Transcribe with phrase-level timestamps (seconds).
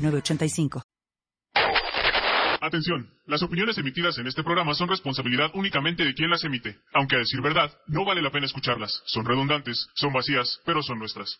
[0.00, 0.82] 906985.
[2.62, 6.76] Atención, las opiniones emitidas en este programa son responsabilidad únicamente de quien las emite.
[6.92, 9.02] Aunque a decir verdad, no vale la pena escucharlas.
[9.06, 11.38] Son redundantes, son vacías, pero son nuestras.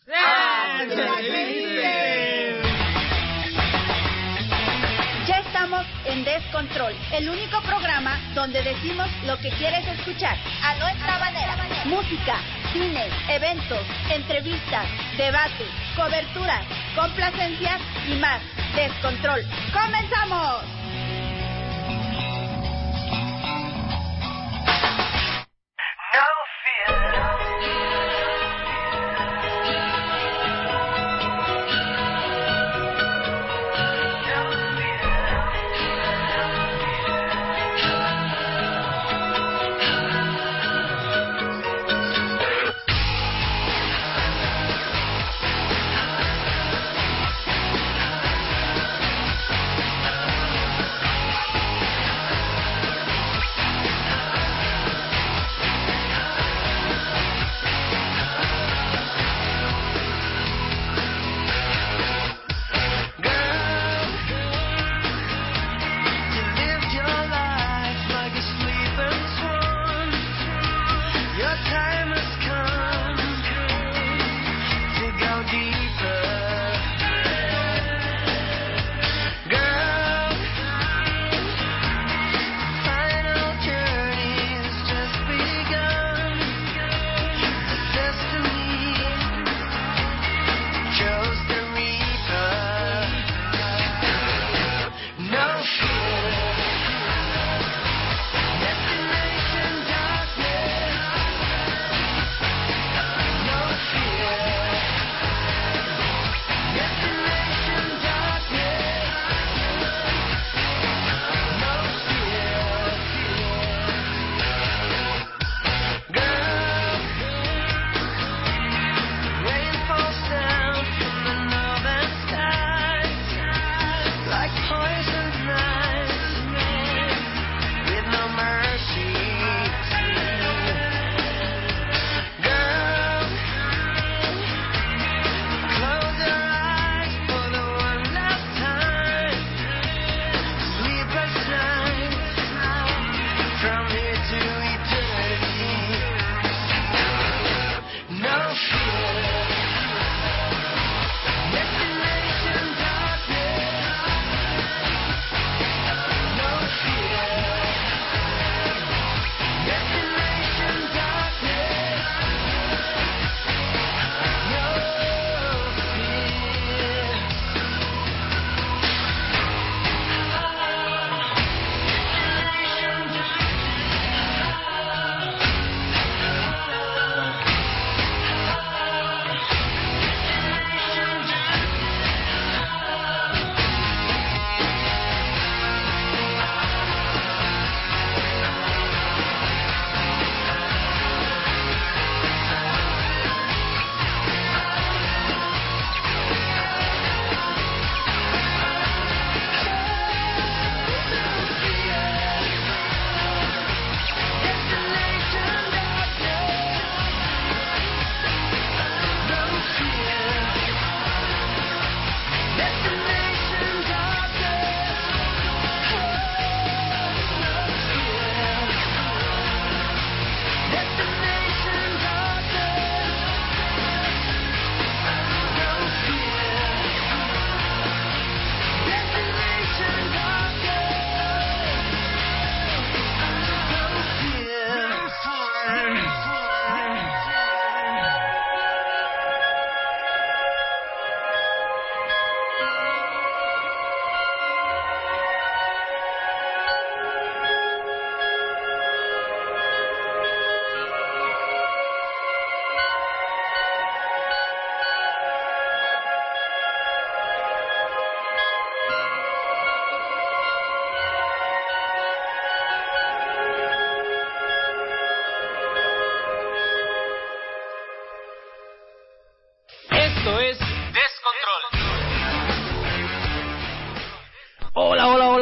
[6.11, 11.55] En Descontrol, el único programa donde decimos lo que quieres escuchar, a nuestra manera.
[11.85, 12.35] Música,
[12.73, 14.85] cine, eventos, entrevistas,
[15.17, 18.41] debates, coberturas, complacencias y más.
[18.75, 19.41] Descontrol.
[19.73, 20.80] ¡Comenzamos!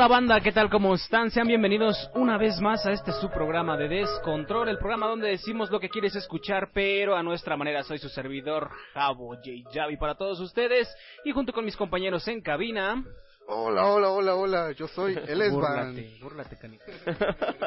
[0.09, 0.71] Banda, ¿qué tal?
[0.71, 1.29] ¿Cómo están?
[1.29, 5.69] Sean bienvenidos una vez más a este su programa de Descontrol, el programa donde decimos
[5.69, 7.83] lo que quieres escuchar, pero a nuestra manera.
[7.83, 9.69] Soy su servidor, Javo J.
[9.71, 10.91] Javi, para todos ustedes,
[11.23, 13.03] y junto con mis compañeros en cabina...
[13.51, 15.95] Hola, hola, hola, hola, yo soy el Esban.
[15.95, 16.85] Búrlate, búrlate, canito.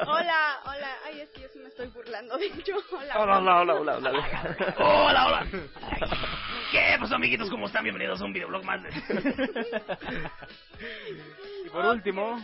[0.06, 0.96] Hola, hola.
[1.05, 2.76] Ay, es que yo sí me estoy burlando de hecho.
[2.93, 3.19] Hola.
[3.19, 4.76] Hola, hola, hola, hola, hola.
[4.79, 5.46] Hola, hola.
[6.70, 7.50] ¿Qué pasó, amiguitos?
[7.50, 7.82] ¿Cómo están?
[7.82, 8.81] Bienvenidos a un videoblog más.
[11.64, 12.38] y por último,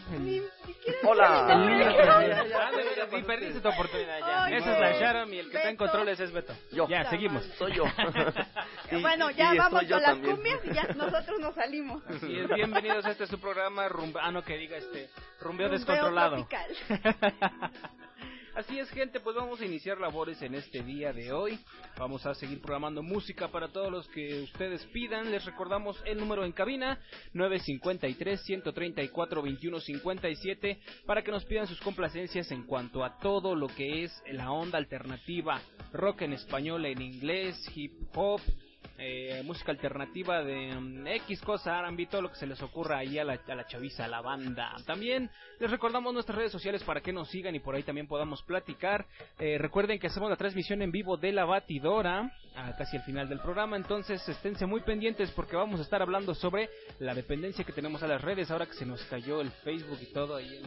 [1.05, 1.57] Hola.
[1.65, 4.45] veras, sí, perdiste tu oportunidad ya.
[4.45, 4.93] Ay, Esa es la.
[5.01, 5.85] Sharon y el que está en Beto.
[5.85, 6.53] controles es Beto.
[6.73, 6.89] Yo.
[6.89, 7.45] Ya, seguimos.
[7.57, 7.85] Soy yo.
[8.91, 10.35] Sí, bueno, ya vamos yo con las también.
[10.37, 12.03] cumbias y ya nosotros nos salimos.
[12.07, 15.11] Así es, bienvenidos a este su programa rumba, ah no que diga este
[15.41, 16.49] rumbeo Rumbeo descontrolado.
[18.59, 21.61] Así es gente, pues vamos a iniciar labores en este día de hoy.
[21.97, 25.31] Vamos a seguir programando música para todos los que ustedes pidan.
[25.31, 26.99] Les recordamos el número en cabina
[27.35, 34.03] 953 134 2157 para que nos pidan sus complacencias en cuanto a todo lo que
[34.03, 35.61] es la onda alternativa,
[35.93, 38.41] rock en español, en inglés, hip hop,
[38.99, 43.19] eh, música alternativa de mm, X cosa, R&B, todo lo que se les ocurra ahí
[43.19, 44.75] a la, a la chaviza, a la banda.
[44.87, 45.31] También
[45.61, 49.07] les recordamos nuestras redes sociales para que nos sigan y por ahí también podamos platicar.
[49.39, 53.29] Eh, recuerden que hacemos la transmisión en vivo de la batidora, a casi al final
[53.29, 56.69] del programa, entonces esténse muy pendientes porque vamos a estar hablando sobre
[56.99, 60.13] la dependencia que tenemos a las redes ahora que se nos cayó el Facebook y
[60.13, 60.61] todo ahí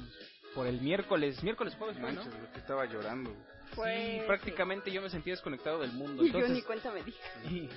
[0.55, 2.07] por el miércoles, miércoles jueves, ¿no?
[2.07, 3.33] Manches, que estaba llorando.
[3.75, 6.23] Pues, sí, prácticamente yo me sentía desconectado del mundo.
[6.23, 7.13] Y yo Entonces, ni cuenta me di.
[7.47, 7.69] Sí,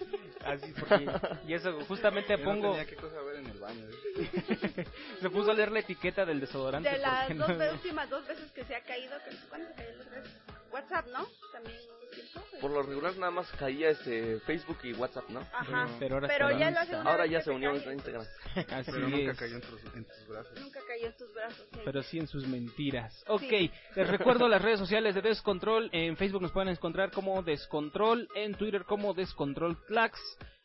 [0.44, 1.08] así porque
[1.46, 3.87] y eso justamente Yo pongo no tenía qué cosa ver en el baño.
[4.17, 4.85] ¿eh?
[5.20, 8.50] se puso a leer la etiqueta del desodorante De las dos no- últimas dos veces
[8.52, 10.32] que se ha caído, que- ¿cuándo se cayó las veces?
[10.75, 11.26] WhatsApp, ¿no?
[11.53, 11.76] También
[12.15, 12.41] tiempo.
[12.61, 15.41] Por lo regular nada más caía este Facebook y WhatsApp, ¿no?
[15.41, 15.88] Ajá.
[15.99, 17.00] pero ahora Pero ya en lo hace Insta.
[17.00, 18.23] una Ahora vez ya se unió a Instagram.
[18.71, 19.38] así Pero nunca es.
[19.38, 20.61] cayó en tus, en tus brazos.
[20.61, 21.67] Nunca cayó en tus brazos.
[21.73, 21.81] sí.
[21.85, 23.25] pero sí en sus mentiras.
[23.26, 23.71] Ok, Sí.
[23.97, 25.88] les recuerdo las redes sociales de Descontrol.
[25.93, 30.19] En Facebook nos pueden encontrar como Descontrol, en Twitter como Descontrol Flax.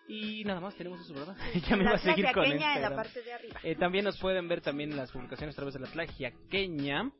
[0.07, 1.35] Y nada más tenemos eso, ¿verdad?
[1.69, 2.95] ya me la iba a seguir con en la Instagram.
[2.95, 3.59] parte de arriba.
[3.63, 7.11] Eh, también nos pueden ver también las publicaciones a través de la Tlagiaqueña.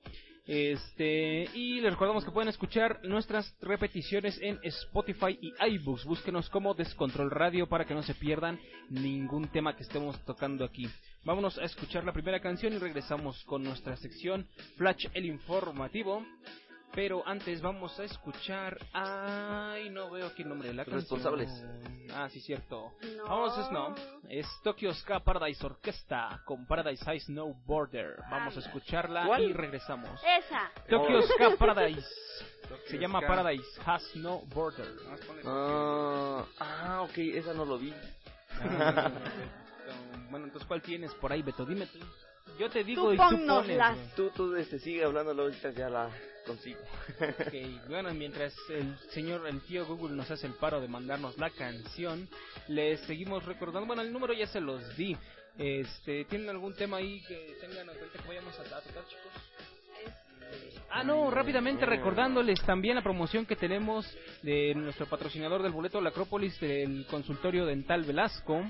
[0.52, 6.06] Este, y les recordamos que pueden escuchar nuestras repeticiones en Spotify y iBooks.
[6.06, 8.60] Búsquenos como Descontrol Radio para que no se pierdan
[8.90, 10.90] ningún tema que estemos tocando aquí.
[11.24, 16.26] Vámonos a escuchar la primera canción y regresamos con nuestra sección Flash el Informativo.
[16.94, 18.78] Pero antes vamos a escuchar.
[18.94, 21.02] Ay, no veo aquí el nombre de la canción.
[21.02, 21.50] Responsables.
[22.14, 22.94] Ah, sí, cierto.
[23.16, 23.24] No.
[23.26, 23.96] Vamos, es no.
[24.28, 28.18] Es Tokyo Ska Paradise Orquesta con Paradise High Snow Border.
[28.30, 29.44] Vamos a escucharla ¿Cuál?
[29.44, 30.20] y regresamos.
[30.24, 30.72] Esa.
[30.90, 31.22] Tokyo Oh.
[31.22, 32.08] Ska Paradise.
[32.88, 33.28] Se llama Ska.
[33.28, 34.88] Paradise Has No Border.
[35.46, 37.94] Ah, ah, ok, esa no lo vi.
[38.62, 39.12] Ah,
[40.30, 41.66] bueno, entonces, ¿cuál tienes por ahí, Beto?
[41.66, 42.00] Dime tú.
[42.60, 44.16] Yo te digo Tú y tú pones.
[44.16, 46.10] Tú, tú, este, sigue hablando, ahorita ya la
[46.50, 46.80] consigo.
[47.22, 51.50] Ok, bueno, mientras el señor, el tío Google nos hace el paro de mandarnos la
[51.52, 52.28] canción,
[52.68, 55.16] les seguimos recordando, bueno, el número ya se los di.
[55.58, 59.79] Este, ¿tienen algún tema ahí que tengan ahorita que vayamos a, a chicos?
[60.92, 64.06] Ah, no, rápidamente recordándoles también la promoción que tenemos
[64.42, 68.64] de nuestro patrocinador del boleto de la Acrópolis del consultorio dental Velasco.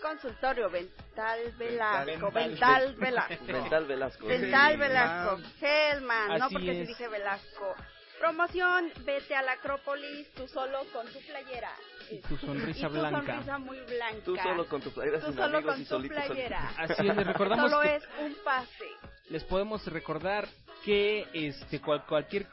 [0.00, 2.30] Consultorio Vental Velasco.
[2.30, 2.94] Vental.
[2.94, 3.52] Vental Velasco.
[3.52, 4.26] Mental Velasco.
[4.28, 5.38] Dental Velasco.
[5.38, 5.52] man.
[5.60, 6.38] Hellman.
[6.38, 7.74] No porque se dice Velasco.
[8.20, 11.72] Promoción, vete a la Acrópolis tú solo con tu playera.
[12.08, 13.26] Y tu sonrisa y tu blanca.
[13.26, 14.24] sonrisa muy blanca.
[14.24, 16.70] Tú solo con tu playera Tú solo con tu playera.
[16.78, 19.13] Así es, les recordamos Solo que es un pase.
[19.30, 20.48] Les podemos recordar
[20.84, 22.46] que este cual- cualquier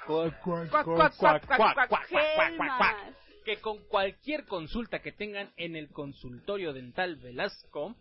[3.45, 7.95] que con cualquier consulta que tengan en el consultorio dental Velasco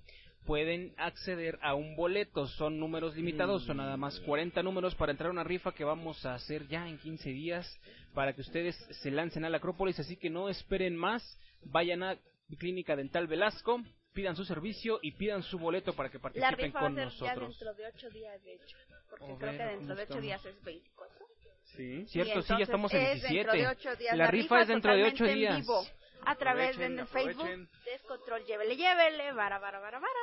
[0.46, 2.46] pueden acceder a un boleto.
[2.46, 6.24] Son números limitados, son nada más 40 números para entrar a una rifa que vamos
[6.26, 7.66] a hacer ya en 15 días
[8.14, 9.98] para que ustedes se lancen a la Acrópolis.
[9.98, 11.22] Así que no esperen más,
[11.64, 12.16] vayan a
[12.58, 16.80] Clínica Dental Velasco, pidan su servicio y pidan su boleto para que La participen rifa
[16.80, 17.58] va a con ser ya nosotros.
[17.58, 18.76] dentro de 8 días, de hecho.
[19.08, 20.22] Porque A creo que dentro ¿cómo de 8 estamos?
[20.22, 21.26] días es 24.
[21.64, 22.06] Sí.
[22.08, 23.34] Cierto, sí, ya estamos en es 17.
[23.34, 24.16] Dentro de 8 días.
[24.16, 25.54] La rifa es dentro de 8 totalmente días.
[25.54, 25.86] En vivo,
[26.26, 27.42] a través de Aprovechen, Facebook.
[27.46, 27.68] aprovechen.
[27.84, 29.32] Descontrol, llévele, llévele.
[29.32, 30.20] Vara, vara, vara, vara.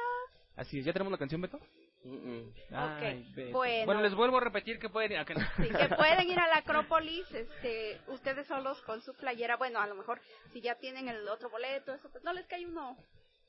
[0.56, 1.60] Así es, ¿ya tenemos la canción, Beto?
[2.03, 2.53] Mm, mm.
[2.72, 3.51] Ay, Beto.
[3.53, 4.01] bueno.
[4.01, 5.13] les vuelvo a repetir que pueden...
[5.20, 5.25] no.
[5.58, 9.56] Sí, que pueden ir a la Acrópolis, este, ustedes solos con su playera.
[9.58, 10.20] Bueno, a lo mejor
[10.53, 12.98] si ya tienen el otro boleto, eso, pues no les cae uno,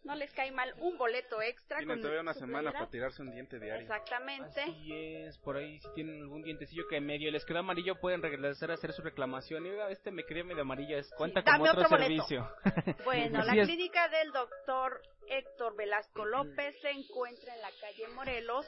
[0.05, 1.79] no les cae mal un boleto extra.
[1.79, 3.83] Tienen con todavía una semana para tirarse un diente diario.
[3.83, 4.63] Exactamente.
[4.63, 8.71] Así es, por ahí si tienen algún dientecillo que medio les quedó amarillo pueden regresar
[8.71, 9.67] a hacer su reclamación.
[9.67, 12.25] Y oiga, este me quedó medio amarillo, es cuenta como dame otro, otro boleto.
[12.25, 12.51] servicio.
[13.05, 13.69] Bueno, Así la es.
[13.69, 18.67] clínica del doctor Héctor Velasco López se encuentra en la calle Morelos,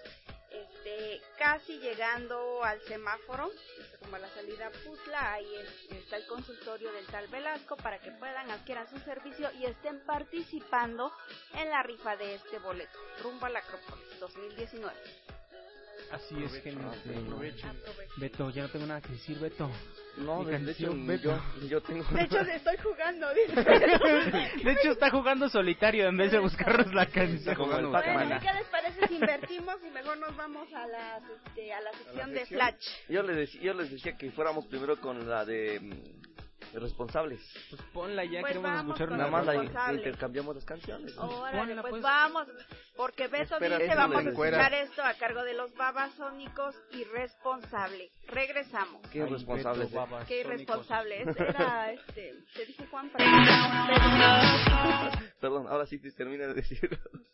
[0.51, 6.27] este, casi llegando al semáforo, este, como a la salida Putla, ahí es- está el
[6.27, 11.13] consultorio del tal Velasco para que puedan adquieran su servicio y estén participando
[11.55, 14.97] en la rifa de este boleto, rumbo a la Acrópolis 2019.
[16.11, 16.85] Así es, gente.
[16.85, 17.71] Aprovechen.
[18.17, 19.71] Beto, ya no tengo nada que decir, Beto.
[20.19, 21.41] No, de, de hecho, Beto.
[21.61, 22.05] yo, yo tengo...
[22.05, 23.63] De hecho, estoy jugando, dice.
[23.63, 27.39] De hecho, está jugando solitario en vez de buscarnos la canción.
[27.39, 28.41] Está jugando Bueno.
[28.41, 32.31] ¿qué les parece si invertimos y mejor nos vamos a, las, este, a la sección
[32.33, 32.59] de sección?
[32.59, 32.87] Flash?
[33.09, 35.81] Yo les, yo les decía que fuéramos primero con la de
[36.73, 37.41] mm, responsables.
[37.71, 41.17] Pues ponla ya, Pues queremos vamos escuchar Nada más la intercambiamos las canciones.
[41.19, 42.03] Órale, Ponla, pues, pues.
[42.03, 42.49] vamos,
[42.97, 48.11] porque Beto Espera, dice vamos a escuchar esto a cargo de los babasónicos irresponsable.
[48.27, 49.07] Regresamos.
[49.09, 49.91] Qué irresponsables.
[49.91, 50.25] Beto, eh.
[50.27, 51.23] Qué irresponsable.
[51.23, 53.31] Este era, este, te dije Juan para que
[55.41, 56.81] Perdón, ahora sí te termina de decir.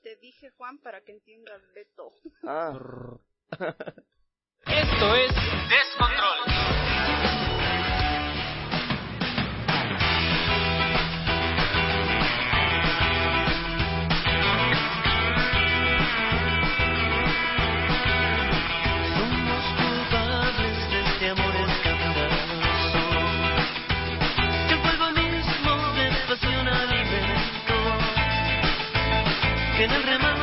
[0.02, 2.12] te dije Juan para que entiendas Beto.
[2.44, 2.72] ah,
[4.66, 5.32] Esto es
[5.68, 7.45] Descontrol.
[29.86, 30.35] En el remanso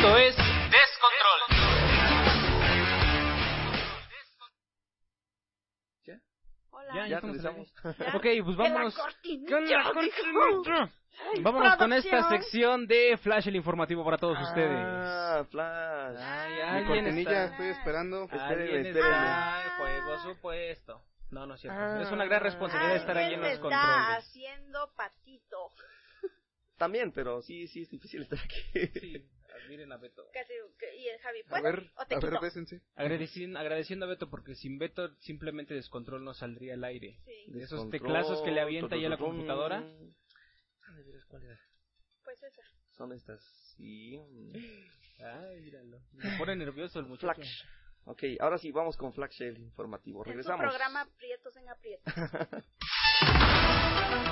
[0.00, 1.40] Esto es Descontrol.
[6.72, 6.94] Hola.
[6.94, 7.42] Ya, ya estamos.
[7.42, 8.16] Ya.
[8.16, 8.96] Ok, pues vámonos.
[8.96, 10.90] cortinilla, con la cortinilla.
[11.34, 14.70] Ay, Vámonos con esta sección de Flash el informativo para todos ustedes.
[14.72, 16.16] Ah, Flash.
[16.18, 18.24] Ay, Mi alguien cortinilla, está- estoy esperando.
[18.24, 19.26] Espérenme, espérenme.
[19.26, 21.02] en juego supuesto.
[21.30, 21.78] No, no es cierto.
[21.78, 22.00] Ah.
[22.02, 24.18] es una gran responsabilidad estar ahí en los está controles.
[24.18, 25.68] haciendo patito.
[26.78, 28.62] También, pero sí, sí, es difícil estar aquí.
[28.98, 29.28] Sí,
[29.64, 30.24] admiren a Beto.
[30.32, 30.52] Casi,
[30.98, 31.64] y el Javi, A ¿puedes?
[31.64, 32.80] ver, ¿O te a ver, bésense.
[32.94, 37.18] Agradeciendo, agradeciendo a Beto porque sin Beto simplemente Descontrol no saldría al aire.
[37.24, 39.78] Sí, De esos teclazos que le avienta ya la computadora.
[40.82, 40.96] Ah,
[42.24, 42.62] pues esa.
[42.92, 43.42] Son estas,
[43.76, 44.20] sí.
[45.22, 46.00] Ay, míralo.
[46.12, 47.34] Me pone nervioso el muchacho.
[47.34, 47.64] Flash.
[48.04, 50.20] Ok, ahora sí, vamos con Flash el informativo.
[50.20, 50.66] En su Regresamos.
[50.66, 52.12] programa Prietos en Aprietos.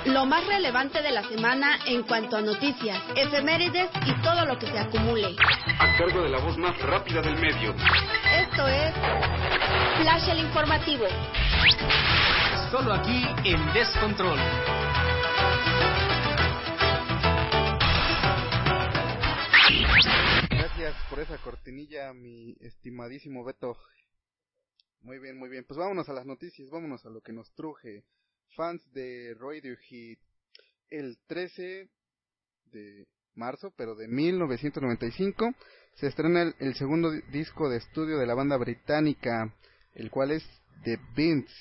[0.05, 4.67] Lo más relevante de la semana en cuanto a noticias, efemérides y todo lo que
[4.67, 5.35] se acumule.
[5.79, 7.73] A cargo de la voz más rápida del medio.
[7.73, 8.93] Esto es
[10.01, 11.05] Flash el Informativo.
[12.71, 14.39] Solo aquí en Descontrol.
[19.69, 23.77] Gracias, gracias por esa cortinilla, mi estimadísimo Beto.
[25.01, 25.65] Muy bien, muy bien.
[25.67, 28.03] Pues vámonos a las noticias, vámonos a lo que nos truje.
[28.55, 30.17] Fans de Radiohead.
[30.89, 31.87] El 13
[32.71, 35.53] de marzo, pero de 1995,
[35.95, 39.53] se estrena el, segundo di- disco de estudio de la banda británica,
[39.93, 40.43] el cual es
[40.83, 41.53] The Beats,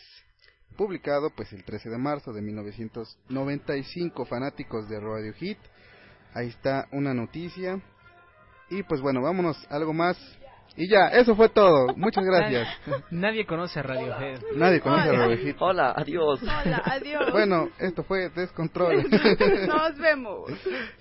[0.77, 5.57] publicado pues el 13 de marzo de 1995, fanáticos de Radiohead.
[6.35, 7.83] Ahí está una noticia.
[8.71, 10.17] Y pues bueno, vámonos, algo más.
[10.77, 11.89] Y ya, eso fue todo.
[11.97, 12.69] Muchas gracias.
[13.11, 14.39] Nadie conoce a Radiohead.
[14.55, 15.57] Nadie conoce a Radiohead.
[15.59, 16.41] Hola, adiós.
[16.43, 17.33] Hola, adiós.
[17.33, 19.05] Bueno, esto fue Descontrol.
[19.67, 20.51] Nos vemos.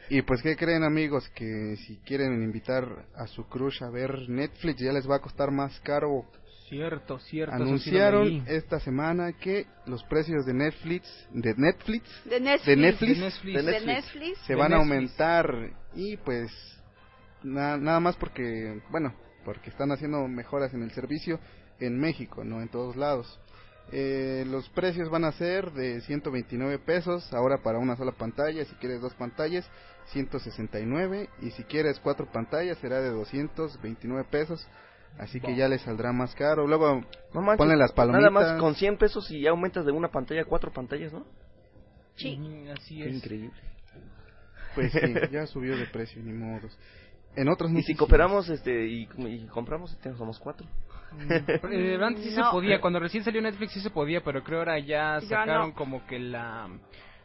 [0.10, 1.30] Y pues, ¿qué creen amigos?
[1.30, 5.52] Que si quieren invitar a su crush a ver Netflix, ya les va a costar
[5.52, 6.26] más caro.
[6.70, 7.56] Cierto, cierto.
[7.56, 8.44] sí Anunciaron leí.
[8.48, 12.66] esta semana que los precios de Netflix, de Netflix, De Netflix.
[12.66, 13.56] de Netflix, De Netflix.
[13.56, 14.38] de De Netflix, Netflix.
[14.40, 15.50] se van a aumentar
[15.96, 16.52] y pues
[17.42, 19.14] na- nada más porque, bueno,
[19.48, 21.39] porque están haciendo mejoras en el servicio
[21.80, 23.39] en México, no en todos lados.
[23.94, 28.75] Eh, los precios van a ser de 129 pesos ahora para una sola pantalla, si
[28.75, 29.66] quieres dos pantallas
[30.08, 34.68] 169 y si quieres cuatro pantallas será de 229 pesos,
[35.18, 36.68] así que ya les saldrá más caro.
[36.68, 38.30] Luego No manches, ponle las palomitas.
[38.34, 41.25] Nada más con 100 pesos y ya aumentas de una pantalla a cuatro pantallas, ¿no?
[42.18, 42.38] Sí.
[42.75, 43.16] Así Qué es.
[43.16, 43.54] increíble.
[44.75, 45.00] Pues sí,
[45.32, 46.77] ya subió de precio, ni modos.
[47.38, 50.67] En otros Y si cooperamos este y, y compramos, este, somos cuatro.
[51.72, 54.77] Eh, antes sí se podía, cuando recién salió Netflix sí se podía, pero creo ahora
[54.79, 55.74] ya Ya sacaron no.
[55.75, 56.67] como que la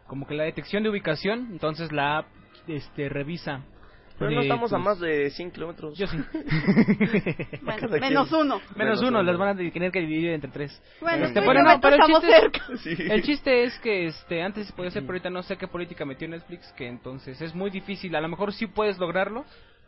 [0.07, 2.27] como que la detección de ubicación, entonces la app
[2.69, 3.63] este revisa.
[4.19, 5.99] Pero no estamos a más de 100 kilómetros.
[5.99, 6.17] Yo sí.
[7.63, 8.41] Bueno, menos quien.
[8.43, 8.57] uno.
[8.59, 9.23] Menos Menos uno, uno.
[9.23, 10.83] las van a tener que dividir entre tres.
[11.01, 12.61] Bueno, Este, y pero no, el chiste cerca.
[12.77, 12.95] Sí.
[12.99, 16.05] El chiste es que este antes se podía hacer, pero ahorita no sé qué política
[16.05, 18.15] metió Netflix, que entonces es muy difícil.
[18.15, 19.45] A lo mejor sí puedes lograrlo,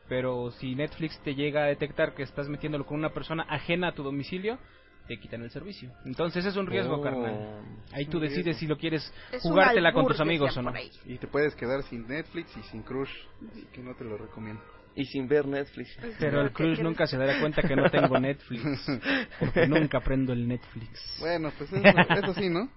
[0.09, 3.93] pero si Netflix te llega a detectar que estás metiéndolo con una persona ajena a
[3.93, 4.59] tu domicilio,
[5.07, 5.91] te quitan el servicio.
[6.07, 7.03] Entonces es un riesgo, Oh.
[7.03, 7.61] carnal.
[7.93, 8.61] Ahí tú decides riesgo.
[8.61, 10.73] si lo quieres Es jugártela con tus amigos o no.
[11.05, 13.11] Y te puedes quedar sin Netflix y sin Crush,
[13.51, 14.63] así que no te lo recomiendo.
[14.97, 15.91] Y sin ver Netflix.
[16.21, 18.63] Pero el Cruz nunca se dará cuenta que no tengo Netflix,
[19.41, 21.17] porque nunca prendo el Netflix.
[21.19, 21.89] Bueno, pues eso,
[22.23, 22.69] eso sí, ¿no?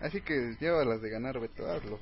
[0.00, 2.00] Así que llévalas de ganar, Beto, hazlo.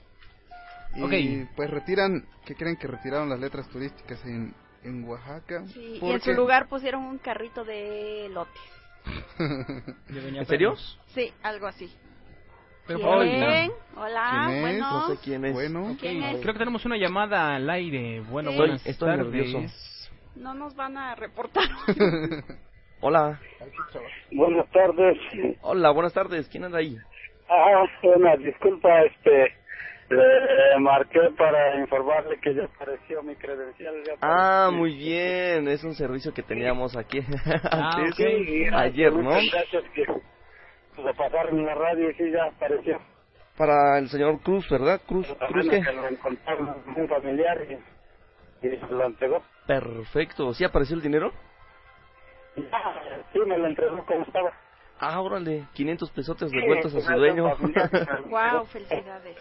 [0.96, 1.48] Y Ok.
[1.56, 5.64] pues retiran, ¿qué creen que retiraron las letras turísticas en, en Oaxaca?
[5.68, 8.60] Sí, y en Porque- su lugar pusieron un carrito de lotes.
[10.08, 10.74] ¿En serio?
[11.08, 11.90] Sí, algo así.
[12.86, 13.70] Pero ¿Quién?
[13.96, 14.60] Hola, ¿Quién es?
[14.62, 14.90] bueno.
[14.90, 15.52] No sé quién es.
[15.52, 16.40] Bueno, ¿Quién es?
[16.40, 18.20] Creo que tenemos una llamada al aire.
[18.20, 18.56] Bueno, Sí.
[18.56, 19.26] buenas Estoy- estoy tardes.
[19.32, 19.74] nervioso.
[20.36, 21.64] No nos van a reportar.
[23.00, 23.40] Hola.
[24.32, 25.18] Buenas tardes.
[25.62, 26.48] Hola, buenas tardes.
[26.48, 26.96] ¿Quién anda ahí?
[27.48, 29.54] Ah, una disculpa, este,
[30.16, 33.94] le marqué para informarle que ya apareció mi credencial.
[34.06, 34.78] ya Ah, apareció.
[34.78, 35.68] muy bien.
[35.68, 37.20] Es un servicio que teníamos aquí
[37.70, 38.16] Ah, antes.
[38.16, 39.22] Sí, Ayer, ¿no?
[39.30, 40.04] muchas Gracias que
[41.02, 42.98] lo pasaron en la radio y sí ya apareció.
[43.56, 45.00] Para el señor Cruz, ¿verdad?
[45.06, 47.58] Cruz, Cruz, que lo encontraron un familiar
[48.62, 49.42] y, y se lo entregó.
[49.66, 50.52] Perfecto.
[50.54, 51.30] ¿Sí apareció el dinero?
[52.56, 54.50] Ya, sí, me lo entregó como estaba.
[54.98, 55.66] Ah, órale.
[55.74, 57.44] 500 pesotes Sí, devueltos a pues, su dueño.
[58.28, 59.36] wow, felicidades.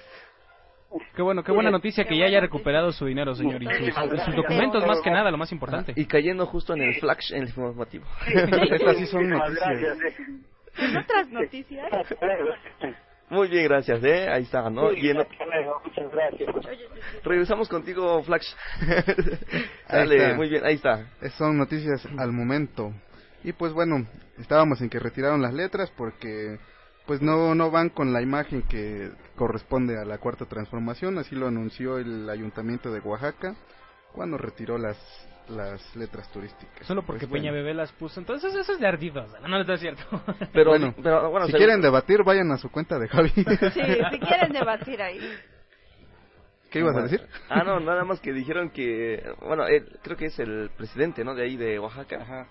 [1.15, 3.61] Qué bueno, qué buena noticia que ya haya recuperado su dinero, señor.
[3.61, 5.93] Y sus, sus documentos, más que nada, lo más importante.
[5.95, 8.05] Y cayendo justo en el flash, en el informativo.
[8.71, 9.97] estas sí son noticias.
[10.77, 11.91] ¿En otras noticias?
[13.29, 14.27] Muy bien, gracias, ¿eh?
[14.29, 14.89] Ahí está, ¿no?
[14.91, 16.49] Sí, Y en- Muchas gracias.
[17.23, 18.47] regresamos contigo, Flash.
[19.87, 21.05] Dale, muy bien, ahí está.
[21.21, 22.91] Eh, Son noticias al momento.
[23.43, 24.05] Y pues bueno,
[24.39, 26.57] estábamos en que retiraron las letras porque
[27.09, 31.47] pues no no van con la imagen que corresponde a la cuarta transformación, así lo
[31.47, 33.55] anunció el ayuntamiento de Oaxaca
[34.13, 34.95] cuando retiró las
[35.49, 36.85] las letras turísticas.
[36.85, 37.63] Solo porque Pues, Peña bueno.
[37.63, 38.19] Bebé las puso.
[38.19, 39.27] Entonces eso es de ardidos.
[39.41, 40.03] No, no es cierto.
[40.53, 43.29] Pero, Bueno, pero bueno, si se- quieren debatir, vayan a su cuenta de Javi.
[43.29, 43.43] Sí,
[44.11, 45.19] si quieren debatir ahí.
[46.69, 47.21] ¿Qué ibas a decir?
[47.49, 51.33] Ah, no, nada más que dijeron que, bueno, él, creo que es el presidente, ¿no?
[51.33, 52.45] De ahí, de Oaxaca.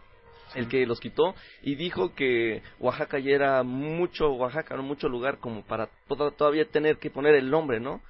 [0.55, 5.39] El que los quitó y dijo que Oaxaca ya era mucho Oaxaca, no mucho lugar
[5.39, 8.01] como para to- todavía tener que poner el nombre, ¿no?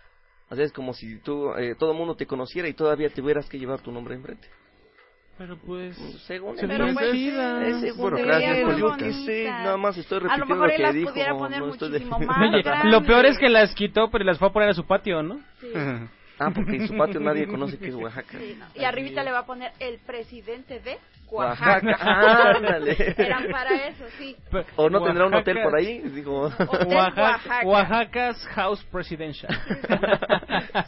[0.51, 3.48] O sea, es como si tú, eh, todo el mundo te conociera y todavía tuvieras
[3.48, 4.48] que llevar tu nombre enfrente.
[5.37, 5.96] Pero pues...
[6.27, 7.12] Según Se él, ve pues,
[7.62, 8.96] es según él, yo política.
[8.98, 9.64] qué sé, Bonitas.
[9.64, 11.38] nada más estoy A lo repitiendo mejor lo que las dijo.
[11.38, 14.48] poner no estoy de- más Oye, lo peor es que las quitó, pero las fue
[14.48, 15.40] a poner a su patio, ¿no?
[15.61, 15.68] Sí,
[16.38, 18.38] Ah, porque en su patio nadie conoce que es Oaxaca.
[18.38, 18.66] sí, no.
[18.81, 20.98] Y arribita le va a poner el presidente de
[21.31, 22.57] Oaxaca, Oaxaca.
[22.57, 23.14] ándale.
[23.18, 24.37] Eran para eso, sí.
[24.77, 26.42] O no tendrá un hotel por ahí, digo.
[26.46, 27.66] Hotel Oaxaca, Oaxaca.
[27.66, 29.53] Oaxaca's House Presidential.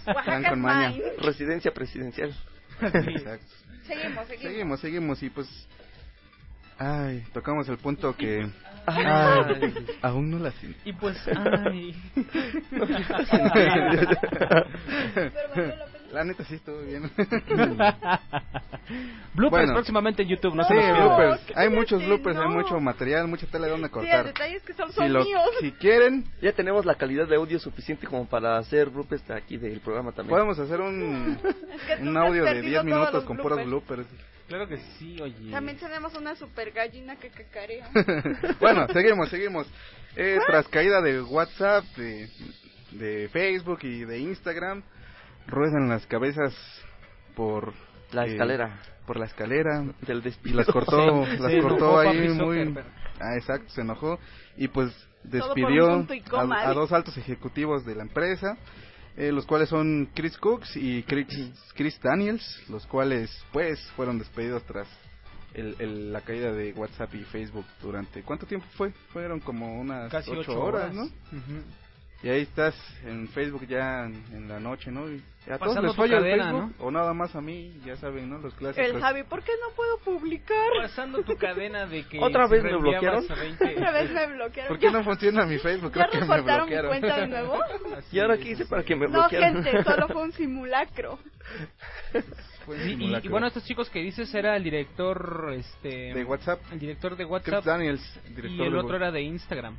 [0.07, 0.91] Oaxaca con es maña.
[0.91, 1.05] mine.
[1.19, 2.35] Residencia presidencial.
[2.81, 3.47] Exacto.
[3.87, 4.41] Seguimos, seguimos.
[4.41, 5.69] Seguimos, seguimos y pues...
[6.83, 8.49] Ay, tocamos el punto que...
[8.87, 9.05] Ay.
[9.07, 10.79] Ay, aún no la siento.
[10.87, 11.95] Y pues, ay.
[16.13, 17.03] La neta sí estuvo bien.
[19.35, 19.75] Bloopers Bueno.
[19.75, 21.41] próximamente en YouTube, no sí, se los bloopers.
[21.43, 22.55] ¿qué Hay muchos bloopers, hay No.
[22.55, 24.27] mucho material, mucha tela de donde Sí, cortar.
[24.27, 25.43] detalle es que son, si, son lo- míos.
[25.61, 29.57] si quieren, Ya tenemos la calidad de audio suficiente como para hacer bloopers de aquí
[29.57, 30.31] del programa también.
[30.37, 31.39] podemos hacer un,
[31.89, 34.07] Es que un audio de perdido 10 todos minutos con puros bloopers.
[34.51, 35.49] Claro que sí, oye.
[35.53, 37.89] También tenemos una super gallina que cacarea.
[38.61, 39.69] bueno, seguimos, seguimos.
[40.17, 42.29] Eh, tras caída de WhatsApp, de,
[42.91, 44.83] de Facebook y de Instagram,
[45.47, 46.53] ruedan las cabezas
[47.37, 47.73] por
[48.11, 48.81] La eh, escalera.
[49.07, 50.57] por la escalera Del y despido.
[50.59, 52.75] las cortó, Se- las cortó ahí muy,
[53.21, 54.19] ah, exacto, se enojó
[54.57, 54.91] y pues
[55.23, 56.75] despidió y a, a ¿eh?
[56.75, 58.57] dos altos ejecutivos de la empresa,
[59.17, 61.27] eh, los cuales son Chris Cooks y Chris,
[61.75, 64.89] Chris Daniels, los cuales pues fueron despedidos tras
[65.55, 68.93] el, el- la caída de WhatsApp y Facebook durante ¿cuánto tiempo fue?
[69.13, 71.11] Fueron como unas Casi ocho, ocho horas, ¿no?
[72.23, 75.11] Y ahí estás en Facebook ya en, en la noche, ¿no?
[75.11, 77.81] Y a todos Pasando les tu falla el cadena, Facebook o nada más a mí,
[77.83, 78.37] ya saben, ¿no?
[78.39, 78.87] Los clásicos.
[78.91, 80.69] El Javi, ¿por qué no puedo publicar?
[80.83, 83.25] Pasando tu cadena de que ¿Otra vez me bloquearon?
[83.31, 84.69] a 20 Otra vez me bloquearon.
[84.69, 85.93] ¿Por qué no funciona mi Facebook?
[85.95, 87.59] ¿Ya Creo que me reportaron mi cuenta de nuevo?
[87.97, 89.65] Así ¿Y ahora qué hice para que me No, bloquearan?
[89.65, 91.19] gente, solo fue un simulacro.
[92.69, 93.31] Y- y, simulacro.
[93.31, 97.31] bueno, estos chicos que dices era el director este de WhatsApp, el director de Chris
[97.31, 99.77] WhatsApp Daniels, director y el de otro era de Instagram,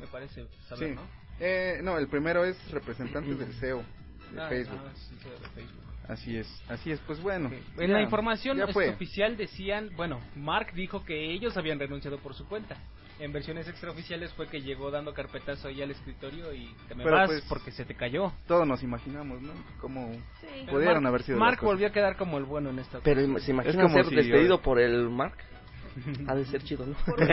[0.00, 0.94] me parece saber, Sí.
[0.96, 1.21] ¿no?
[1.44, 3.82] Eh, no, el primero es representante del CEO
[4.32, 4.78] de Ah, Facebook.
[4.80, 5.82] ah, sí, de Facebook.
[6.08, 7.00] Así es, así es.
[7.00, 7.50] Pues bueno.
[7.78, 12.46] En ya- la información oficial decían, bueno, Mark dijo que ellos habían renunciado por su
[12.46, 12.76] cuenta.
[13.18, 17.16] En versiones extraoficiales fue que llegó dando carpetazo ahí al escritorio y te me Pero,
[17.16, 18.32] vas pues, porque se te cayó.
[18.48, 19.52] Todos nos imaginamos, ¿no?
[19.80, 20.46] Cómo Sí.
[20.68, 21.38] pudieron Mark- haber sido.
[21.38, 22.98] Mark volvió a quedar como el bueno en esta.
[23.00, 23.40] Pero ocasión.
[23.40, 25.36] se imagina ser si despedido yo- por el Mark.
[26.28, 26.94] Ha de ser chido, ¿no?
[27.04, 27.28] Por un,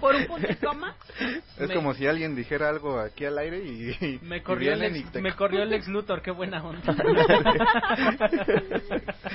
[0.00, 0.96] por un punto y coma.
[1.58, 3.90] Es Me- como si alguien dijera algo aquí al aire y.
[4.04, 6.62] y Me corrió, el vienen ex, y te- me corrió el ex Luthor, qué buena
[6.64, 6.94] onda.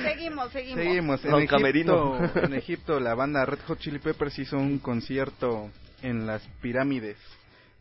[0.03, 0.84] Seguimos, seguimos.
[0.84, 1.25] Seguimos.
[1.25, 2.32] En Don Egipto, Camerino.
[2.36, 5.69] en Egipto, la banda Red Hot Chili Peppers hizo un concierto
[6.01, 7.17] en las pirámides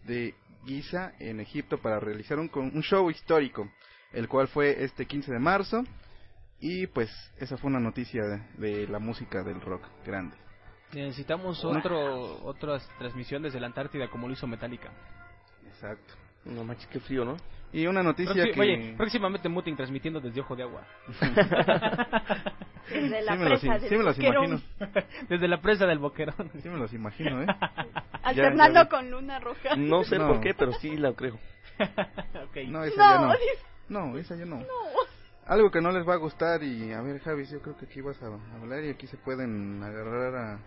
[0.07, 0.35] de
[0.67, 3.71] Giza, en Egipto, para realizar un, con- un show histórico,
[4.13, 5.85] el cual fue este 15 de marzo.
[6.61, 8.21] Y pues, esa fue una noticia
[8.59, 10.37] de, de la música del rock grande.
[10.93, 14.91] Necesitamos otro otra transmisión desde la Antártida como lo hizo Metallica.
[15.67, 16.15] Exacto.
[16.45, 17.37] No manches, qué frío, ¿no?
[17.73, 18.59] Y una noticia que.
[18.59, 20.83] Oye, próximamente Muting transmitiendo desde Ojo de Agua.
[22.91, 24.63] Desde la Sí me presa del sí me los Boquerón, imagino.
[25.29, 26.51] desde la presa del Boquerón.
[26.63, 27.47] Sí me los imagino, ¿eh?
[28.23, 28.89] Alternando Ya- ya vi.
[28.89, 29.77] con Luna Roja.
[29.77, 30.29] No sé No.
[30.29, 31.39] por qué, pero sí la creo.
[32.69, 33.33] No, esa ya No, no.
[33.33, 34.57] dice- No, esa ya no.
[34.57, 34.65] no.
[35.47, 38.01] Algo que no les va a gustar y a ver Javi, yo creo que aquí
[38.01, 38.27] vas a
[38.59, 40.59] hablar y aquí se pueden agarrar a,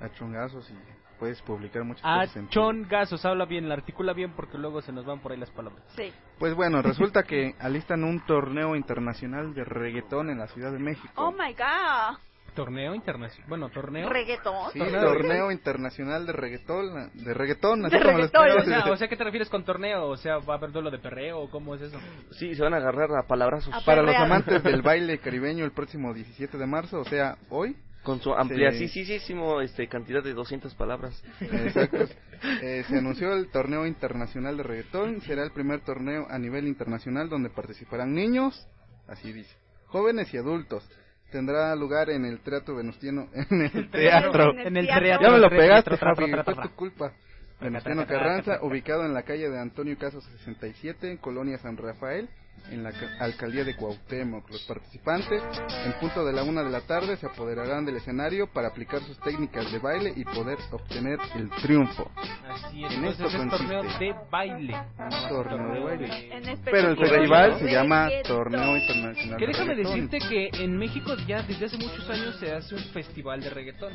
[0.00, 0.74] a chongazos y
[1.18, 4.58] puedes publicar muchas Ah, cosas en tu- Chon Gasos, habla bien, la articula bien porque
[4.58, 5.82] luego se nos van por ahí las palabras.
[5.96, 6.12] Sí.
[6.38, 11.12] Pues bueno, resulta que alistan un torneo internacional de reggaetón en la Ciudad de México.
[11.16, 12.18] Oh my god.
[12.54, 13.48] Torneo internacional.
[13.48, 14.08] Bueno, torneo.
[14.08, 14.70] Reggaetón.
[14.72, 18.42] Sí, torneo torneo, internacional de reggaetón, de reggaetón, así De como reggaetón.
[18.42, 18.84] O esperabas.
[18.84, 20.06] sea, o sea, ¿qué te refieres con torneo?
[20.06, 21.98] O sea, ¿va a haber duelo de perreo o cómo es eso?
[22.32, 23.74] Sí, se van a agarrar a palabrazos.
[23.74, 27.76] A Para los amantes del baile caribeño el próximo 17 de marzo, o sea, hoy,
[28.04, 31.22] Con su ampliasísimo este, cantidad de 200 palabras.
[31.40, 32.06] Exacto.
[32.60, 35.22] Eh, se anunció el torneo internacional de reggaetón.
[35.22, 38.68] Será el primer torneo a nivel internacional donde participarán niños,
[39.08, 40.86] así dice, jóvenes y adultos.
[41.32, 44.52] Tendrá lugar en el Teatro Venustiano, en el teatro.
[44.58, 45.22] En el teatro.
[45.22, 47.12] Ya me lo pegaste, Javi, fue tu culpa.
[47.60, 52.28] Venustiano Carranza, ubicado en la calle de Antonio Caso 67, en Colonia San Rafael,
[52.70, 54.50] en la ca- alcaldía de Cuauhtémoc.
[54.50, 55.42] Los participantes,
[55.84, 59.18] en punto de la una de la tarde, se apoderarán del escenario para aplicar sus
[59.20, 62.10] técnicas de baile y poder obtener el triunfo.
[62.48, 64.04] Así es, En esto es torneo consiste.
[64.04, 64.72] de baile.
[64.98, 66.32] no Torneo de baile.
[66.36, 71.42] En Pero el festival se llama Torneo Internacional Que déjame decirte que en México ya
[71.42, 73.92] desde hace muchos años se hace un festival de reggaetón.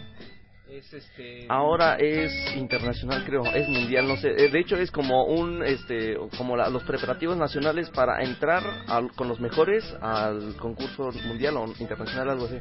[0.70, 1.46] Es este.
[1.50, 4.30] Ahora es internacional, creo, es mundial, no sé.
[4.38, 9.12] Eh, De hecho, es como un, este, como la- los preparativos nacionales para entrar al-
[9.14, 12.58] con los mejores al concurso mundial o internacional, algo así.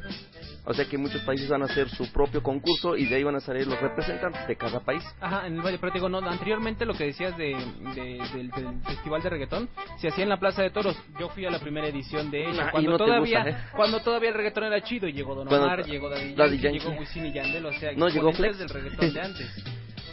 [0.65, 3.35] O sea que muchos países van a hacer su propio concurso y de ahí van
[3.35, 5.03] a salir los representantes de cada país.
[5.21, 7.55] Ajá, en el baile, pero te digo, no, anteriormente lo que decías de,
[7.95, 9.69] de- del, del festival de reggaetón
[9.99, 10.97] se hacía en la Plaza de Toros.
[11.19, 13.63] Yo fui a la primera edición de ella, Ah, cuando no todavía gusta, ¿eh?
[13.75, 16.79] cuando todavía el reggaetón era chido y llegó Don Cuando- Omar, llegó Daddy Yankee.
[16.79, 18.57] llegó Wisin y Yandel, o sea, No, llegó Flex.
[18.57, 19.47] del reggaetón de antes.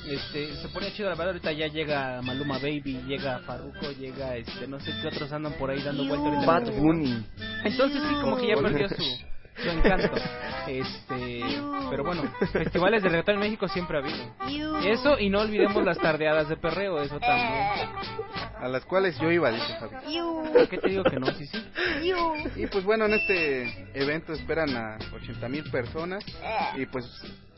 [0.06, 4.68] Este, se ponía chido la verdad, ahorita ya llega Maluma Baby, llega Farruko, llega este,
[4.68, 6.46] no sé qué otros andan por ahí dando vueltas.
[6.46, 7.26] Bad Bunny.
[7.64, 9.02] Entonces sí, como que ya perdió su
[9.62, 10.16] su encanto.
[10.66, 11.42] Este,
[11.90, 12.22] pero bueno,
[12.52, 14.78] festivales de reggaetón en México siempre ha habido.
[14.80, 17.88] Eso y no olvidemos las tardeadas de perreo, eso también.
[18.58, 20.18] A las cuales yo iba, dice Javi.
[20.52, 21.26] ¿Por qué te digo que no?
[21.34, 21.64] Sí, sí.
[22.56, 26.24] Y pues bueno, en este evento esperan a 80 mil personas.
[26.76, 27.04] Y pues,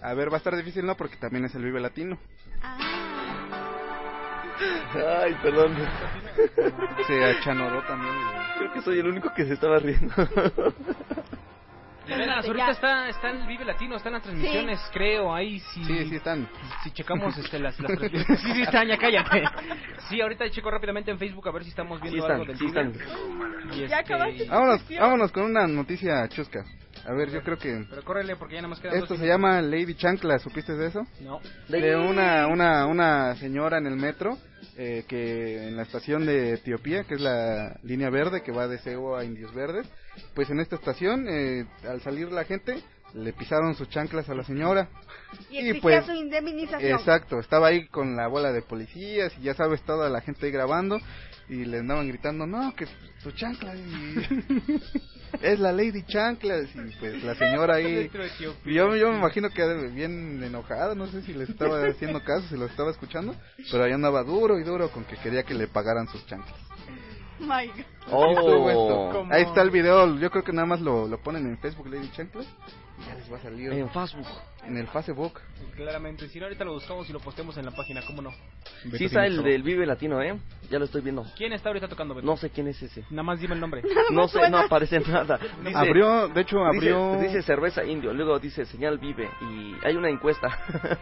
[0.02, 0.96] a ver, va a estar difícil, ¿no?
[0.96, 2.18] Porque también es el Vive Latino.
[4.94, 5.76] Ay, perdón.
[7.06, 8.14] Se achanoró también.
[8.58, 10.14] Creo que soy el único que se estaba riendo.
[12.06, 15.84] De veras, ahorita está, está en el Vive Latino, están las transmisiones, creo, ahí sí.
[15.84, 16.48] Sí, sí están.
[16.82, 18.40] Si checamos este, las, las transmisiones.
[18.40, 19.44] Sí, sí están, ya cállate.
[20.08, 22.56] Sí, ahorita checo rápidamente en Facebook a ver si estamos viendo Sí están, algo del
[22.58, 22.80] sí Vive.
[22.80, 23.74] están.
[23.74, 24.48] Y Ya este, acabaste.
[24.48, 26.64] Vámonos, vámonos con una noticia chusca.
[27.08, 29.26] A ver, yo creo que Pero córrele porque ya nada más quedan esto dos se
[29.26, 31.06] llama Lady Chancla, ¿supiste de eso?
[31.22, 31.40] No.
[31.68, 34.36] De una, una, una señora en el metro
[34.76, 38.76] eh, que en la estación de Etiopía, que es la línea verde que va de
[38.78, 39.88] Sego a Indios Verdes,
[40.34, 42.82] pues en esta estación, eh, al salir la gente,
[43.14, 44.88] le pisaron sus chanclas a la señora.
[45.50, 46.92] Y pues, su indemnización.
[46.92, 50.52] Exacto, estaba ahí con la bola de policías y ya sabes, toda la gente ahí
[50.52, 50.98] grabando
[51.48, 52.86] y le andaban gritando, no, que
[53.22, 54.80] tu chancla y-
[55.42, 58.10] es la Lady Chanclas y pues la señora ahí...
[58.64, 62.56] yo, yo me imagino que bien enojada, no sé si les estaba haciendo caso, si
[62.56, 63.34] lo estaba escuchando,
[63.70, 66.56] pero ahí andaba duro y duro con que quería que le pagaran sus chanclas.
[67.40, 67.84] My God.
[68.10, 69.26] Oh.
[69.30, 72.10] Ahí está el video, yo creo que nada más lo, lo ponen en Facebook Lady
[72.10, 72.46] Chanclas
[73.06, 74.26] ya les va a salir En Facebook.
[74.64, 75.40] en el Facebook.
[75.76, 78.30] Claramente, si no ahorita lo buscamos y lo posteamos en la página, ¿cómo no?
[78.96, 80.38] Sí está el del Vive Latino, ¿eh?
[80.70, 81.24] Ya lo estoy viendo.
[81.36, 82.26] ¿Quién está ahorita tocando, Beto?
[82.26, 83.02] No sé quién es ese.
[83.10, 83.82] Nada más dime el nombre.
[84.10, 85.38] No sé, no aparece nada.
[85.62, 87.14] Dice, Abrió, de hecho abrió...
[87.14, 90.48] Dice, dice cerveza indio, luego dice señal vive y hay una encuesta.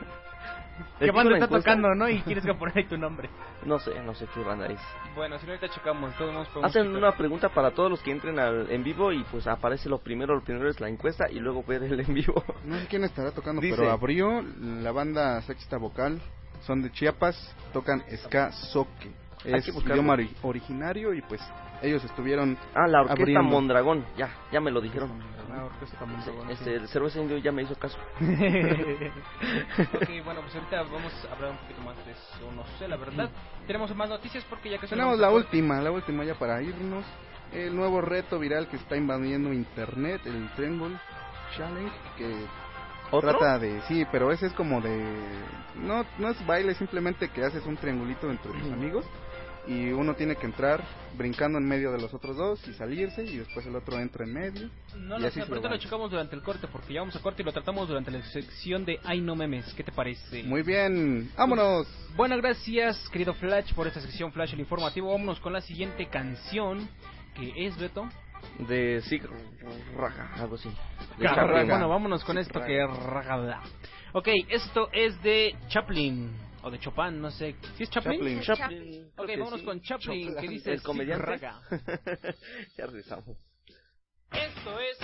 [0.98, 1.70] ¿Qué ¿Les banda está encuesta?
[1.70, 2.08] tocando, no?
[2.08, 3.28] Y quieres que poner ahí tu nombre.
[3.66, 4.78] No sé, no sé qué banda es.
[5.16, 8.70] Bueno, si no ahorita checamos, todos Hacen una pregunta para todos los que entren al,
[8.70, 11.82] en vivo y pues aparece lo primero, lo primero es la encuesta y luego ver
[11.82, 12.44] el en vivo.
[12.64, 16.20] No sé quién estará tocando, Dice- pero abrió la banda sexta vocal.
[16.62, 17.36] Son de Chiapas,
[17.72, 19.10] tocan ska soque.
[19.44, 21.40] Es idioma ori- originario y pues
[21.82, 23.42] ellos estuvieron Ah, la orquesta abriendo.
[23.44, 25.10] Mondragón, ya, ya me lo dijeron.
[25.52, 27.98] Ah, orquesta Mondragón, Este, el cerveza indio ya me hizo caso.
[28.20, 32.96] ok, bueno, pues ahorita vamos a hablar un poquito más de eso, no sé, la
[32.96, 33.30] verdad.
[33.66, 37.04] Tenemos más noticias porque ya que Tenemos la última, la última ya para irnos.
[37.52, 40.96] El nuevo reto viral que está invadiendo internet, el Triangle
[41.56, 42.34] Challenge, que
[43.12, 43.30] ¿Otro?
[43.38, 43.80] trata de...
[43.82, 45.14] Sí, pero ese es como de...
[45.76, 49.06] No, no es baile, simplemente que haces un triangulito entre tus amigos
[49.66, 50.82] y uno tiene que entrar
[51.16, 54.32] brincando en medio de los otros dos y salirse y después el otro entra en
[54.32, 54.70] medio.
[54.96, 57.20] No y lo así sé, ahorita lo checamos durante el corte porque ya vamos a
[57.20, 59.72] corte y lo tratamos durante la sección de Ay no memes.
[59.74, 60.42] ¿Qué te parece?
[60.44, 61.86] Muy bien, vámonos.
[62.16, 65.10] Bueno, gracias, querido Flash, por esta sección Flash el informativo.
[65.10, 66.88] Vámonos con la siguiente canción
[67.34, 68.08] que es Beto.
[68.68, 69.22] De Sig
[69.96, 70.70] Raga, algo así.
[71.18, 73.62] Bueno, vámonos con esto que es ragada.
[74.12, 76.30] Ok, esto es de Chaplin
[76.66, 77.54] o de Chopin, no sé.
[77.76, 78.42] ¿Sí es Chaplin?
[78.42, 78.42] Chaplin.
[78.42, 79.12] Chaplin.
[79.16, 79.66] Ok, que vámonos sí.
[79.66, 81.24] con Chaplin, que dice El comediante.
[81.24, 81.60] Raga.
[82.76, 83.36] ya regresamos.
[84.32, 84.98] Esto es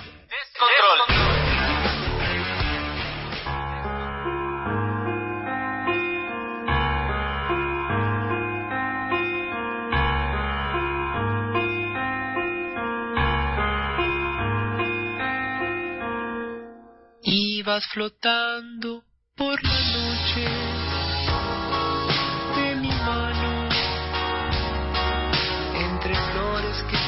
[17.25, 19.05] Ibas flotando
[19.37, 20.72] por la noche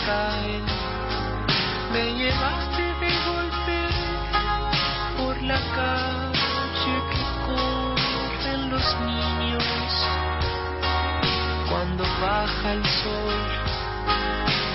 [0.06, 0.64] caen.
[1.92, 3.78] Me llevaste de golpe
[5.18, 9.64] por la calle que corren los niños
[11.68, 13.40] cuando baja el sol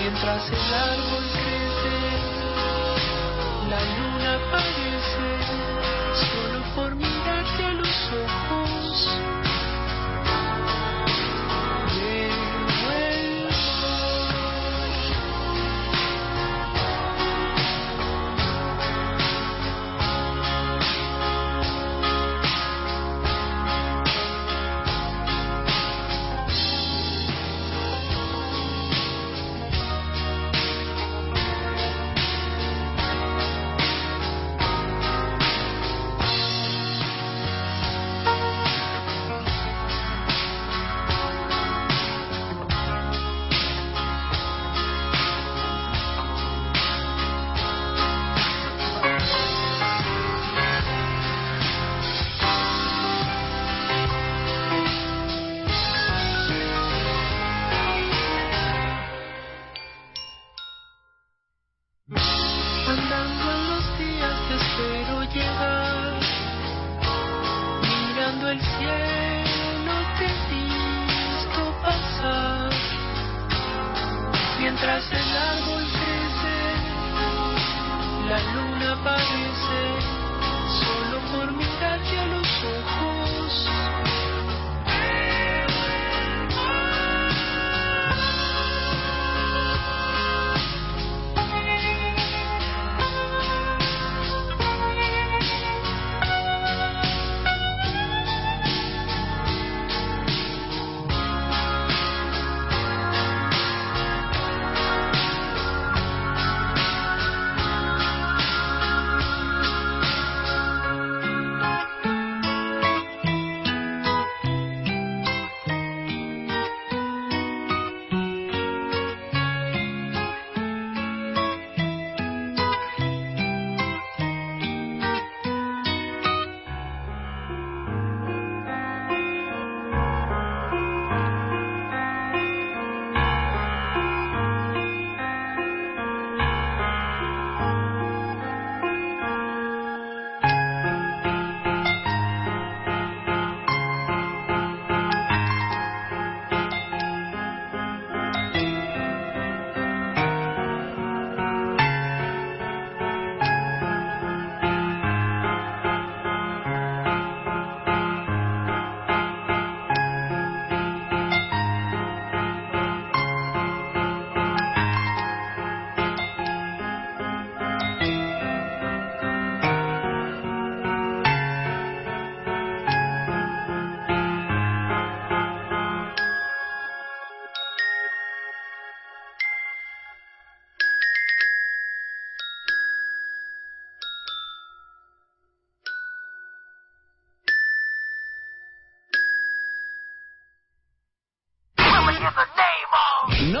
[0.00, 1.98] mientras el árbol crece.
[3.70, 5.28] La luna aparece
[6.26, 8.49] solo por mirarte a los ojos.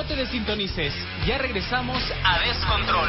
[0.00, 0.94] No te desintonices,
[1.26, 3.08] ya regresamos a Descontrol.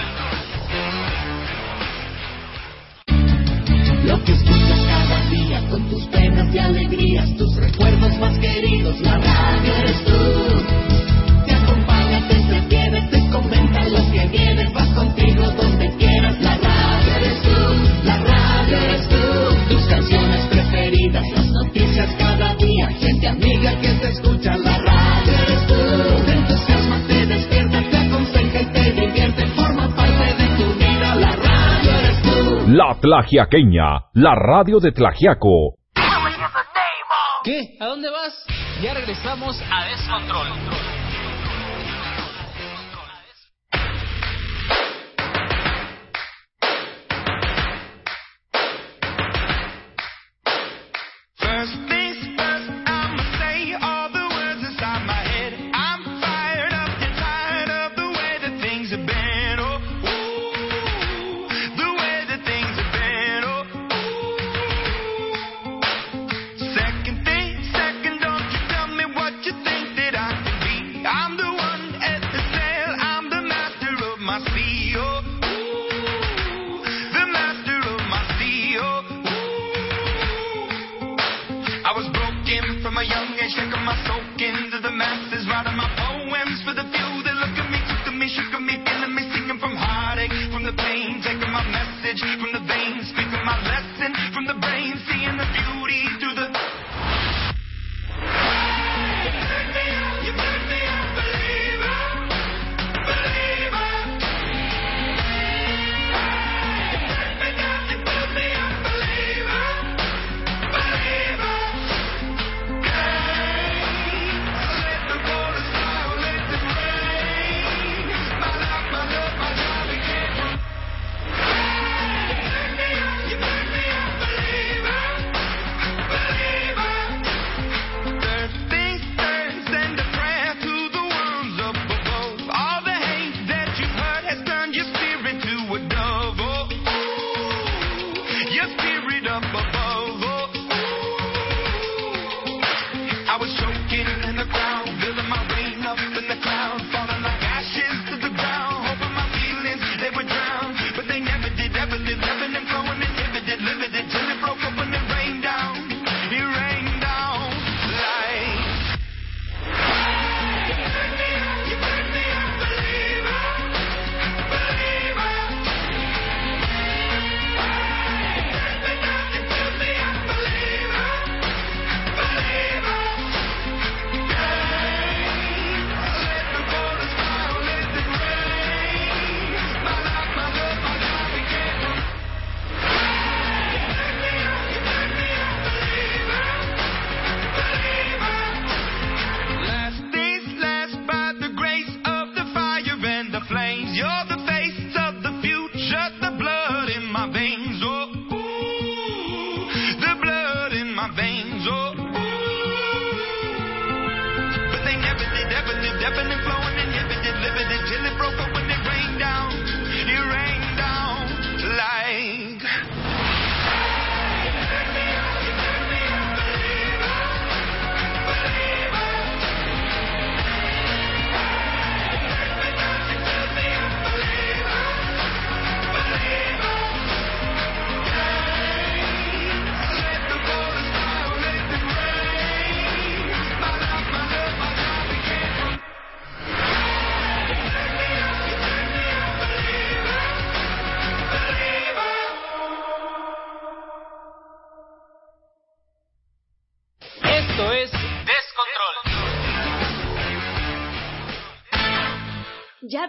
[4.04, 9.18] Lo que escuchas cada día con tus penas y alegrías, tus recuerdos más queridos, la
[9.20, 11.46] radio eres tú.
[11.46, 17.16] Te acompaña, te entretiene, te comenta lo que viene, vas contigo donde quieras, la radio
[17.16, 19.21] eres tú, la radio eres tú.
[33.02, 35.74] Tlagiaqueña, la radio de Tlagiaco.
[37.44, 37.76] ¿Qué?
[37.80, 38.46] ¿A dónde vas?
[38.84, 40.91] Ya regresamos a Descontrol.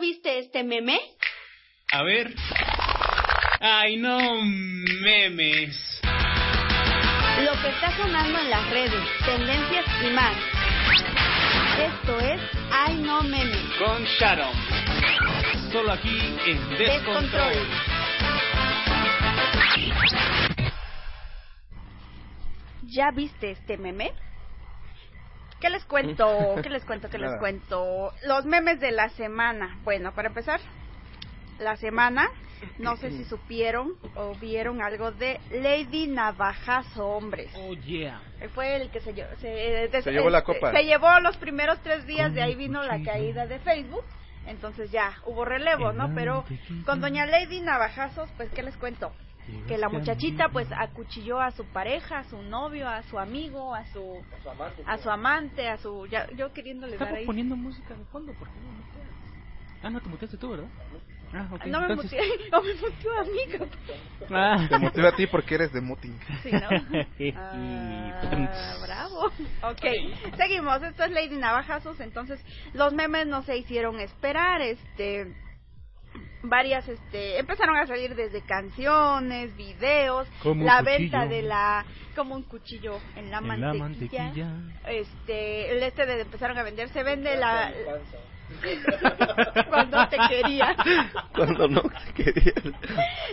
[0.03, 0.99] Viste este meme?
[1.93, 2.35] A ver.
[3.61, 6.01] Ay, no memes.
[7.45, 10.37] Lo que está sonando en las redes, tendencias y más.
[11.79, 12.41] Esto es
[12.73, 13.57] Ay No Meme.
[13.79, 14.53] Con Sharon.
[15.71, 16.79] Solo aquí en Descontrol.
[16.79, 17.67] Descontrol.
[22.83, 24.13] ¿Ya viste este meme?
[25.63, 26.57] ¿Qué les cuento?
[26.61, 27.09] ¿Qué les cuento?
[27.09, 28.13] ¿Qué les cuento?
[28.27, 29.79] Los memes de la semana.
[29.85, 30.59] Bueno, para empezar,
[31.61, 32.29] la semana,
[32.79, 37.49] no sé si supieron o vieron algo de Lady Navajazo, hombres.
[37.55, 38.21] Oh, yeah.
[38.55, 40.73] Fue el que se, lle- se, Se llevó la este, copa.
[40.73, 44.05] Se llevó los primeros tres días, de ahí vino la caída de Facebook.
[44.49, 46.13] Entonces ya hubo relevo, ¿no?
[46.17, 46.45] Pero
[46.85, 49.13] con doña Lady Navajazos, pues, ¿qué les cuento?
[49.67, 53.85] Que la muchachita, pues, acuchilló a su pareja, a su novio, a su amigo, a
[53.87, 54.23] su,
[54.87, 56.07] a su amante, a su...
[56.07, 57.27] Ya, yo queriéndole dar Estamos ahí...
[57.27, 59.09] poniendo música de fondo, ¿por qué no muteas?
[59.83, 60.69] Ah, no, te muteaste tú, ¿verdad?
[61.35, 61.65] Ah, ok.
[61.67, 63.69] No me entonces- muteé, no me muteó a mí.
[64.31, 64.67] Ah.
[64.69, 66.19] Te motiva a ti porque eres de muting.
[66.43, 66.69] Sí, ¿no?
[67.37, 69.27] Ah, bravo.
[69.63, 70.83] Ok, seguimos.
[70.83, 71.99] Esto es Lady Navajazos.
[72.01, 72.41] Entonces,
[72.75, 74.61] los memes no se hicieron esperar.
[74.61, 75.35] Este.
[76.45, 81.85] Varias, este, empezaron a salir desde canciones, videos, Como la venta de la,
[82.17, 84.31] como un cuchillo en la En la mantequilla.
[84.87, 87.73] Este, el este de empezaron a vender, se vende la,
[89.69, 90.77] cuando te quería.
[91.35, 92.55] Cuando no te quería.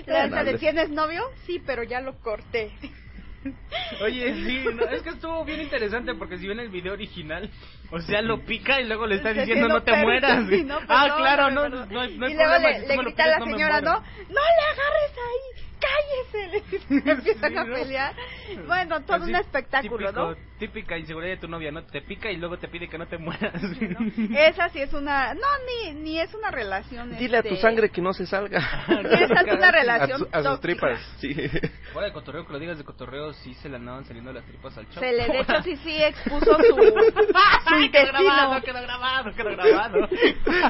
[0.06, 2.72] La esta de tienes novio, sí, pero ya lo corté.
[4.02, 7.50] Oye, sí, no, es que estuvo bien interesante porque si ven el video original,
[7.92, 10.48] o sea, lo pica y luego le está Sí, diciendo sí, no te mueras.
[10.50, 13.24] sí, no, ah, claro, no, no, hay- no hay y luego le, si le grita
[13.24, 13.82] a la señora.
[13.82, 13.94] ¿no?
[13.94, 15.70] ¡No le agarres ahí!
[15.80, 17.04] ¡Cállese!
[17.06, 17.76] Le empiezan a ¿no?
[17.76, 18.16] pelear.
[18.68, 20.49] Bueno, todo Así, un espectáculo, típico- ¿no?
[20.60, 21.84] Típica inseguridad de tu novia, ¿no?
[21.84, 23.54] Te pica y luego te pide que no te mueras.
[24.36, 25.34] Esa sí es una...
[25.34, 25.42] No,
[25.86, 27.18] ni, ni es una relación...
[27.18, 28.60] Dile a tu este, sangre que no se salga.
[28.90, 31.00] Esa es una relación A, su- a sus tripas.
[31.20, 31.34] Sí.
[31.94, 34.78] Fuera de cotorreo, que lo digas de cotorreo, sí se le andaban saliendo las tripas
[34.78, 35.00] al chavo.
[35.00, 37.34] Se le, de hecho, sí, sí expuso su, su
[37.66, 38.24] Ay, quedó intestino.
[38.24, 40.10] grabado, quedó grabado, quedó grabado.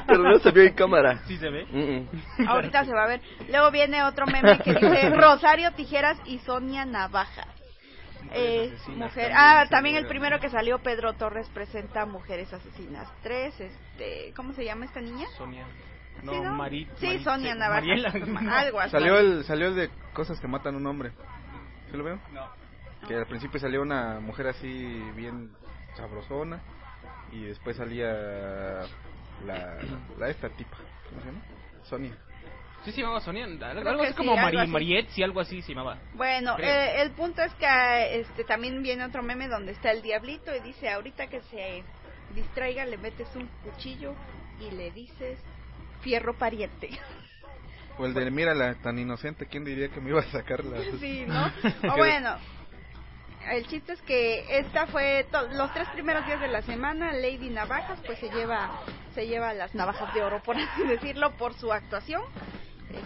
[0.08, 1.24] Pero no se vio en cámara.
[1.26, 1.66] ¿Sí se ve?
[1.66, 2.48] Mm, mm.
[2.48, 3.22] Ahorita se va a ver.
[3.50, 7.48] Luego viene otro meme que dice Rosario Tijeras y Sonia Navaja.
[8.32, 9.32] Eh, mujer.
[9.34, 13.60] Ah, también el primero que salió, Pedro Torres, presenta Mujeres Asesinas 3.
[13.60, 15.28] Este, ¿Cómo se llama esta niña?
[15.38, 15.66] Sonia.
[16.24, 17.56] No, Sí, Sí, Sonia.
[17.56, 18.10] Mariela.
[18.60, 18.92] Algo así.
[18.92, 21.12] Salió el, salió el de cosas que matan a un hombre.
[21.90, 22.20] ¿Sí lo veo?
[22.34, 22.48] No.
[23.08, 25.52] Que al principio salió una mujer así bien
[25.96, 26.62] sabrosona
[27.32, 28.12] y después salía
[29.46, 29.78] la,
[30.18, 30.78] la esta tipa,
[31.10, 31.42] ¿cómo se llama?
[31.84, 32.18] Sonia.
[32.86, 33.46] Sí, se llamaba Sonia.
[33.46, 34.72] Algo, así sí, como algo Mari, así.
[34.72, 35.98] Mariette, sí, algo así se llamaba.
[36.14, 40.02] Bueno, eh, el punto es que ah, este también viene otro meme donde está el
[40.02, 41.84] diablito y dice, ahorita que se
[42.34, 44.16] distraiga le metes un cuchillo
[44.60, 45.40] y le dices
[46.02, 46.90] fierro pariente.
[47.98, 50.78] O el de mírala, tan inocente, ¿quién diría que me iba a sacar la...
[51.00, 51.52] Sí, ¿no?
[51.94, 52.38] O bueno,
[53.52, 57.50] el chiste es que esta fue to- los tres primeros días de la semana, Lady
[57.50, 58.70] Navajas pues se lleva
[59.16, 62.22] se lleva las navajas de oro por así decirlo por su actuación.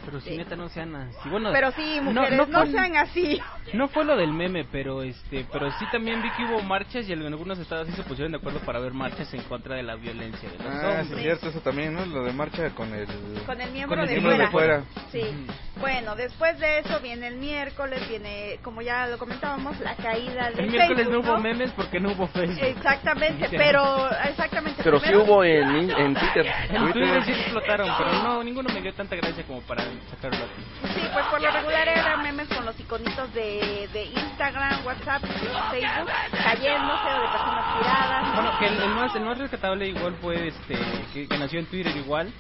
[0.05, 1.27] Pero si Este, neta no sean así.
[1.29, 3.41] Bueno, pero sí, mujeres, no, fue- sean así.
[3.73, 7.11] No fue lo del meme, pero este, pero sí también vi que hubo marchas y
[7.11, 9.95] en algunos estados sí se pusieron de acuerdo para ver marchas en contra de la
[9.95, 11.11] violencia de los Ah, sí, hombres.
[11.11, 12.05] es cierto, eso también, ¿no?
[12.05, 13.07] Lo de marcha con el...
[13.45, 14.77] Con el miembro, Con el de, miembro fuera.
[14.77, 15.09] de fuera.
[15.11, 15.47] Sí.
[15.84, 20.59] Bueno, después de eso viene el miércoles, viene, como ya lo comentábamos, la caída del
[20.61, 21.43] El miércoles Facebook, no hubo ¿no?
[21.43, 22.63] memes porque no hubo Facebook.
[22.63, 24.81] Exactamente, pero exactamente.
[24.81, 26.45] Pero sí primero- hubo en, en Twitter.
[26.69, 30.63] En Twitter sí explotaron, pero no, ninguno me dio tanta gracia como para sacarlo aquí.
[30.95, 36.09] Sí, pues por lo regular eran memes con los iconitos de, de Instagram, WhatsApp, Facebook,
[36.31, 38.36] cayéndose o de personas tiradas.
[38.36, 40.77] Bueno, que el, el más, el más rescatable igual fue este,
[41.13, 42.31] que, que nació en Twitter igual,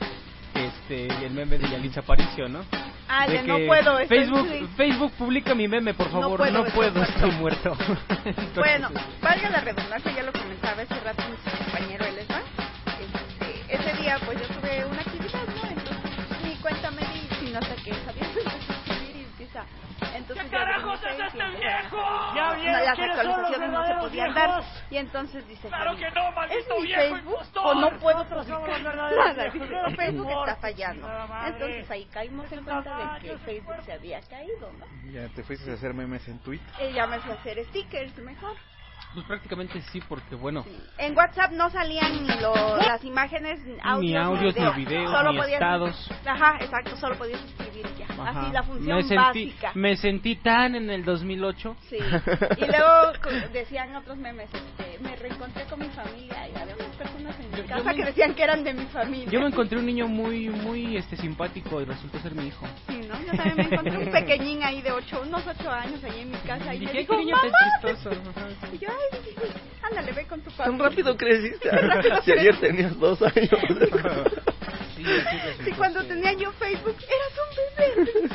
[0.53, 2.59] este, el meme de Yalitza Aparicio, ¿no?
[3.07, 4.67] Ah, de de no que puedo, estoy- Facebook, sí.
[4.77, 6.37] Facebook publica mi meme, por No favor.
[6.37, 7.77] puedo, No estoy puedo, estoy muerto.
[8.25, 8.89] Entonces, Bueno,
[9.21, 12.41] valga la redundancia, ya lo comentaba hace rato mi compañero Elesma.
[12.99, 14.37] Este, ese día, pues
[21.35, 24.63] ¿Ya vieron las actualizaciones no se podían dar.
[24.89, 28.95] Y entonces dice Claro que no, ¿es maldito mi viejo Facebook o no puedo publicar
[28.95, 29.43] nada?
[29.45, 31.09] Dice, "No, Facebook está fallando.
[31.45, 35.11] Entonces ahí caímos en cuenta de que Facebook se había caído, ¿no?
[35.11, 36.67] Ya te fuiste a hacer memes en Twitter.
[36.89, 38.55] Y ya me fui a hacer stickers mejor.
[39.13, 40.65] Pues prácticamente sí, porque bueno,
[40.97, 44.73] En WhatsApp no salían ni las imágenes, ni audios, Ni audios, video.
[44.75, 46.11] ni videos, Solo ni podías- estados.
[46.25, 48.05] Ajá, exacto, solo podías escribir ya.
[48.05, 49.71] ajá, Así la función me sentí, básica.
[49.75, 51.75] me sentí tan en el 2008.
[51.89, 51.97] Sí.
[52.57, 53.13] Y luego
[53.51, 57.22] decían otros memes, este, me reencontré con mi familia y había unas personas
[57.63, 59.29] mi casa me- que decían que eran de mi familia.
[59.29, 62.65] Yo me encontré un niño muy, muy este simpático y resultó ser mi hijo.
[62.87, 63.19] Sí, ¿no?
[63.25, 66.37] Yo también me encontré un pequeñín ahí de ocho, unos ocho años ahí en mi
[66.37, 67.57] casa y me Dije, dijo, qué niño "Mamá".
[67.81, 68.11] chistoso.
[68.71, 69.19] Y yo, ay,
[69.89, 70.65] ándale, ve con tu papá.
[70.65, 71.69] Tan rápido creciste.
[71.69, 73.49] Rápido Si ayer tenías dos años.
[74.95, 78.29] Sí, sí, Sí, cuando tenía yo Facebook, eras un bebé.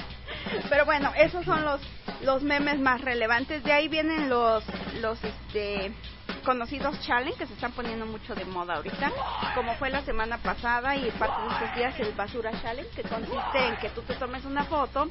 [0.68, 1.80] Pero bueno, esos son los
[2.22, 3.62] los memes más relevantes.
[3.64, 4.64] De ahí vienen los
[5.00, 5.92] los este
[6.44, 9.10] conocidos challenge que se están poniendo mucho de moda ahorita,
[9.54, 13.66] como fue la semana pasada y parte de estos días el basura challenge, que consiste
[13.68, 15.06] en que tú te tomes una foto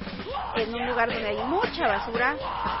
[0.56, 2.36] en un lugar donde hay mucha basura,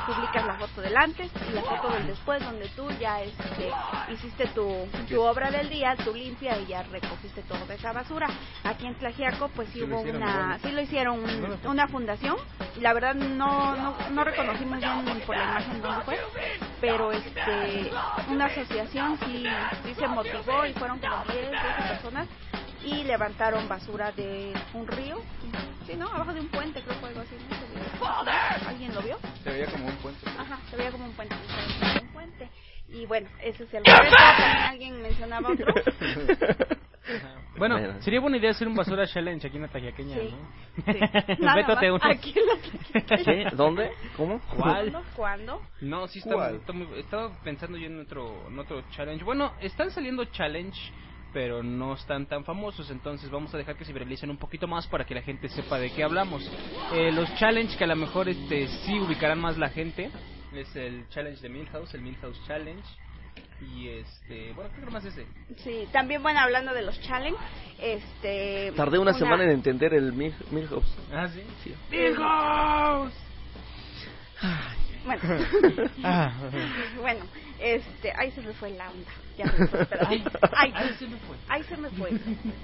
[0.06, 3.72] publicas la foto del antes y la foto del después, donde tú ya este,
[4.12, 8.28] hiciste tu, tu obra del día, tú limpia y ya recogiste toda esa basura.
[8.64, 12.36] Aquí en Tlajiaco pues sí hubo una, sí lo hicieron un- una fundación
[12.76, 16.18] y la verdad no, no, no reconocimos bien por la imagen dónde fue,
[16.80, 17.90] pero este
[18.38, 19.48] una asociación sí,
[19.84, 22.28] sí se motivó y fueron como 10, 12 personas
[22.84, 25.16] y levantaron basura de un río,
[25.84, 26.06] sí, ¿no?
[26.06, 28.68] Abajo de un puente, creo que fue algo así, ¿no?
[28.68, 29.18] ¿Alguien lo vio?
[29.42, 30.20] Se veía como un puente.
[30.38, 32.48] Ajá, se veía como un puente, se veía como un puente.
[32.90, 35.66] Y bueno, ese es el reto, también alguien mencionaba otro.
[37.58, 38.02] Bueno, Bueno.
[38.02, 40.92] sería buena idea hacer un basura challenge aquí en la Sí, ¿no?
[40.92, 40.98] sí.
[41.42, 42.04] Nada Beto, más te unes.
[42.04, 43.50] aquí en la Tlajiaqueña.
[43.50, 43.56] ¿Qué?
[43.56, 43.90] ¿Dónde?
[44.16, 44.40] ¿Cómo?
[44.56, 44.90] ¿Cuál?
[44.92, 45.02] ¿Cuándo?
[45.16, 45.62] ¿Cuándo?
[45.80, 46.54] No, sí está, ¿Cuál?
[46.56, 49.24] está muy- estaba pensando yo en otro, en otro challenge.
[49.24, 50.78] Bueno, están saliendo challenge,
[51.32, 54.86] pero no están tan famosos, entonces vamos a dejar que se viralicen un poquito más
[54.86, 56.48] para que la gente sepa de qué hablamos.
[56.94, 60.10] Eh, los challenge que a lo mejor este sí ubicarán más la gente
[60.52, 62.82] es el challenge de Milhouse, el Milhouse Challenge.
[63.60, 65.26] Y este, bueno, creo que más ese.
[65.64, 67.38] Sí, también bueno, hablando de los challenge,
[67.80, 68.72] este...
[68.76, 70.86] Tardé una, semana en entender el Mil- Milhouse.
[71.12, 71.42] Ah, sí.
[71.64, 71.74] Sí.
[71.90, 73.12] Milhouse.
[75.04, 75.22] Bueno,
[76.04, 76.32] Ah.
[77.00, 77.24] bueno,
[77.58, 79.10] este, ahí se me fue la onda.
[79.36, 80.22] Ya espérate.
[80.52, 81.36] Ay, Ahí se me fue.
[81.48, 82.10] Ahí se me fue.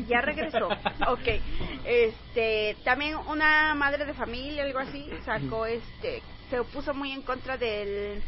[0.09, 0.69] Ya regresó.
[1.09, 1.41] Ok.
[1.85, 7.57] Este, también una madre de familia, algo así, sacó este, se puso muy en contra
[7.57, 8.23] del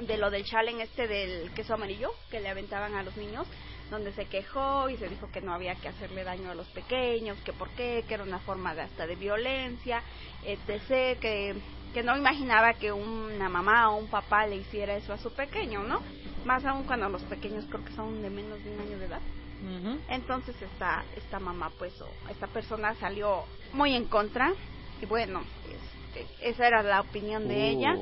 [0.00, 3.46] de lo del challenge este del queso amarillo que le aventaban a los niños,
[3.90, 7.38] donde se quejó y se dijo que no había que hacerle daño a los pequeños,
[7.44, 10.02] que por qué, que era una forma de hasta de violencia,
[10.44, 11.56] etc, que
[11.92, 15.82] que no imaginaba que una mamá o un papá le hiciera eso a su pequeño,
[15.82, 16.00] ¿no?
[16.44, 19.20] Más aún cuando los pequeños creo que son de menos de un año de edad.
[20.08, 23.42] Entonces esta esta mamá pues o esta persona salió
[23.72, 24.52] muy en contra
[25.02, 25.97] y bueno, este,
[26.40, 27.58] esa era la opinión de Uh.
[27.58, 27.96] ella.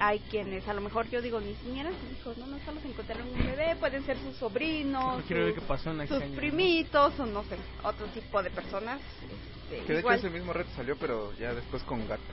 [0.00, 2.86] Hay quienes a lo mejor yo digo ni siquiera sus hijos, no, no solo se
[2.88, 8.50] encontraron un bebé, pueden ser sus sobrinos, sus, primitos o no sé, otro tipo de
[8.50, 9.00] personas.
[9.72, 12.24] este, Que de hecho ese mismo reto salió, pero ya después con gatos.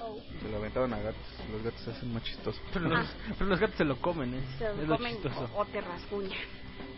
[0.00, 0.20] Oh.
[0.40, 1.22] Se lo aventaron a gatos.
[1.50, 2.62] Los gatos se hacen más chistosos.
[2.72, 4.44] Pero los, pero los gatos se lo comen, ¿eh?
[4.58, 5.18] se lo comen
[5.56, 6.38] o te rasguñan.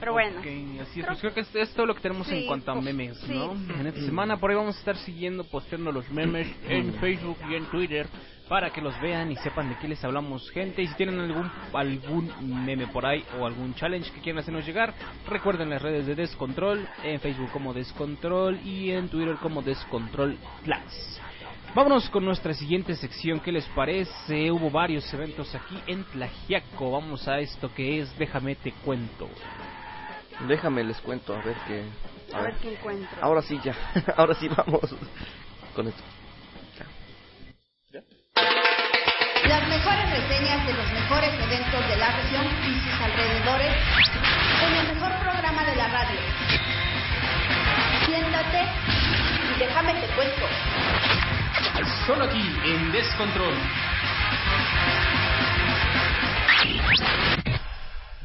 [0.00, 0.38] Pero bueno.
[0.38, 0.92] Ok, así es.
[0.92, 2.84] Creo- Pues creo que es, es todo lo que tenemos Sí, en cuanto a pues,
[2.84, 3.32] memes, sí.
[3.34, 3.52] ¿no?
[3.52, 7.54] En esta semana por ahí vamos a estar siguiendo, posteando los memes en Facebook y
[7.56, 8.06] en Twitter
[8.48, 10.82] para que los vean y sepan de qué les hablamos, gente.
[10.82, 14.94] Y si tienen algún algún meme por ahí o algún challenge que quieran hacernos llegar,
[15.28, 21.20] recuerden las redes de Descontrol, en Facebook como Descontrol y en Twitter como Descontrol Plus.
[21.78, 24.50] Vámonos con nuestra siguiente sección, ¿qué les parece?
[24.50, 26.90] Hubo varios eventos aquí en Tlajiaco.
[26.90, 29.28] Vamos a esto que es Déjame te cuento.
[30.48, 31.84] Déjame les cuento, a ver qué.
[32.34, 33.16] A ver qué encuentro.
[33.20, 33.76] Ahora sí, ya.
[34.16, 34.92] Ahora sí vamos
[35.72, 36.02] con esto.
[39.46, 43.76] Las mejores reseñas de los mejores eventos de la región y sus alrededores
[44.66, 46.20] en el mejor programa de la radio.
[48.04, 48.66] Siéntate
[49.54, 50.57] y déjame te cuento.
[52.08, 53.54] Solo aquí en Descontrol.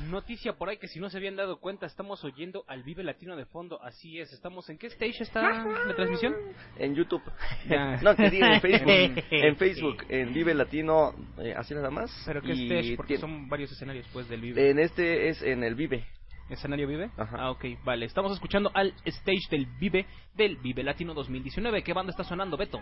[0.10, 3.36] noticia por ahí que si no se habían dado cuenta, estamos oyendo al Vive Latino
[3.36, 3.84] de fondo.
[3.84, 6.34] Así es, estamos en qué stage está la transmisión?
[6.78, 7.24] En YouTube.
[7.68, 7.98] Ya.
[8.02, 9.24] no, que en Facebook.
[9.32, 12.10] en Facebook, en Vive Latino, eh, así nada más.
[12.26, 14.70] Pero qué Y stage, porque son varios escenarios pues del Vive.
[14.70, 16.06] En este es en el Vive.
[16.50, 17.10] ¿Escenario Vive?
[17.18, 18.06] Ah, ok, vale.
[18.06, 20.06] Estamos escuchando al stage del Vive,
[20.36, 21.84] del Vive Latino 2019.
[21.84, 22.80] ¿Qué banda está sonando, Beto?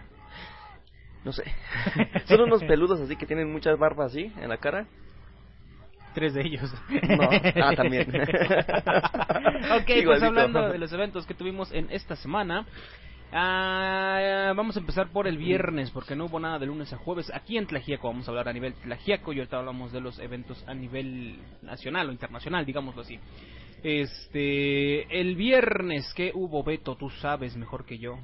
[1.23, 1.43] No sé.
[2.25, 4.87] Son unos peludos así que tienen muchas barbas así en la cara.
[6.13, 6.73] Tres de ellos.
[6.89, 7.29] No,
[7.63, 8.09] ah, también.
[9.71, 12.65] ok, pues hablando de los eventos que tuvimos en esta semana.
[13.31, 17.31] ah, vamos a empezar por el viernes, porque no hubo nada de lunes a jueves.
[17.33, 20.61] Aquí en Tlajiaco vamos a hablar a nivel Tlajiaco y ahorita hablamos de los eventos
[20.67, 23.17] a nivel nacional o internacional, digámoslo así.
[23.83, 26.95] Este, el viernes, ¿qué hubo, Beto?
[26.95, 28.19] Tú sabes mejor que yo.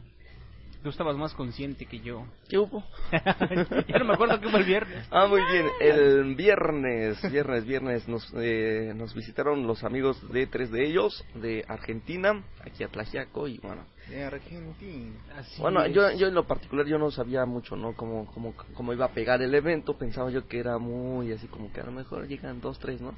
[0.84, 2.26] Tú estabas más consciente que yo.
[2.48, 2.84] ¿Qué hubo?
[3.88, 5.08] ya no me acuerdo qué fue el viernes.
[5.12, 5.66] Ah, muy bien.
[5.82, 11.66] El viernes, viernes, viernes nos, eh, nos visitaron los amigos de tres de ellos, de
[11.68, 13.86] Argentina, aquí a Tlaxiaco y bueno.
[14.10, 15.14] De Argentina.
[15.60, 17.94] Bueno, yo, yo en lo particular yo no sabía mucho, ¿no?
[17.94, 19.98] Cómo, cómo, cómo iba a pegar el evento.
[19.98, 23.14] Pensaba yo que era muy así como que a lo mejor llegan dos, tres, ¿no?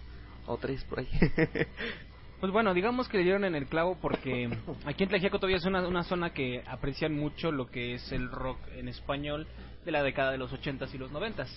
[0.48, 1.10] O tres por ahí.
[2.40, 4.50] Pues bueno, digamos que le dieron en el clavo porque
[4.86, 8.30] aquí en Tlaxiaco todavía es una, una zona que aprecian mucho lo que es el
[8.32, 9.46] rock en español
[9.84, 11.50] de la década de los 80s y los 90s.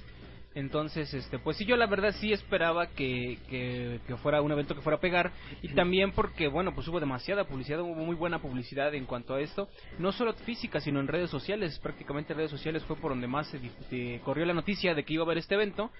[0.55, 4.75] Entonces, este, pues sí, yo la verdad sí esperaba que, que, que fuera un evento
[4.75, 8.39] que fuera a pegar y también porque, bueno, pues hubo demasiada publicidad, hubo muy buena
[8.43, 9.69] publicidad en cuanto a esto,
[9.99, 13.47] no solo física, sino en redes sociales, prácticamente en redes sociales fue por donde más
[13.49, 15.91] se dif- eh, corrió la noticia de que iba a haber este evento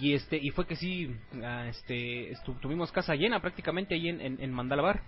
[0.00, 4.52] y este y fue que sí ah, este tuvimos casa llena prácticamente ahí en, en,
[4.52, 5.02] Mandalabar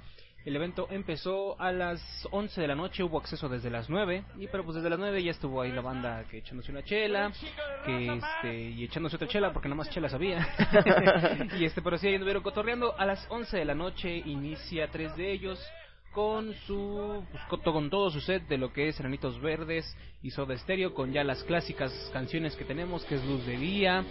[0.44, 2.00] el evento empezó a las
[2.30, 5.22] 11 de la noche hubo acceso desde las 9 y pero pues desde las 9
[5.22, 7.32] ya estuvo ahí la banda que echándose una chela
[7.84, 10.46] que este y echándose otra chela porque nada más chela sabía.
[11.58, 12.94] Y este pero sí ahí anduvieron cotorreando.
[12.98, 15.60] A las 11 de la noche inicia tres de ellos
[16.12, 20.56] con su pues, con todo su set de lo que es Enanitos Verdes y Soda
[20.56, 24.04] Stereo con ya las clásicas canciones que tenemos que es Luz de Día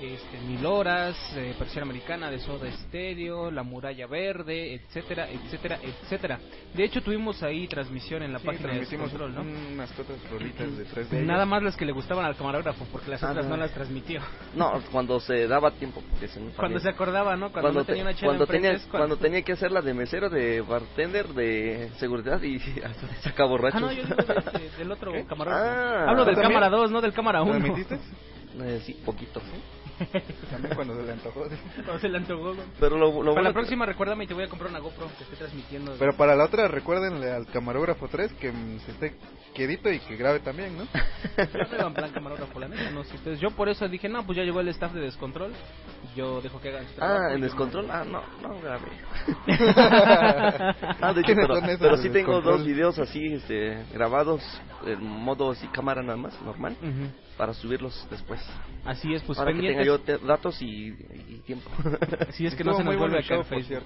[0.00, 6.38] este, Mil Horas, eh, Persiana Americana de Soda Stereo, La Muralla Verde, etcétera, etcétera, etcétera.
[6.74, 9.42] De hecho tuvimos ahí transmisión en la Sí, página de Control, ¿no?
[9.42, 9.90] unas
[10.30, 13.30] rolitas de tres de Nada más las que le gustaban al camarógrafo, porque las Ah,
[13.30, 13.56] otras no.
[13.56, 14.20] las transmitió.
[14.54, 16.02] no, cuando se daba tiempo.
[16.20, 17.50] Se, Cuando se acordaba, ¿no?
[17.52, 20.28] Cuando, no te- tenía una chela cuando tenía, cuando tenía que hacer la de mesero,
[20.30, 23.76] de bartender, de seguridad y hasta se saca borracho.
[23.78, 25.64] Ah, no, yo digo de- de- del otro camarógrafo.
[25.64, 26.06] Ah.
[26.10, 27.52] Hablo del cámara 2, no del cámara 1.
[27.52, 27.98] ¿Transmitiste?
[28.56, 29.42] Eh, sí, poquito.
[30.50, 31.44] También cuando se le antojó.
[31.84, 32.54] Cuando se le antojó.
[32.80, 34.80] Pero lo, lo Para bueno la que- próxima, recuérdame y te voy a comprar una
[34.80, 35.94] GoPro que esté transmitiendo.
[35.98, 38.52] Pero para la otra, recuérdenle al camarógrafo 3 que
[38.84, 39.14] se esté
[39.54, 40.84] quedito y que grabe también, ¿no?
[41.78, 43.40] Yo en plan camarógrafo, la neta, no sé ustedes.
[43.40, 45.52] Yo por eso dije, no, pues ya llegó el staff de Descontrol.
[46.14, 47.22] Yo dejo que hagan su trabajo.
[47.28, 47.90] Ah, en descontrol.
[47.90, 48.86] Ah, no, no grabé.
[51.00, 54.42] ah, de hecho, ¿Quiénes pero, pero sí tengo dos videos así, este, grabados
[54.86, 57.08] en modo así cámara nada más, normal, Ujú.
[57.36, 58.40] para subirlos después.
[58.84, 59.86] Así es, pues Para que tenga pendientes.
[59.86, 61.70] yo te- datos y, y tiempo.
[62.28, 63.82] Así es que no Estuvo se nos vuelve a caer Facebook.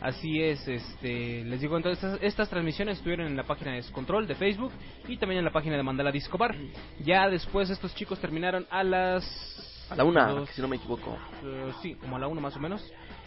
[0.00, 4.26] Así es, este, les digo, entonces estas, estas transmisiones estuvieron en la página de Descontrol
[4.26, 4.72] de Facebook
[5.06, 6.54] y también en la página de Mandala Discobar.
[7.04, 9.86] Ya después estos chicos terminaron a las...
[9.90, 11.18] A la una, dos, si no me equivoco.
[11.44, 12.80] eh, sí, como a la una más o menos.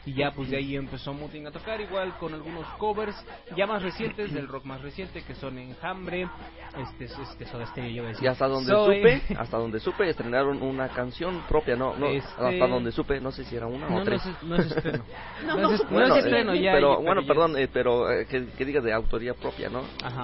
[0.05, 3.15] Y ya pues de ahí empezó Mutin a tocar igual con algunos covers
[3.55, 6.27] ya más recientes del rock más reciente que son Enjambre,
[6.77, 8.23] este este Soda Stereo yo iba a decir.
[8.25, 8.97] Y hasta donde Zoe.
[9.21, 13.31] supe, hasta donde supe, estrenaron una canción propia, no, no, Este- hasta donde supe, no
[13.31, 14.25] sé si era una No, o no tres.
[14.25, 15.03] es, no es estreno.
[15.45, 16.73] No, no, es, no estreno, eh, ya.
[16.73, 19.83] pero bueno, ya- perdón, eh, pero eh, que, que diga de autoría propia, ¿no?
[20.03, 20.23] Ajá.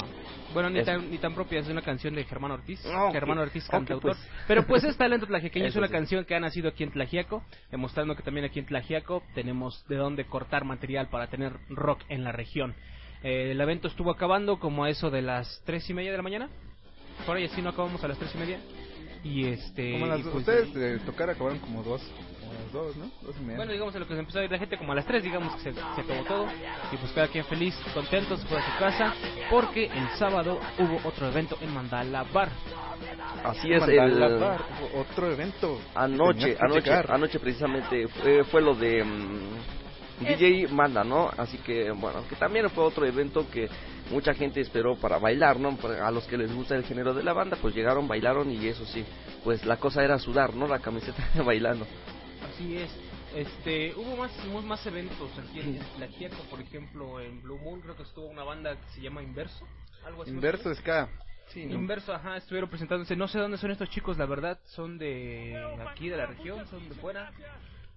[0.54, 2.84] Bueno, ni Es- tan, ni tan propia, es una canción de Germán Ortiz.
[2.86, 4.14] No, Germán Ortiz, cantautor.
[4.16, 4.30] pues.
[4.48, 5.94] Pero pues es talento tlajequeño, es una sí.
[5.94, 9.96] canción que ha nacido aquí en Tlajiaco, demostrando que también aquí en Tlajiaco tenemos de
[9.98, 12.74] dónde cortar material para tener rock en la región.
[13.24, 16.24] Eh, el evento estuvo acabando como a eso de las tres y media de la
[16.24, 16.50] mañana.
[17.26, 18.60] Por ahí así no acabamos a las tres y media.
[19.24, 19.92] Y este.
[19.92, 22.02] Como las, y pues, ustedes de tocar acabaron como dos,
[22.64, 23.10] las dos, ¿no?
[23.22, 23.58] Dos y media.
[23.58, 25.24] Bueno, digamos a lo que se empezó a ir la gente como a las 3,
[25.24, 26.48] digamos que se, se acabó todo.
[26.92, 29.14] Y pues cada quien feliz, contento, se fue a su casa.
[29.50, 32.50] Porque el sábado hubo otro evento en Mandala Bar.
[33.44, 35.80] Así es, Mandala el, Bar, hubo otro evento.
[35.96, 41.30] Anoche, anoche, anoche precisamente fue, fue lo de mm, DJ Manda, ¿no?
[41.38, 43.70] Así que, bueno, que también fue otro evento que
[44.12, 45.76] mucha gente esperó para bailar, ¿no?
[45.78, 48.68] Para- A los que les gusta el género de la banda, pues llegaron, bailaron y
[48.68, 49.06] eso sí,
[49.44, 50.68] pues la cosa era sudar, ¿no?
[50.68, 51.86] La camiseta bailando.
[52.44, 52.90] Así es.
[53.36, 57.96] Este, hubo más, hubo más eventos aquí en Tlaxiaco, por ejemplo, en Blue Moon creo
[57.96, 59.68] que estuvo una banda que se llama Inverso.
[60.06, 60.32] Algo así.
[60.32, 61.10] Inverso Ska.
[61.50, 61.76] Sí, ¿no?
[61.76, 63.16] Inverso, ajá, estuvieron presentándose.
[63.16, 64.60] No sé dónde son estos chicos, la verdad.
[64.66, 65.58] Son de
[65.90, 67.32] aquí, de la región, son de fuera.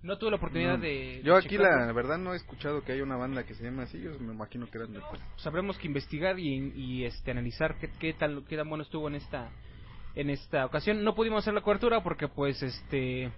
[0.02, 0.82] No tuve la oportunidad No.
[0.82, 1.20] de...
[1.22, 1.86] Yo de aquí checarlo.
[1.86, 4.34] la verdad no he escuchado que haya una banda que se llame así, yo me
[4.34, 5.00] imagino que eran de
[5.36, 9.14] Sabremos que investigar y, y, este analizar qué, qué tal qué tan bueno estuvo en
[9.14, 9.48] esta
[10.14, 13.30] en esta ocasión no pudimos hacer la cobertura porque pues este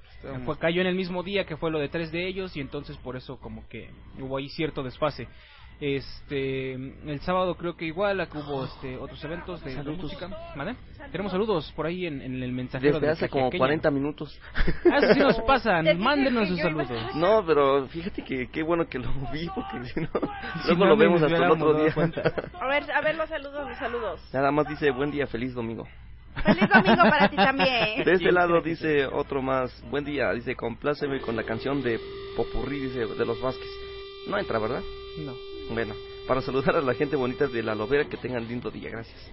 [0.45, 2.97] fue, cayó en el mismo día que fue lo de tres de ellos y entonces
[2.99, 5.29] por eso como que hubo ahí cierto desfase
[5.81, 10.03] este el sábado creo que igual aquí hubo este otros eventos de, de Saludos.
[10.05, 10.77] música ¿Vale?
[11.11, 13.59] tenemos saludos por ahí en, en el mensajero Desde de hace como Tlaxiaqueña.
[13.59, 14.41] 40 minutos.
[14.91, 18.87] Ah, eso sí nos pasan mándenos que sus saludos No, pero fíjate que qué bueno
[18.89, 20.09] que lo vi, porque si no,
[20.63, 21.93] Si luego no, lo vemos hasta el otro día.
[22.61, 24.31] A ver, a ver los saludos, los saludos.
[24.33, 25.87] Nada más dice buen día, feliz domingo.
[26.43, 28.05] Feliz domingo para ti también.
[28.05, 32.01] De este lado dice otro más, buen día, dice compláceme con la canción de
[32.37, 33.71] Popurrí, dice, de los Vázquez.
[34.27, 34.83] No entra, ¿verdad?
[35.19, 35.35] no
[35.73, 35.95] Bueno,
[36.27, 39.31] para saludar a la gente bonita de la lobera, que tengan lindo día, gracias.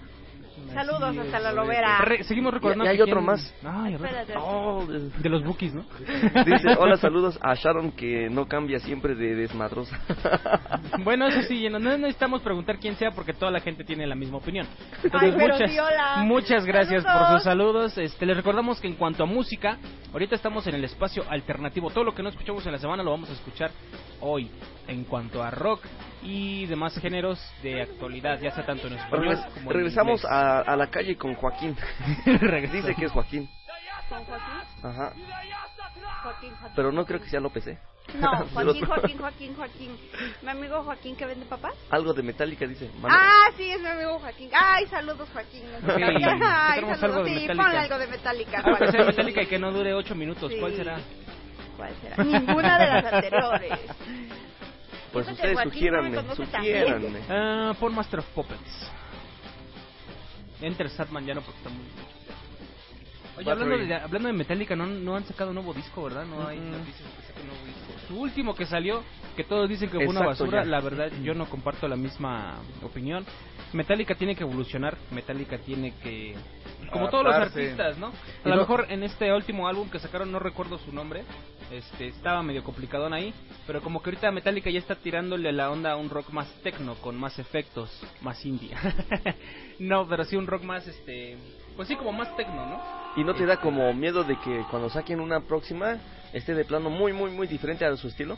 [0.73, 1.97] Saludos hasta la lobera.
[1.99, 3.53] Re- seguimos recordando Y- hay que otro más.
[3.63, 3.97] Ay.
[4.37, 5.83] Oh, de- de los bookies no
[6.45, 9.99] dice, hola, saludos a Sharon, que no cambia siempre de desmadrosa.
[11.03, 14.15] Bueno, eso sí, no, no necesitamos preguntar quién sea porque toda la gente tiene la
[14.15, 14.67] misma opinión.
[15.03, 15.77] Entonces, Ay, pero muchas, sí,
[16.25, 17.97] muchas gracias por sus saludos.
[17.97, 19.77] Este, les recordamos que en cuanto a música,
[20.13, 21.89] ahorita estamos en el espacio alternativo.
[21.89, 23.71] Todo lo que no escuchamos en la semana lo vamos a escuchar
[24.19, 24.49] hoy.
[24.87, 25.81] En cuanto a rock
[26.23, 30.59] y demás géneros de actualidad, ya sea tanto en español Regres- como en regresamos a,
[30.61, 31.75] a la calle con Joaquín.
[32.71, 33.49] Dice que es Joaquín.
[34.09, 34.83] ¿Con Joaquín?
[34.83, 35.13] Ajá.
[36.23, 36.73] Joaquín, Joaquín.
[36.75, 37.77] Pero no creo que sea López, ¿eh?
[38.19, 39.97] No, Joaquín, Joaquín, Joaquín, Joaquín.
[40.41, 41.73] Mi amigo Joaquín que vende papás.
[41.89, 42.89] Algo de Metallica, dice.
[42.99, 44.49] Manda- Ah, sí, es mi amigo Joaquín.
[44.53, 45.63] Ay, saludos, Joaquín.
[45.83, 47.03] Ok, Ay, saludos.
[47.03, 47.63] algo sí, Metallica.
[47.63, 48.63] ponle algo de Metallica.
[48.77, 50.51] Que sea metálica y que no dure 8 minutos.
[50.59, 50.77] ¿Cuál Sí.
[50.77, 50.97] será?
[51.77, 52.23] ¿Cuál será?
[52.23, 53.79] Ninguna de las anteriores.
[55.11, 57.19] Pues ustedes sugiéranme, sugiéranme.
[57.29, 58.91] Ah, pon Master of Puppets.
[60.61, 61.85] Enter Satman ya no porque está muy...
[63.41, 66.25] Oye, hablando de, hablando de Metallica, no, no han sacado nuevo disco, ¿verdad?
[66.25, 66.71] No hay Mm.
[66.71, 67.81] noticias que saquen nuevo disco.
[68.07, 69.03] Su último que salió,
[69.35, 70.69] que todos dicen que fue una basura, ya.
[70.69, 73.25] la verdad yo no comparto la misma opinión.
[73.73, 76.35] Metallica tiene que evolucionar, Metallica tiene que...
[76.91, 78.11] Como todos los artistas, ¿no?
[78.43, 81.23] A lo mejor en este último álbum que sacaron, no recuerdo su nombre,
[81.71, 83.33] este estaba medio complicadón ahí,
[83.65, 86.95] pero como que ahorita Metallica ya está tirándole la onda a un rock más tecno,
[86.95, 87.89] con más efectos,
[88.21, 88.75] más indie.
[89.79, 91.37] no, pero sí un rock más, este,
[91.75, 92.79] pues sí, como más tecno, ¿no?
[93.15, 95.97] Y no te da como miedo de que cuando saquen una próxima
[96.33, 98.37] esté de plano muy, muy, muy diferente a su estilo.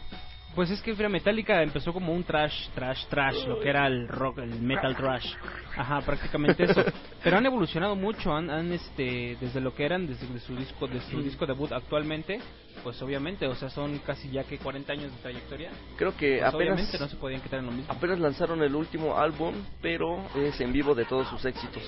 [0.56, 4.08] Pues es que mira, Metallica empezó como un trash, trash, trash, lo que era el
[4.08, 5.34] rock, el metal trash.
[5.76, 6.84] Ajá, prácticamente eso.
[7.24, 11.02] Pero han evolucionado mucho, han, han este, desde lo que eran, desde su disco, de
[11.02, 12.40] su disco debut actualmente,
[12.84, 15.72] pues obviamente, o sea, son casi ya que 40 años de trayectoria.
[15.98, 17.92] Creo que Pues apenas, obviamente no se podían quitar en lo mismo.
[17.92, 21.82] apenas lanzaron el último álbum, pero es en vivo de todos sus éxitos.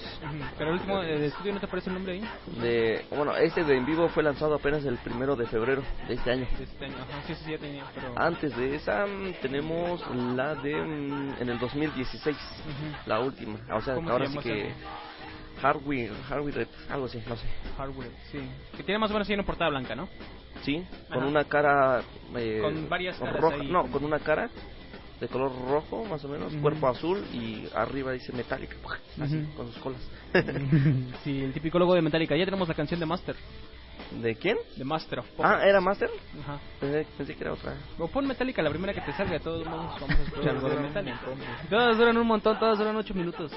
[0.58, 2.24] Pero el último de estudio, ¿no te aparece el nombre ahí?
[2.62, 6.32] De, bueno, este de en vivo fue lanzado apenas el primero de febrero de este
[6.32, 6.48] año.
[6.58, 8.14] De este año, ajá, sí, sí, ya tenía, pero...
[8.16, 9.06] Antes de esa
[9.42, 10.02] tenemos
[10.36, 13.10] la de mm, en el 2016, Ujú.
[13.10, 13.60] la última.
[13.74, 14.74] O sea, ¿Cómo se ahora sí que?
[15.62, 17.48] Hardware, Hardware, algo así, no sé.
[17.78, 18.40] Hardware, sí.
[18.76, 20.10] Que tiene más o menos así una portada blanca, ¿no?
[20.62, 21.28] Sí, con Ajá.
[21.28, 22.02] una cara
[22.36, 24.50] eh, Con varias caras roja, ahí, no, con una cara
[25.20, 28.76] de color rojo más o menos, cuerpo azul y arriba dice metálica,
[29.22, 30.02] así con sus colas.
[31.24, 32.36] sí, el típico logo de Metallica.
[32.36, 33.36] Ya tenemos la canción de Master.
[34.12, 34.58] ¿De quién?
[34.76, 36.10] De Master of Ah, era Master.
[36.44, 36.60] Ajá.
[36.80, 37.74] Pensé, pensé que era otra.
[38.00, 40.76] O pon Metallica, la primera que te salga, todos vamos, vamos a escuchar algo de
[40.80, 41.20] Metallica.
[41.70, 43.52] Todas duran un montón, todas duran 8 minutos.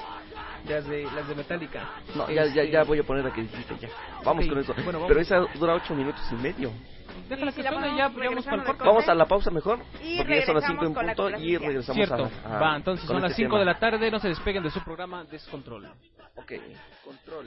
[0.67, 1.89] Las de, las de Metallica.
[2.17, 3.89] No, ya, ya, Este, ya voy a poner la que dijiste ya.
[4.25, 4.75] Vamos Ok, con eso.
[4.85, 5.09] bueno, vamos.
[5.09, 6.73] Pero esa dura ocho minutos y medio.
[7.29, 8.85] Déjala que si suene, ponemos, ya, vamos para el corte.
[8.85, 12.31] Vamos a la pausa mejor, porque ya son las 5 en punto y regresamos Cierto.
[12.47, 13.59] a, a- Va, entonces son las este 5 tema.
[13.61, 15.87] de la tarde, no se despeguen de su programa Descontrol.
[16.37, 16.53] Ok,
[17.05, 17.47] control.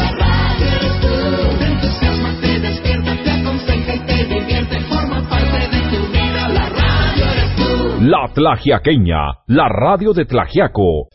[8.03, 11.07] La Tlagiaqueña, la radio de Tlagiaco.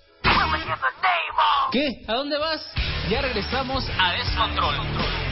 [1.73, 2.05] ¿Qué?
[2.07, 2.73] ¿A dónde vas?
[3.11, 5.26] Ya regresamos a Descontrol.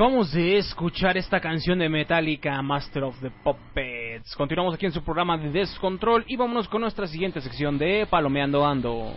[0.00, 4.34] Acabamos de escuchar esta canción de Metallica, Master of the Puppets.
[4.34, 8.66] Continuamos aquí en su programa de Descontrol y vámonos con nuestra siguiente sección de Palomeando
[8.66, 9.12] Ando.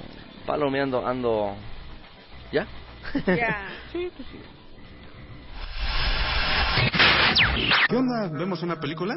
[0.46, 1.56] Palomeando ando.
[2.52, 2.68] ¿Ya?
[3.26, 3.70] Ya.
[3.94, 4.40] Sí, pues sí.
[7.88, 8.38] ¿Qué onda?
[8.38, 9.16] ¿Vemos una película?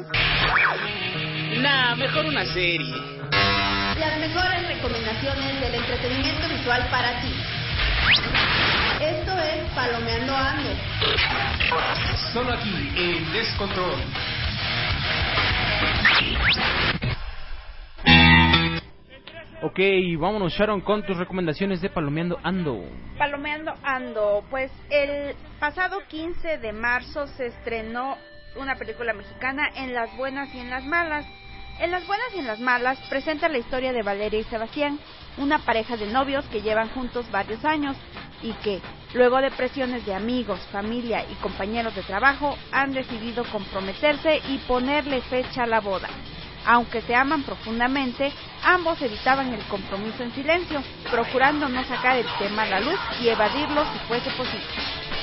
[1.59, 2.95] Nah, mejor una serie.
[3.99, 7.33] Las mejores recomendaciones del entretenimiento visual para ti.
[9.77, 10.69] Palomeando Ando.
[12.33, 13.93] Solo aquí, en Descontrol.
[19.61, 19.79] Ok,
[20.17, 22.85] vámonos Sharon con tus recomendaciones de Palomeando Ando.
[23.19, 28.17] Palomeando Ando, pues el pasado 15 de marzo se estrenó
[28.55, 31.23] una película mexicana en las buenas y en las malas.
[31.79, 34.97] En las buenas y en las malas presenta la historia de Valeria y Sebastián,
[35.37, 37.95] una pareja de novios que llevan juntos varios años
[38.41, 38.81] y que,
[39.13, 45.21] luego de presiones de amigos, familia y compañeros de trabajo, han decidido comprometerse y ponerle
[45.21, 46.09] fecha a la boda.
[46.65, 48.31] Aunque se aman profundamente,
[48.63, 53.29] ambos evitaban el compromiso en silencio, procurando no sacar el tema a la luz y
[53.29, 54.67] evadirlo si fuese posible.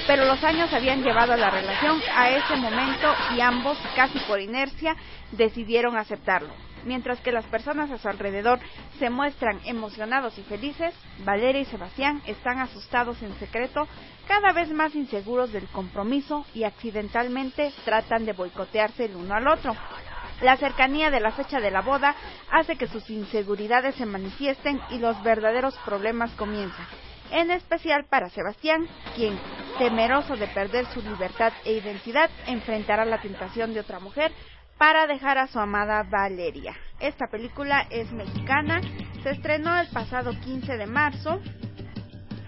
[0.06, 4.40] Pero los años habían llevado a la relación a ese momento y ambos, casi por
[4.40, 4.96] inercia,
[5.32, 6.52] decidieron aceptarlo.
[6.84, 8.60] Mientras que las personas a su alrededor
[8.98, 13.88] se muestran emocionados y felices, Valeria y Sebastián están asustados en secreto,
[14.28, 19.74] cada vez más inseguros del compromiso y accidentalmente tratan de boicotearse el uno al otro.
[20.42, 22.14] La cercanía de la fecha de la boda
[22.50, 26.86] hace que sus inseguridades se manifiesten y los verdaderos problemas comienzan.
[27.30, 29.38] En especial para Sebastián, quien,
[29.78, 34.32] temeroso de perder su libertad e identidad, enfrentará la tentación de otra mujer
[34.78, 36.74] para dejar a su amada Valeria.
[37.00, 38.80] Esta película es mexicana,
[39.22, 41.40] se estrenó el pasado 15 de marzo.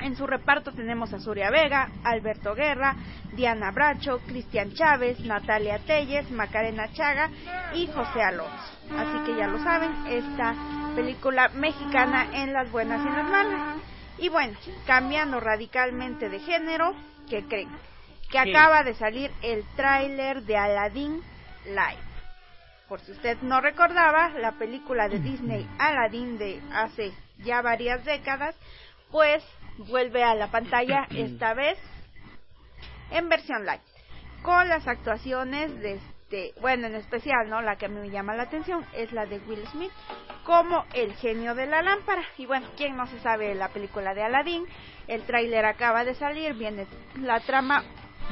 [0.00, 2.94] En su reparto tenemos a Surya Vega, Alberto Guerra,
[3.34, 7.30] Diana Bracho, Cristian Chávez, Natalia Telles, Macarena Chaga
[7.74, 8.76] y José Alonso.
[8.96, 10.54] Así que ya lo saben, esta
[10.94, 13.76] película mexicana en las buenas y las malas.
[14.18, 14.56] Y bueno,
[14.86, 16.94] cambiando radicalmente de género,
[17.28, 17.68] ¿qué creen?
[18.30, 18.56] Que ¿Qué?
[18.56, 21.20] acaba de salir el tráiler de Aladdin
[21.66, 22.05] Live.
[22.88, 28.54] Por si usted no recordaba, la película de Disney Aladdin de hace ya varias décadas,
[29.10, 29.42] pues
[29.78, 31.78] vuelve a la pantalla esta vez
[33.10, 33.80] en versión live,
[34.42, 37.60] con las actuaciones de este, bueno, en especial, ¿no?
[37.60, 39.92] La que a mí me llama la atención es la de Will Smith
[40.44, 42.22] como el genio de la lámpara.
[42.38, 44.64] Y bueno, ¿quién no se sabe la película de Aladdin?
[45.08, 46.86] El tráiler acaba de salir, viene
[47.20, 47.84] la trama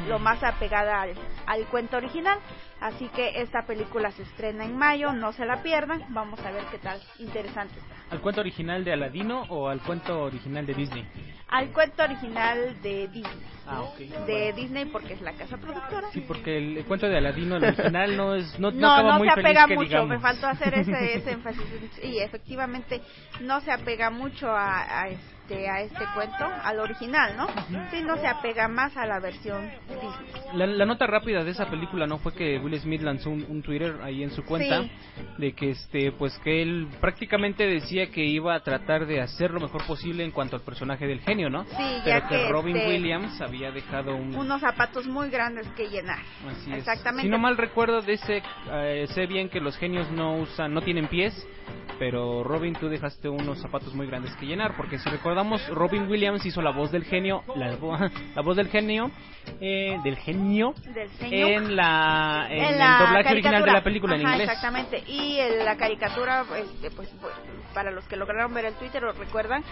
[0.09, 1.15] lo más apegada al,
[1.47, 2.39] al cuento original.
[2.81, 6.05] Así que esta película se estrena en mayo, no se la pierdan.
[6.11, 7.95] Vamos a ver qué tal, interesante está.
[8.11, 11.07] ¿Al cuento original de Aladino o al cuento original de Disney?
[11.49, 13.43] Al cuento original de Disney.
[13.67, 13.85] Ah.
[14.27, 16.09] De Disney porque es la casa productora.
[16.13, 19.13] Sí, porque el, el cuento de Aladino, el original, no es no, no No, acaba
[19.15, 20.09] no muy se feliz apega que mucho, digamos.
[20.11, 21.65] me faltó hacer ese, ese énfasis.
[22.03, 23.01] Y efectivamente
[23.41, 25.09] no se apega mucho a, a
[25.45, 27.47] este a este cuento, al original, ¿no?
[27.91, 30.43] Sí, no se apega más a la versión Disney.
[30.55, 33.63] La, la nota rápida de esa película no fue que Will Smith lanzó un, un
[33.63, 34.91] Twitter ahí en su cuenta Sí.
[35.39, 39.61] de que este pues que él prácticamente decía que iba a tratar de hacer lo
[39.61, 41.65] mejor posible en cuanto al personaje del genio, ¿no?
[41.65, 45.67] Sí, Pero ya que, que, Robin este, Williams había dejado un Unos zapatos muy grandes
[45.77, 46.21] que llenar.
[46.49, 46.79] Así es.
[46.79, 47.23] Exactamente.
[47.23, 50.81] Si no mal recuerdo, de ese, eh, sé bien que los genios no usan, no
[50.81, 51.35] tienen pies,
[51.99, 56.47] pero Robin, tú dejaste unos zapatos muy grandes que llenar, porque si recordamos, Robin Williams
[56.47, 57.76] hizo la voz del genio, la,
[58.37, 59.11] la voz del genio,
[59.61, 64.14] eh, del genio, Del en la, en, En el la doblaje original de la película
[64.14, 64.49] en inglés.
[64.49, 65.03] Exactamente.
[65.09, 67.35] Y en la caricatura, este, pues, pues,
[67.74, 69.64] para los que lograron ver el Twitter, lo recuerdan,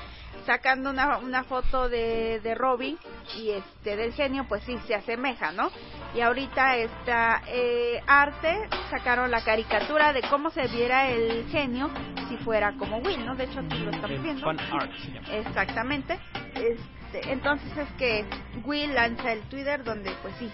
[0.47, 2.99] sacando una, una foto de, de Robin
[3.37, 5.71] y este del genio, pues sí, se asemeja, ¿no?
[6.15, 11.91] Y ahorita esta eh, arte sacaron la caricatura de cómo se viera el genio
[12.29, 13.35] si fuera como Will, ¿no?
[13.37, 14.45] De hecho, aquí lo estamos El viendo.
[14.45, 15.29] fan art se llama.
[15.35, 16.19] Exactamente.
[16.55, 18.25] Este, entonces es que
[18.65, 20.51] Will lanza el Twitter donde pues sí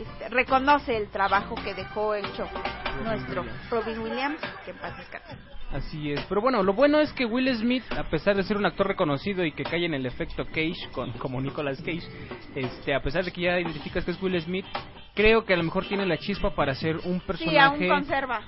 [0.00, 2.48] este, reconoce el trabajo que dejó hecho
[3.04, 5.36] nuestro Robin Williams, que en paz descanse.
[5.72, 8.64] Así es, pero bueno, lo bueno es que Will Smith, a pesar de ser un
[8.64, 12.08] actor reconocido y que cae en el efecto Cage, con, como Nicolas Cage,
[12.54, 14.64] este, a pesar de que ya identificas que es Will Smith,
[15.18, 18.40] creo que a lo mejor tiene la chispa para ser un Sí, aún personaje conserva.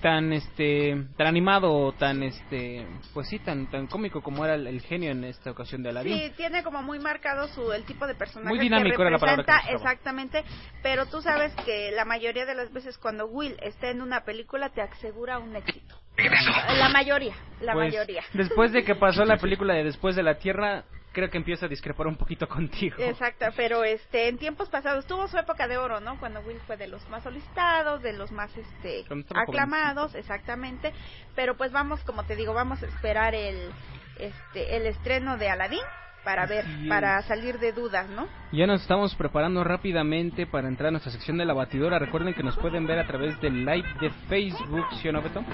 [0.00, 4.80] tan, este, tan animado, tan, este, pues sí, tan, tan cómico como era el, el
[4.80, 6.16] genio en esta ocasión de Aladdin.
[6.16, 9.18] Sí, tiene como muy marcado su el tipo de personaje Muy dinámico que era la
[9.18, 10.44] palabra que exactamente,
[10.82, 14.70] pero tú sabes que la mayoría de las veces cuando Will está en una película
[14.70, 15.96] te asegura un éxito.
[16.16, 18.22] La mayoría, la Pues, mayoría.
[18.32, 21.68] Después de que pasó la película de Después de la Tierra, creo que empiezo a
[21.68, 22.96] discrepar un poquito contigo.
[22.98, 26.18] Exacto, pero este en tiempos pasados tuvo su época de oro, ¿no?
[26.20, 29.04] Cuando Will fue de los más solicitados, de los más este
[29.34, 30.92] aclamados, exactamente.
[31.34, 33.72] Pero pues vamos, como te digo, vamos a esperar el
[34.18, 35.80] este el estreno de Aladdin
[36.24, 38.26] para ver, para salir de dudas, ¿no?
[38.52, 41.98] Ya nos estamos preparando rápidamente para entrar a nuestra sección de la batidora.
[41.98, 45.44] Recuerden que nos pueden ver a través del live de Facebook, ¿sí o no, Beto?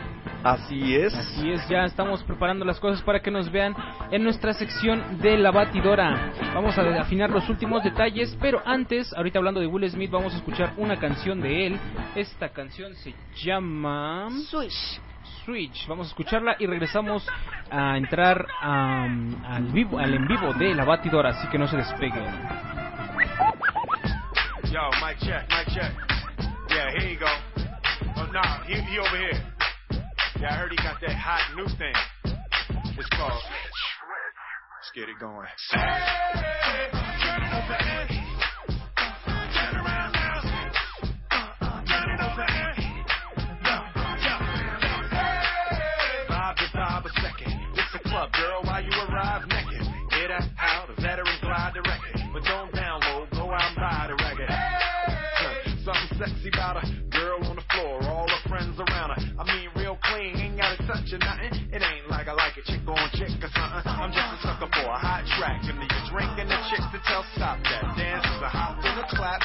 [0.45, 1.15] Así es.
[1.15, 3.75] Así es, ya estamos preparando las cosas para que nos vean
[4.11, 6.33] en nuestra sección de la batidora.
[6.55, 10.37] Vamos a afinar los últimos detalles, pero antes, ahorita hablando de Will Smith, vamos a
[10.37, 11.81] escuchar una canción de él.
[12.15, 15.01] Esta canción se llama Switch.
[15.51, 15.87] Switch.
[15.89, 17.27] Vamos a escucharla y regresamos
[17.73, 21.77] a entrar am, al vivo, al en vivo de la batidora, así que no se
[21.77, 22.25] despeguen.
[24.71, 25.93] Yo, mic check, mic check.
[26.69, 27.27] Yeah, here you go.
[28.17, 29.43] Oh, nah, he, he over here.
[30.39, 31.95] Yeah, I heard he got that hot new thing.
[32.97, 33.43] It's called.
[34.79, 35.49] Let's get it going.
[37.51, 38.30] Bob
[48.21, 49.81] club, girl, while you arrive naked.
[50.11, 52.21] Get out, a veteran glide the record.
[52.33, 54.51] But don't download, go out and buy the record.
[54.51, 59.21] Huh, Something sexy about a girl on the floor, all her friends around her.
[59.41, 61.73] I mean, real clean, ain't gotta touch or nothing.
[61.73, 63.89] It ain't like I like a chick on chick or something.
[63.89, 65.65] I'm just a sucker for a hot track.
[65.65, 67.97] And you drink and the chick to tell stop that.
[67.97, 69.41] Dance is a hop and a clap,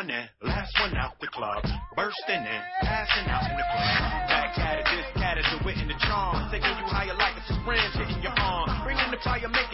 [0.00, 1.60] one in, last one out the club,
[1.92, 4.32] bursting in, passing out in the club.
[4.32, 7.36] Back at it, this cat is the wit and the charm, taking you higher like
[7.36, 9.69] a syringe hitting your arm, bringing the fire, making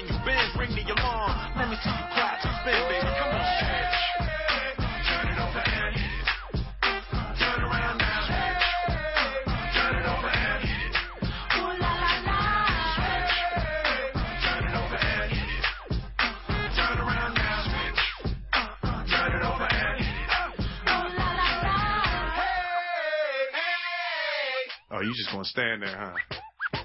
[25.06, 26.18] you just gonna stand there, huh?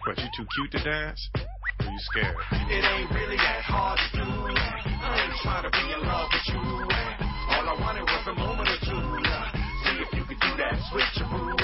[0.05, 1.17] But you too cute to dance?
[1.81, 2.37] Or you scared?
[2.69, 4.21] It ain't really that hard to do.
[4.21, 6.61] I ain't trying to be in love with you.
[6.61, 9.05] All I wanted was a moment or two.
[9.25, 11.57] See if you could do that switcheroo.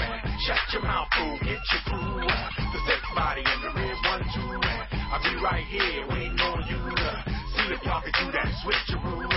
[0.49, 2.25] Shut your mouth, fool, get your crew.
[2.25, 4.57] The thick body and the rib one, two.
[5.13, 6.81] I'll be right here waiting on you.
[7.53, 9.36] See if y'all can do that switcheroo.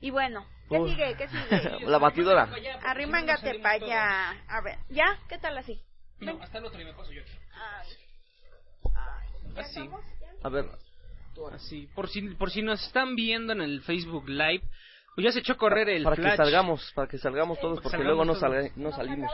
[0.00, 1.14] Y bueno, ¿qué sigue?
[1.16, 1.80] ¿Qué sigue?
[1.86, 2.48] La batidora.
[2.84, 4.30] Arrímangate para allá.
[4.48, 5.18] A ver, ¿ya?
[5.28, 5.80] ¿Qué tal así?
[6.20, 7.32] No, hasta el otro y me paso yo aquí.
[7.52, 8.92] Ay.
[9.56, 9.88] Así.
[10.42, 10.66] A ver,
[11.52, 11.88] Así.
[11.94, 14.62] Por si, por si nos están viendo en el Facebook Live,
[15.14, 16.36] pues ya se echó a correr el para que flash.
[16.36, 19.30] salgamos, para que salgamos todos, que porque luego no, salgamos salga- no salimos.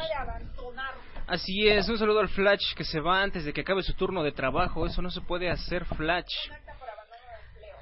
[1.26, 4.22] Así es, un saludo al Flash que se va antes de que acabe su turno
[4.22, 4.84] de trabajo.
[4.86, 6.34] Eso no se puede hacer, Flash.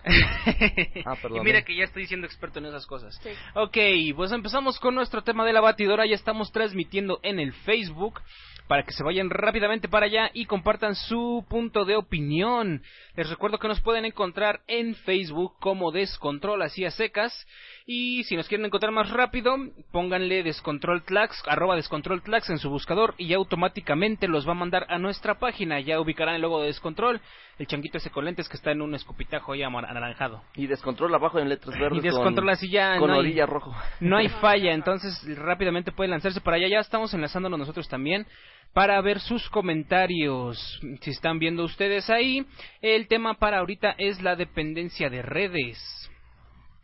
[1.05, 1.39] Ah, perdón.
[1.39, 3.19] y mira que ya estoy siendo experto en esas cosas.
[3.23, 3.31] Sí.
[3.55, 3.77] Ok,
[4.17, 6.07] pues empezamos con nuestro tema de la batidora.
[6.07, 8.21] Ya estamos transmitiendo en el Facebook
[8.69, 12.83] para que se vayan rápidamente para allá y compartan su punto de opinión.
[13.17, 17.47] Les recuerdo que nos pueden encontrar en Facebook como Descontrol así a secas.
[17.87, 19.57] Y si nos quieren encontrar más rápido,
[19.91, 24.57] pónganle Descontrol Tlax, arroba Descontrol Tlax en su buscador y ya automáticamente los va a
[24.57, 25.81] mandar a nuestra página.
[25.81, 27.21] Ya ubicarán el logo de Descontrol,
[27.59, 30.43] el changuito ese con lentes que está en un escupitajo ahí amar- anaranjado.
[30.55, 31.99] Y descontrol abajo en letras verdes.
[31.99, 33.75] Y descontrol con, así ya Con no hay- orilla rojo.
[34.01, 36.69] No hay falla, entonces rápidamente pueden lanzarse para allá.
[36.69, 38.27] Ya estamos enlazándonos nosotros también
[38.73, 40.81] para ver sus comentarios.
[41.01, 42.47] Si están viendo ustedes ahí,
[42.81, 46.02] el tema para ahorita es la dependencia de redes.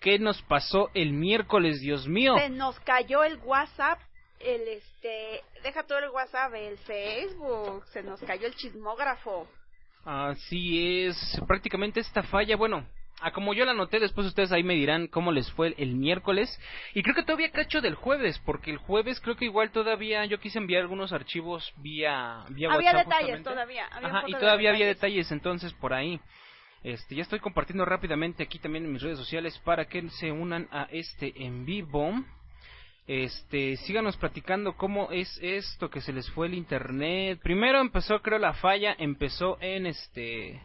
[0.00, 2.36] ¿Qué nos pasó el miércoles, Dios mío?
[2.38, 4.00] Se nos cayó el WhatsApp,
[4.40, 9.48] el este, deja todo el WhatsApp, el Facebook, se nos cayó el chismógrafo.
[10.04, 11.16] Así es,
[11.46, 12.86] prácticamente esta falla, bueno,
[13.20, 16.48] a como yo la noté, después ustedes ahí me dirán cómo les fue el miércoles.
[16.94, 20.38] Y creo que todavía cacho del jueves, porque el jueves creo que igual todavía yo
[20.38, 23.50] quise enviar algunos archivos vía, vía había WhatsApp detalles justamente.
[23.50, 26.20] todavía, había Ajá, y de todavía había detalles entonces por ahí.
[26.82, 30.68] Este, ya estoy compartiendo rápidamente aquí también en mis redes sociales para que se unan
[30.70, 32.12] a este en vivo.
[33.06, 37.40] Este, síganos platicando cómo es esto que se les fue el internet.
[37.42, 40.60] Primero empezó, creo, la falla, empezó en este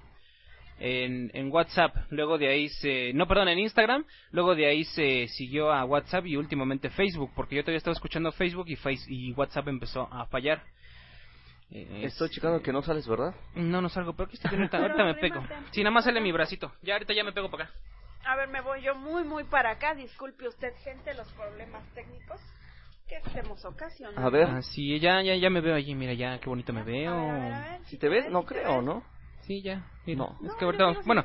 [0.80, 5.72] en, WhatsApp, luego de ahí se, no, perdón, en Instagram, luego de ahí se siguió
[5.72, 9.68] a WhatsApp y últimamente Facebook, porque yo todavía estaba escuchando Facebook y face, y WhatsApp
[9.68, 10.64] empezó a fallar.
[11.74, 13.34] Eh, Estoy es- checando que no sales, ¿verdad?
[13.56, 15.44] No, no salgo, pero aquí estoy bien, ahorita, ahorita me pego.
[15.72, 16.72] Sí, nada más sale mi bracito.
[16.84, 17.74] Ya ahorita ya me pego para acá.
[18.26, 19.96] A ver, me voy yo muy, muy para acá.
[19.96, 22.40] Disculpe usted, gente, los problemas técnicos
[23.10, 24.22] que estemos ocasionando.
[24.22, 24.48] A ver.
[24.48, 27.14] Ah, sí, ya, ya, ya me veo allí, mira, ya, qué bonito me veo.
[27.88, 29.04] Si te ves, no creo, ¿no?
[29.46, 29.86] Sí, ya.
[30.06, 30.38] mira, No.
[30.46, 31.24] es que ahorita, bueno,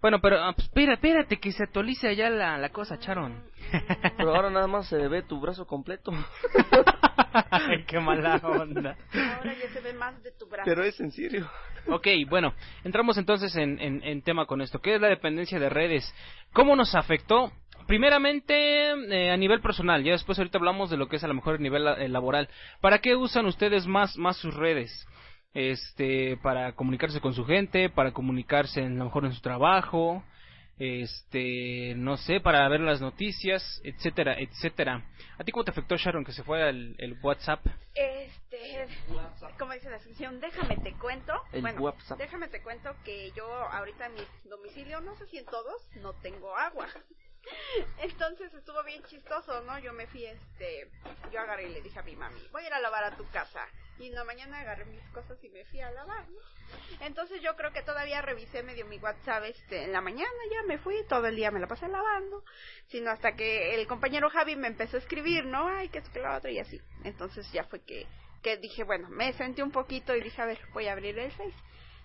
[0.00, 3.42] bueno, pero ah, pues, espera, espérate que se actualice allá la, la cosa, Charon.
[4.18, 6.12] Pero ahora nada más se ve tu brazo completo.
[7.50, 8.96] Ay, qué mala onda.
[9.36, 10.64] Ahora ya se ve más de tu brazo.
[10.66, 11.48] Pero es en serio.
[11.88, 12.54] Ok, bueno,
[12.84, 14.80] entramos entonces en, en, en tema con esto.
[14.80, 16.14] ¿Qué es la dependencia de redes?
[16.52, 17.50] ¿Cómo nos afectó?
[17.86, 21.34] Primeramente, eh, a nivel personal, ya después ahorita hablamos de lo que es a lo
[21.34, 22.48] mejor a nivel eh, laboral.
[22.80, 25.06] ¿Para qué usan ustedes más, más sus redes?
[25.54, 30.24] Este, para comunicarse con su gente, para comunicarse en, a lo mejor en su trabajo,
[30.78, 35.04] este, no sé, para ver las noticias, etcétera, etcétera.
[35.38, 37.64] ¿A ti cómo te afectó, Sharon, que se fue el, el WhatsApp?
[37.94, 38.88] Este,
[39.58, 41.32] como dice la sección, déjame te cuento.
[41.52, 42.18] El bueno, WhatsApp.
[42.18, 44.20] déjame te cuento que yo ahorita en mi
[44.50, 46.88] domicilio, no sé si en todos, no tengo agua.
[48.02, 49.78] Entonces estuvo bien chistoso, ¿no?
[49.78, 50.90] Yo me fui, este,
[51.32, 53.24] yo agarré y le dije a mi mami, voy a ir a lavar a tu
[53.30, 53.64] casa.
[53.98, 56.38] Y en la mañana agarré mis cosas y me fui a lavar, ¿no?
[57.00, 60.78] Entonces yo creo que todavía revisé medio mi WhatsApp este, en la mañana, ya me
[60.78, 62.44] fui, todo el día me la pasé lavando,
[62.88, 65.68] sino hasta que el compañero Javi me empezó a escribir, ¿no?
[65.68, 66.80] Ay, que esto, que lo otro, y así.
[67.04, 68.06] Entonces ya fue que,
[68.42, 71.30] que dije, bueno, me senté un poquito y dije, a ver, voy a abrir el
[71.30, 71.54] Face.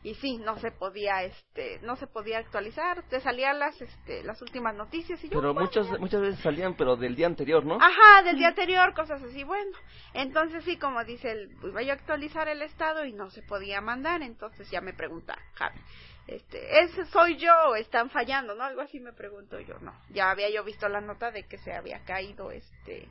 [0.02, 4.42] Y sí, no se podía, este, no se podía actualizar, te salían las, este, las
[4.42, 7.76] últimas noticias y yo, Pero bueno, muchas, muchas veces salían, pero del día anterior, ¿no?
[7.82, 9.78] Ajá, del día anterior, cosas así, bueno.
[10.14, 13.82] Entonces sí, como dice, el, pues, voy a actualizar el estado y no se podía
[13.82, 15.80] mandar, entonces ya me pregunta Javi,
[16.28, 18.64] este, ¿ese soy yo o están fallando, no?
[18.64, 19.94] Algo así me pregunto yo, no.
[20.10, 23.10] Ya había yo visto la nota de que se había caído, este,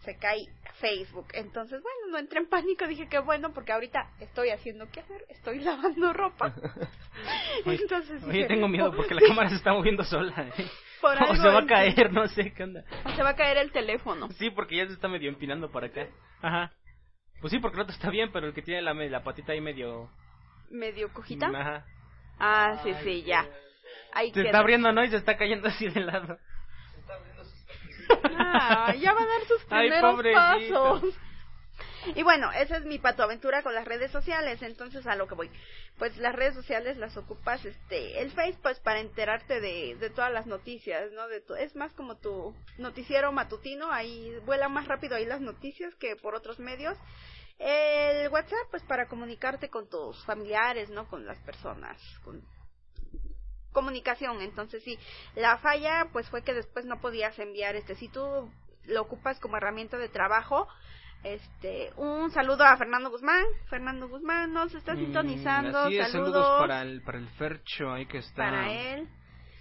[0.00, 0.46] se cae
[0.80, 1.28] Facebook.
[1.34, 5.24] Entonces, bueno, no entré en pánico, dije que bueno, porque ahorita estoy haciendo qué hacer,
[5.28, 6.54] estoy lavando ropa.
[7.66, 10.34] Oye, Entonces oye, dije, tengo miedo porque la cámara se está moviendo sola.
[10.56, 10.70] ¿eh?
[11.00, 12.84] Por o se va a caer, no sé qué onda.
[13.14, 14.28] Se va a caer el teléfono.
[14.32, 16.08] Sí, porque ya se está medio empinando para acá.
[16.40, 16.72] Ajá.
[17.40, 19.60] Pues sí, porque el otro está bien, pero el que tiene la, la patita ahí
[19.60, 20.10] medio...
[20.70, 21.46] medio cojita.
[21.48, 21.86] Ajá.
[22.38, 23.46] Ah, sí, sí, ya.
[24.12, 24.44] Ahí Se queda.
[24.46, 25.04] está abriendo, ¿no?
[25.04, 26.38] Y se está cayendo así de lado.
[28.38, 31.14] Ah, ya va a dar sus primeros pasos.
[32.14, 35.50] Y bueno, esa es mi patoaventura con las redes sociales, entonces a lo que voy.
[35.98, 40.32] Pues las redes sociales las ocupas, este, el Face, pues para enterarte de, de todas
[40.32, 41.28] las noticias, ¿no?
[41.28, 45.94] De tu, es más como tu noticiero matutino, ahí vuela más rápido ahí las noticias
[45.96, 46.96] que por otros medios.
[47.58, 51.06] El WhatsApp, pues para comunicarte con tus familiares, ¿no?
[51.06, 52.42] Con las personas, con
[53.72, 54.40] comunicación.
[54.40, 54.98] Entonces sí,
[55.34, 58.50] la falla pues fue que después no podías enviar este si tú
[58.84, 60.66] lo ocupas como herramienta de trabajo.
[61.22, 63.44] Este, un saludo a Fernando Guzmán.
[63.68, 65.78] Fernando Guzmán nos está Mm, sintonizando.
[65.80, 68.44] así es, saludos, saludos para el, para el Fercho ahí que está...
[68.44, 69.08] para él.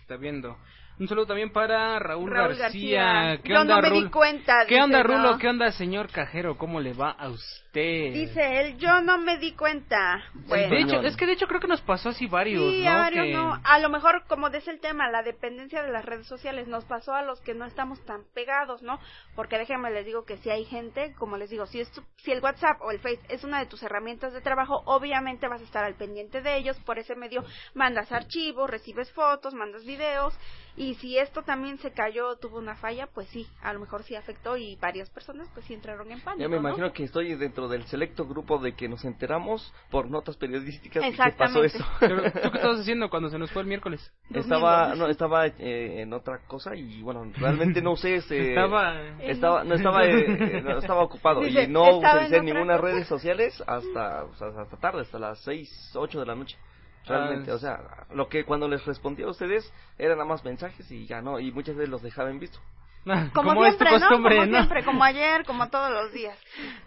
[0.02, 0.58] Está viendo.
[1.00, 3.04] Un saludo también para Raúl, Raúl García.
[3.04, 3.42] García.
[3.42, 5.04] ¿Qué Yo onda, no me di cuenta, ¿Qué dice, onda, no.
[5.04, 5.38] Rulo?
[5.38, 6.58] ¿Qué onda, señor cajero?
[6.58, 8.12] ¿Cómo le va a usted?
[8.14, 10.22] Dice él, yo no me di cuenta.
[10.34, 12.90] Bueno, de hecho, es que de hecho creo que nos pasó así varios, Sí, ¿no?
[12.90, 13.62] a varios Que- no.
[13.64, 17.14] A lo mejor, como dice el tema, la dependencia de las redes sociales nos pasó
[17.14, 19.00] a los que no estamos tan pegados, ¿no?
[19.36, 22.32] Porque déjenme les digo que si hay gente, como les digo, si, es tu- si
[22.34, 25.66] el WhatsApp o el Face es una de tus herramientas de trabajo, obviamente vas a
[25.66, 26.78] estar al pendiente de ellos.
[26.82, 30.38] Por ese medio mandas archivos, recibes fotos, mandas videos.
[30.80, 34.16] Y si esto también se cayó, tuvo una falla, pues sí, a lo mejor sí
[34.16, 36.42] afectó y varias personas pues sí entraron en pánico.
[36.42, 36.62] Ya me ¿no?
[36.62, 41.32] imagino que estoy dentro del selecto grupo de que nos enteramos por notas periodísticas que
[41.38, 41.86] pasó eso.
[42.00, 44.10] Pero, ¿Tú qué estabas haciendo cuando se nos fue el miércoles?
[44.34, 49.64] estaba no estaba eh, en otra cosa y bueno realmente no sé este, Estaba- estaba
[49.66, 52.88] no estaba eh, no, estaba ocupado Dice, y no utilicé ninguna cosa.
[52.88, 56.58] redes sociales hasta o sea, hasta tarde hasta las seis ocho de la noche
[57.06, 57.80] realmente Ah, o sea
[58.14, 61.52] lo que cuando les respondía a ustedes eran nada más mensajes y ya no y
[61.52, 62.60] muchas veces los dejaba en visto
[63.34, 64.10] Como, es tu siempre, ¿no?
[64.10, 64.58] Como ¿no?
[64.58, 66.38] siempre, como ayer, como todos los días.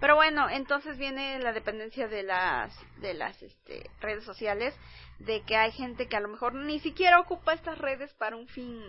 [0.00, 4.78] Pero bueno, entonces viene la dependencia de las de las este, redes sociales,
[5.18, 8.46] de que hay gente que a lo mejor ni siquiera ocupa estas redes para un
[8.46, 8.80] fin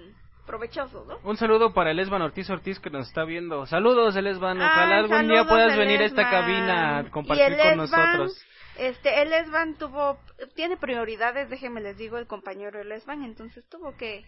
[0.46, 1.18] provechoso, ¿no?
[1.24, 3.66] Un saludo para el Esban Ortiz Ortiz que nos está viendo.
[3.66, 4.58] Saludos, el Esban.
[4.62, 8.46] Ojalá algún día puedas venir a esta cabina a Y compartir el con Esban, nosotros.
[8.78, 10.18] Este, el Esban tuvo,
[10.56, 14.26] tiene prioridades, déjenme les digo, el compañero el Esban, entonces tuvo que,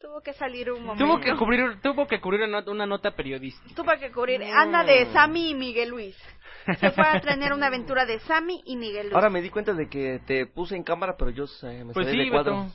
[0.00, 1.04] tuvo que salir un momento.
[1.04, 3.74] Tuvo que cubrir, tuvo que cubrir una, una nota periodística.
[3.74, 4.54] Tuvo que cubrir, No.
[4.54, 6.16] anda de Sammy y Miguel Luis.
[6.78, 9.14] Se fue a tener una aventura de Sammy y Miguel Luis.
[9.14, 12.06] ahora me di cuenta de que te puse en cámara pero yo eh, me Pues
[12.06, 12.74] salí sí, de cuadro Beto.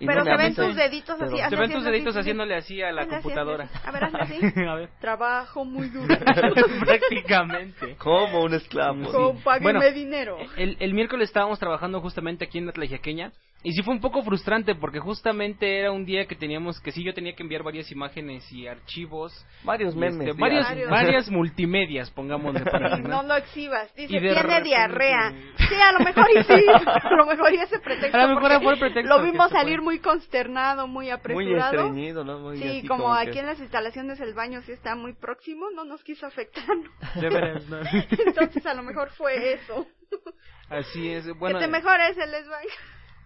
[0.00, 2.92] Y Pero se ven tus deditos así, Se ven tus deditos así, haciéndole así a
[2.92, 3.68] la computadora.
[3.84, 4.60] A ver, hazle así.
[4.60, 4.90] a ver.
[5.00, 6.06] Trabajo muy duro.
[6.86, 7.96] Prácticamente.
[7.96, 10.38] como un esclavo Con- páguenme Bueno, dinero.
[10.56, 13.32] El, el miércoles estábamos trabajando justamente aquí en la Tlaxiaqueña
[13.64, 17.02] y sí fue un poco frustrante porque justamente era un día que teníamos que sí
[17.02, 19.32] yo tenía que enviar varias imágenes y archivos,
[19.64, 20.90] varios memes este, varios, Varios.
[20.90, 23.08] varias multimedias, pongámosle para ¿no?
[23.08, 23.92] no lo exhibas.
[23.96, 25.32] Dice, tiene repente- diarrea.
[25.68, 26.64] Sí, a lo mejor y sí.
[26.86, 28.16] A lo mejor y ese pretexto.
[28.16, 29.60] A lo mejor fue el pretexto Lo vimos se fue.
[29.60, 31.72] salir muy consternado, muy muy apresurado.
[31.88, 34.94] estreñido no muy Sí, así como que- aquí en las instalaciones el baño sí está
[34.94, 36.64] muy próximo, no nos quiso afectar.
[37.16, 37.80] De veras, ¿no?
[38.24, 39.86] Entonces a lo mejor fue eso.
[40.70, 41.58] Así es, bueno.
[41.58, 42.70] que te mejores el esbaño.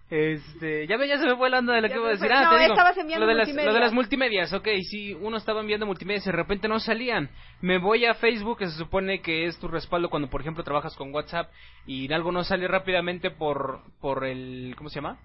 [0.09, 2.31] Este, ya ve, ya se me fue hablando de lo que iba a decir.
[2.31, 3.67] Ah, No, te digo, estabas enviando lo de, las, multimedia.
[3.69, 7.29] lo de las multimedias, ok, sí, uno estaba enviando multimedias y de repente no salían.
[7.61, 10.95] Me voy a Facebook, que se supone que es tu respaldo cuando, por ejemplo, trabajas
[10.95, 11.49] con WhatsApp
[11.87, 15.17] y algo no sale rápidamente por, por el, ¿cómo se llama?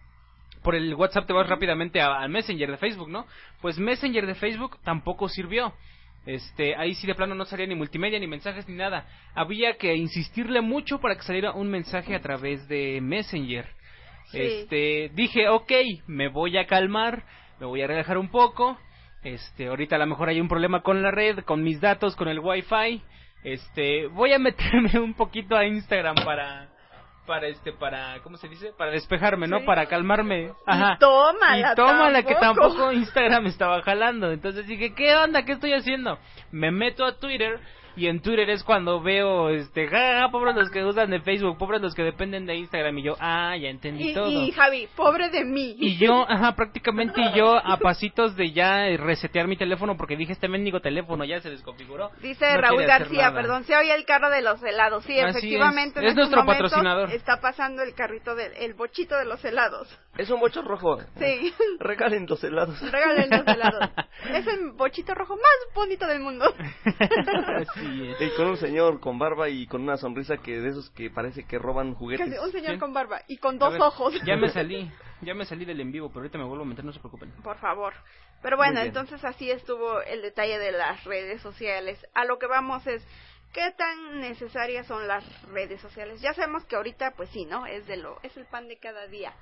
[0.62, 3.26] Por el WhatsApp te vas rápidamente al Messenger de Facebook, ¿no?
[3.60, 5.74] Pues Messenger de Facebook tampoco sirvió.
[6.26, 9.06] Este, ahí sí de plano no salía ni multimedia, ni mensajes, ni nada.
[9.34, 13.66] Había que insistirle mucho para que saliera un mensaje a través de Messenger.
[14.30, 14.38] Sí.
[14.40, 15.72] Este, dije, ok,
[16.06, 17.24] me voy a calmar,
[17.60, 18.78] me voy a relajar un poco.
[19.24, 22.28] Este, ahorita a lo mejor hay un problema con la red, con mis datos, con
[22.28, 23.02] el wifi.
[23.42, 26.68] Este, voy a meterme un poquito a Instagram para,
[27.26, 28.72] para este, para, ¿cómo se dice?
[28.76, 29.60] Para despejarme, ¿no?
[29.60, 29.64] Sí.
[29.64, 30.52] Para calmarme.
[30.66, 30.94] Ajá.
[30.94, 32.68] Y tómala, Y tómala, que tampoco.
[32.68, 34.30] tampoco Instagram estaba jalando.
[34.30, 35.44] Entonces dije, ¿qué onda?
[35.44, 36.18] ¿Qué estoy haciendo?
[36.52, 37.60] Me meto a Twitter
[37.99, 41.81] y en Twitter es cuando veo, este, jajaja, pobres los que usan de Facebook, pobres
[41.83, 42.99] los que dependen de Instagram.
[42.99, 44.29] Y yo, ah, ya entendí Y, todo.
[44.31, 45.77] y Javi, pobre de mí.
[45.79, 50.33] Y yo, ajá, prácticamente y yo a pasitos de ya resetear mi teléfono porque dije,
[50.33, 52.11] este mendigo teléfono ya se desconfiguró.
[52.23, 55.05] Dice No Raúl García, perdón, se oye el carro de los helados.
[55.05, 55.99] Sí, Así efectivamente.
[56.01, 56.05] es.
[56.05, 57.11] en Es nuestro patrocinador.
[57.12, 59.89] Está pasando el carrito del el bochito de los helados.
[60.16, 61.53] es un bocho rojo Sí.
[61.81, 63.91] regalen los helados Regalen los helados.
[64.35, 66.53] Es el bochito rojo más bonito del mundo.
[67.89, 68.20] Así es.
[68.20, 71.44] y con un señor con barba y con una sonrisa que de esos que parece
[71.44, 72.78] que roban juguetes Casi un señor Sí.
[72.78, 74.15] con barba y con dos ver, ojos.
[74.24, 74.90] Ya me salí,
[75.23, 77.31] ya me salí del en vivo, pero ahorita me vuelvo a meter, no se preocupen.
[77.43, 77.94] Por favor.
[78.43, 81.98] Pero bueno, entonces así estuvo el detalle de las redes sociales.
[82.15, 83.05] A lo que vamos es,
[83.52, 86.20] ¿qué tan necesarias son las redes sociales?
[86.20, 87.66] Ya sabemos que ahorita, pues sí, ¿no?
[87.66, 89.32] Es, de lo, es el pan de cada día.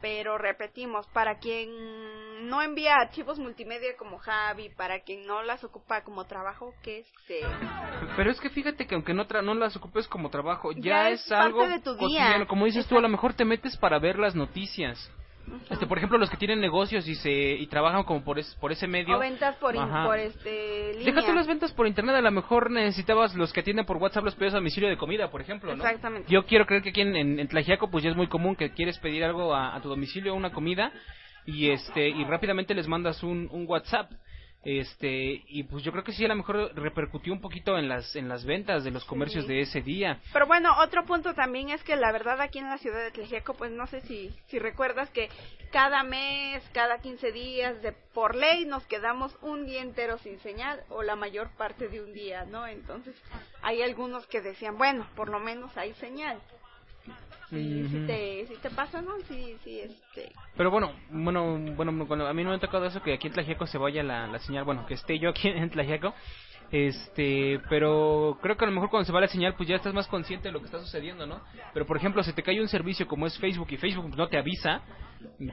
[0.00, 6.02] Pero repetimos, para quien no envía archivos multimedia como Javi, para quien no las ocupa
[6.04, 7.40] como trabajo, que este,
[8.16, 11.10] Pero es que fíjate que aunque no, tra- no las ocupes como trabajo, ya, Ya
[11.10, 11.98] es, algo de tu día.
[12.00, 12.46] cotidiano.
[12.46, 15.10] Como dices tú, a lo mejor te metes para ver las noticias.
[15.70, 18.72] Este, por ejemplo, los que tienen negocios y se y trabajan como por, es- por
[18.72, 19.16] ese medio.
[19.16, 20.04] o ventas por, in- Ajá.
[20.06, 21.34] por este, línea.
[21.34, 24.54] Las ventas por internet, a lo mejor necesitabas los que atienden por WhatsApp los pedidos
[24.54, 25.84] a domicilio de comida, por ejemplo, ¿no?
[25.84, 26.30] Exactamente.
[26.32, 29.24] Yo quiero creer que aquí en, en, pues ya es muy común que quieres pedir
[29.24, 30.92] algo a, a tu domicilio, una comida,
[31.46, 34.10] y este y rápidamente les mandas un, un WhatsApp.
[34.70, 38.14] Este, y pues yo creo que sí a lo mejor repercutió un poquito en las
[38.14, 40.20] en las ventas de los comercios de ese día.
[40.30, 43.54] Pero bueno, otro punto también es que la verdad aquí en la ciudad de Tlaxiaco,
[43.54, 45.30] pues no sé si, si recuerdas que
[45.72, 50.82] cada mes, cada 15 días, de por ley nos quedamos un día entero sin señal
[50.90, 52.66] o la mayor parte de un día, ¿no?
[52.66, 53.16] Entonces
[53.62, 56.42] hay algunos que decían, bueno, por lo menos hay señal.
[57.50, 59.12] Sí, sí te, sí te pasa, ¿no?
[59.26, 60.32] Sí, sí, este...
[60.56, 63.66] Pero bueno, bueno, bueno, a mí no me ha tocado eso que aquí en Tlaxiaco
[63.66, 66.14] se vaya la, la señal, bueno, que esté yo aquí en Tlaxiaco,
[66.70, 69.94] este, pero creo que a lo mejor cuando se va la señal, pues ya estás
[69.94, 71.40] más consciente de lo que está sucediendo, ¿no?
[71.72, 74.36] Pero por ejemplo, si te cae un servicio como es Facebook y Facebook no te
[74.36, 74.82] avisa,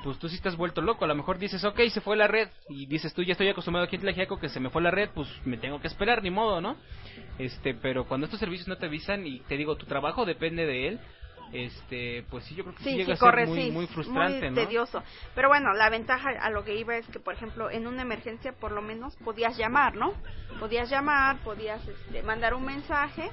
[0.04, 1.06] pues tú sí estás vuelto loco.
[1.06, 3.86] A lo mejor dices, ok, se fue la red, y dices tú, ya estoy acostumbrado
[3.86, 6.32] aquí en Tlaxiaco que se me fue la red, pues me tengo que esperar, ni
[6.32, 6.76] modo, ¿no?
[7.40, 10.90] Este, pero cuando estos servicios no te avisan y te digo, tu trabajo depende de
[10.90, 11.00] él,
[11.54, 14.50] este pues sí yo creo que sí, Sí, llega a ser muy sí, muy frustrante
[14.50, 15.04] muy no tedioso.
[15.34, 18.54] Pero bueno, la ventaja a lo que iba es que, por ejemplo, en una emergencia
[18.54, 20.14] por lo menos podías llamar, ¿no?
[20.60, 23.30] Podías llamar, podías este, mandar un mensaje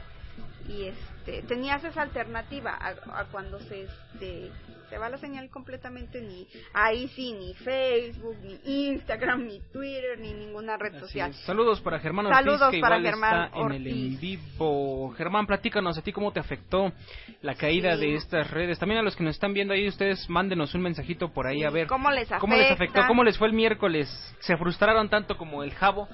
[0.68, 4.50] y este, tenías esa alternativa a, a cuando se este,
[4.92, 10.34] se va la señal completamente ni ahí sí ni Facebook ni Instagram ni Twitter ni
[10.34, 11.32] ninguna red social.
[11.46, 13.86] Saludos para Germán Ortiz, Saludos que para igual Germán está en el Ortiz.
[14.14, 15.14] en vivo.
[15.16, 16.92] Germán, platícanos a ti cómo te afectó
[17.40, 18.00] la caída Sí.
[18.02, 18.78] de estas redes.
[18.78, 21.70] También a los que nos están viendo ahí, ustedes mándenos un mensajito por ahí a
[21.70, 24.08] ver ¿Cómo les cómo les afectó, cómo les fue el miércoles.
[24.40, 26.06] ¿Se frustraron tanto como el jabo?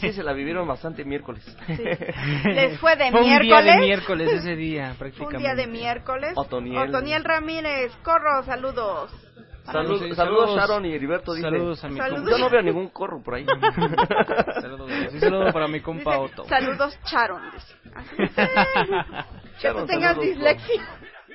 [0.00, 1.44] Sí, se la vivieron bastante miércoles.
[2.44, 3.74] Les fue de Fue un día miércoles.
[3.74, 5.36] de miércoles ese día, Fue prácticamente.
[5.36, 6.32] un día de miércoles.
[6.36, 6.88] Otoniel.
[6.88, 9.10] Otoniel Ramírez, corro, saludos.
[9.66, 10.56] Salud- Sí, saludos, saludos.
[10.56, 11.34] Sharon y Heriberto.
[11.34, 12.30] Dice, Saludos a mi Saludos.
[12.30, 13.44] Yo no veo ningún corro por ahí.
[14.62, 16.44] Saludos, sí, saludos para mi compa Dice, Otto.
[16.48, 17.42] Saludos, Charon.
[17.52, 17.74] dice.
[17.94, 18.34] Así dice.
[18.34, 20.82] que Sharon, tú tengas dislexia.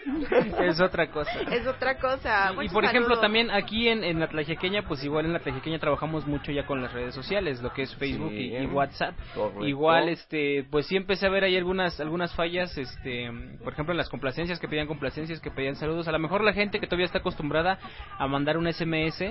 [0.61, 1.31] es otra cosa.
[1.51, 2.51] Es otra cosa.
[2.61, 3.21] Y por ejemplo, saludos.
[3.21, 6.81] también aquí en, en la Tlajequeña, pues igual en la Tlajequeña trabajamos mucho ya con
[6.81, 9.15] las redes sociales, lo que es Facebook Sí, y, y WhatsApp.
[9.33, 9.65] correcto.
[9.65, 13.31] Igual, este, pues sí empecé a ver ahí algunas algunas fallas, este,
[13.63, 16.07] por ejemplo, en las complacencias que pedían complacencias, que pedían saludos.
[16.07, 17.79] A lo mejor la gente que todavía está acostumbrada
[18.17, 19.21] a mandar un SMS,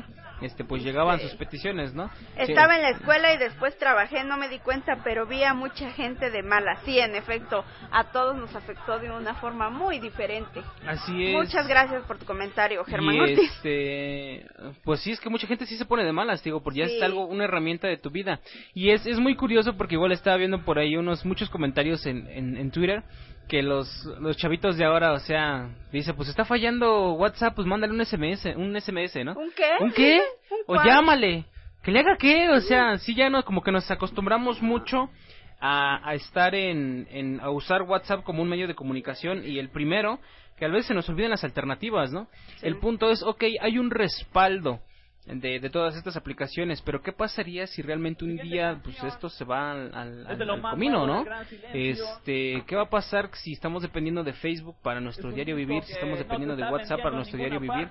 [0.40, 2.10] este, pues llegaban sus peticiones, ¿no?
[2.36, 5.90] Estaba en la escuela y después trabajé, no me di cuenta, pero vi a mucha
[5.90, 6.76] gente de mala.
[6.84, 10.61] Sí, en efecto, a todos nos afectó de una forma muy diferente.
[10.86, 11.32] Así es.
[11.32, 13.52] Muchas gracias por tu comentario, Germán y Ortiz.
[13.56, 14.46] este,
[14.84, 17.02] pues sí, es que mucha gente sí se pone de malas, digo, porque ya es
[17.02, 18.40] algo, una herramienta de tu vida.
[18.74, 22.26] Y es, es muy curioso porque igual estaba viendo por ahí unos, muchos comentarios en,
[22.28, 23.02] en, en Twitter
[23.48, 27.92] que los, los chavitos de ahora, o sea, dice, pues está fallando WhatsApp, pues mándale
[27.92, 29.34] un SMS, un SMS, ¿no?
[29.34, 29.70] ¿Un qué?
[29.80, 30.20] ¿Un qué?
[30.50, 30.86] ¿Un o cuál?
[30.86, 31.44] llámale.
[31.82, 32.48] ¿Que le haga qué?
[32.50, 35.10] O sea, sí ya no, como que nos acostumbramos mucho
[35.64, 39.70] a, a estar en, en, a usar WhatsApp como un medio de comunicación y el
[39.70, 40.18] primero,
[40.58, 42.26] que a veces se nos olvidan las alternativas, ¿no?
[42.62, 44.80] El punto es, ok, hay un respaldo
[45.24, 49.44] de, de todas estas aplicaciones, pero ¿qué pasaría si realmente un día, pues esto se
[49.44, 51.36] va al, al, al comino, nuevo ¿no?
[51.72, 55.92] Este, ¿qué va a pasar si estamos dependiendo de Facebook para nuestro diario vivir, si
[55.92, 57.88] estamos dependiendo de WhatsApp para nuestro diario vivir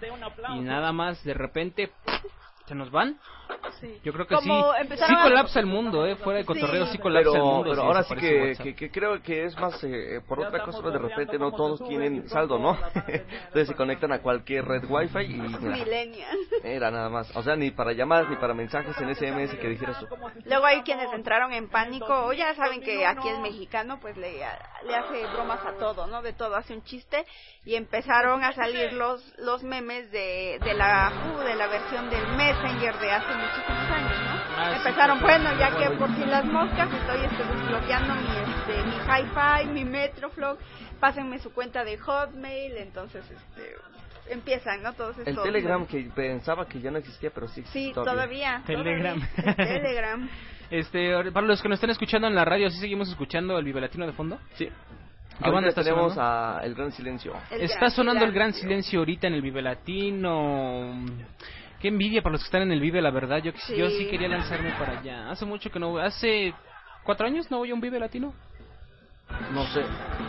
[0.58, 1.90] y nada más de repente
[2.66, 3.18] se nos van?
[4.04, 4.98] Yo creo que Como sí.
[5.08, 6.16] Sí colapsa el mundo, ¿eh?
[6.16, 7.70] Fuera de cotorreo sí, colapsa pero, el mundo.
[7.70, 10.82] pero si ahora sí que, que, que creo que es más eh, por otra cosa,
[10.90, 12.78] de repente no todos tienen saldo, ¿no?
[12.96, 15.42] Entonces se conectan a cualquier red wifi y
[16.64, 17.36] era nada más.
[17.36, 20.08] O sea, ni para llamadas ni para mensajes en SMS que dijeras tú.
[20.46, 24.34] Luego hay quienes entraron en pánico, o ya saben que aquí el mexicano pues le,
[24.34, 26.22] le hace bromas a todo, ¿no?
[26.22, 27.26] De todo, hace un chiste
[27.66, 32.28] y empezaron a salir los los memes de, de la uh, de la versión del
[32.52, 34.42] Messenger de hace muchísimos años, ¿no?
[34.58, 38.84] Ah, sí, Empezaron, bueno, ya que por si las moscas estoy este, desbloqueando mi este
[38.84, 40.58] mi hi-fi, mi Metroflog,
[41.00, 43.76] pásenme su cuenta de Hotmail, entonces este
[44.30, 44.94] empiezan, ¿no?
[44.94, 47.64] Todos El estos Telegram que pensaba que ya no existía, pero sí.
[47.72, 48.62] Sí, existe todavía.
[48.66, 49.20] Telegram.
[49.20, 49.56] todavía.
[49.82, 50.30] Telegram.
[50.70, 53.82] Este, para los que nos están escuchando en la radio, ¿sí seguimos escuchando el Vive
[53.82, 54.40] Latino de fondo?
[54.56, 54.70] Sí.
[55.44, 56.60] ¿Qué banda está tenemos sonando?
[56.60, 57.34] a El Gran Silencio.
[57.50, 58.70] El Está gran sonando el gran silencio.
[58.70, 61.04] silencio ahorita en el Vive Latino.
[61.82, 63.40] Qué envidia para los que están en el Vive, la verdad.
[63.42, 63.76] Yo, Sí.
[63.76, 65.32] yo sí quería lanzarme para allá.
[65.32, 66.04] Hace mucho que no voy.
[66.04, 66.54] Hace
[67.04, 68.34] cuatro años no voy a un Vive Latino.
[69.54, 69.84] No sé.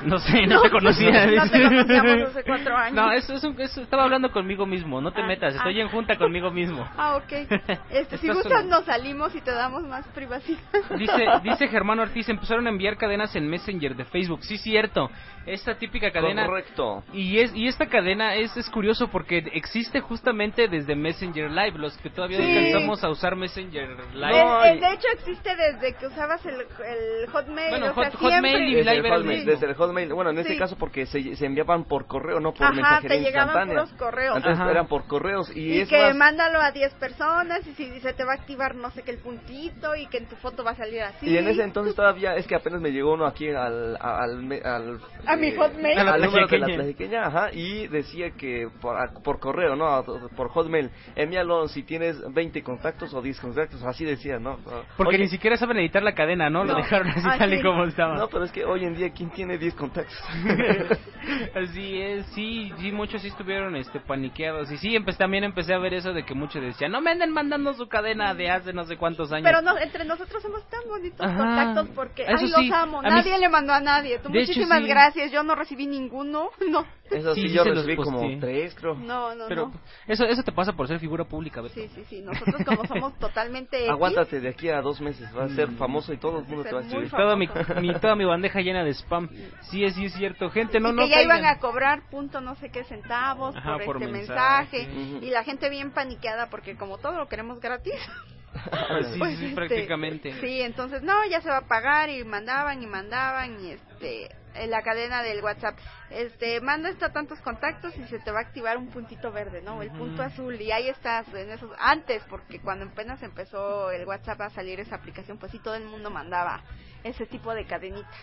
[0.05, 1.27] No sé, no, te conocía.
[1.27, 2.95] No te conocíamos hace cuatro años.
[2.95, 5.01] No, eso, es un- eso- estaba hablando conmigo mismo.
[5.01, 5.83] No te Ah, metas, estoy ah.
[5.85, 6.89] en junta conmigo mismo.
[6.97, 7.33] Ah, ok.
[7.91, 10.59] Este, si gustas nos salimos y te damos más privacidad.
[10.99, 14.43] Dice, dice Germán Ortiz, empezaron a enviar cadenas en Messenger de Facebook.
[14.45, 15.11] Sí, cierto.
[15.47, 16.47] Esta típica cadena.
[16.47, 17.03] Correcto.
[17.12, 21.79] Y es y esta cadena es, es curioso porque existe justamente desde Messenger Live.
[21.79, 22.57] Los que todavía Sí.
[22.57, 24.73] alcanzamos a usar Messenger Live.
[24.74, 27.70] De, de hecho existe desde que usabas el, el Hotmail.
[27.70, 29.47] Bueno, o sea, Hot- Hotmail siempre- y Desde el Hotmail, sí.
[29.47, 30.12] desde el Hotmail.
[30.12, 33.23] Bueno, en este caso porque se, se enviaban por correo, no por Ajá, mensajería te
[33.24, 33.82] llegaban instantánea.
[33.85, 34.36] puros correos.
[34.36, 34.70] Entonces Ajá.
[34.70, 38.12] eran por correos y, Y es que más, mándalo a 10 personas y si se
[38.12, 40.73] te va a activar no sé qué el puntito y que en tu foto va
[40.73, 41.28] a salir así.
[41.28, 45.36] Y en ese entonces todavía es que apenas me llegó uno aquí al al, A
[45.36, 45.98] mi Hotmail.
[45.98, 49.77] al A la número de la tlajequeña, ajá, y decía que por, a- por correo,
[49.77, 50.05] no,
[50.36, 54.59] por Hotmail, envíalo si tienes 20 contactos o 10 contactos, así decía, ¿no?
[54.97, 56.64] Porque Oye, ni siquiera saben editar la cadena, ¿no?
[56.64, 57.62] Lo dejaron así Ah, tal y sí.
[57.62, 58.16] como estaba.
[58.16, 60.16] No, pero es que hoy en día quién tiene 10 contactos.
[61.54, 64.70] Así es, sí, sí, muchos sí estuvieron este paniqueados.
[64.72, 67.30] Y sí, empe- también empecé a ver eso de que muchos decían, no me anden
[67.30, 69.44] mandando su cadena de hace no sé cuántos años.
[69.44, 71.36] Pero no, entre nosotros somos tan bonitos Ajá.
[71.38, 73.02] contactos porque ay, sí, los amo.
[73.02, 74.18] Nadie le mandó a nadie.
[74.18, 74.88] Tú, De hecho, muchísimas sí.
[74.88, 75.30] gracias.
[75.32, 76.50] Yo no recibí ninguno.
[76.72, 76.86] No.
[77.10, 78.94] Eso sí, Sí, yo recibí como tres, creo.
[78.94, 79.72] No, no, Pero no.
[80.09, 81.74] eso eso te pasa por ser figura pública, Beto.
[81.74, 82.22] Sí, sí, sí.
[82.22, 86.14] Nosotros como somos totalmente X, Aguántate de aquí a dos meses, vas a ser famoso
[86.14, 87.10] y todo el mundo te va a escribir.
[87.10, 87.46] Toda mi,
[87.82, 89.28] mi- toda mi bandeja llena de spam.
[89.70, 90.51] Sí, es, sí es cierto.
[90.51, 91.39] Gente, no, y no que ya caigan.
[91.40, 94.82] iban a cobrar punto no sé qué centavos Ajá, por, por este mensaje.
[95.22, 97.94] y la gente bien paniqueada porque como todo lo queremos gratis
[99.12, 100.32] Sí, pues, sí, este, prácticamente.
[100.40, 104.70] sí entonces no ya se va a pagar y mandaban y mandaban y este en
[104.70, 105.78] la cadena del WhatsApp
[106.10, 109.62] este manda esto a tantos contactos y se te va a activar un puntito verde
[109.62, 114.06] no el punto azul y ahí estás en esos antes porque cuando apenas empezó el
[114.06, 116.62] WhatsApp a salir esa aplicación pues sí todo el mundo mandaba
[117.02, 118.14] ese tipo de cadenitas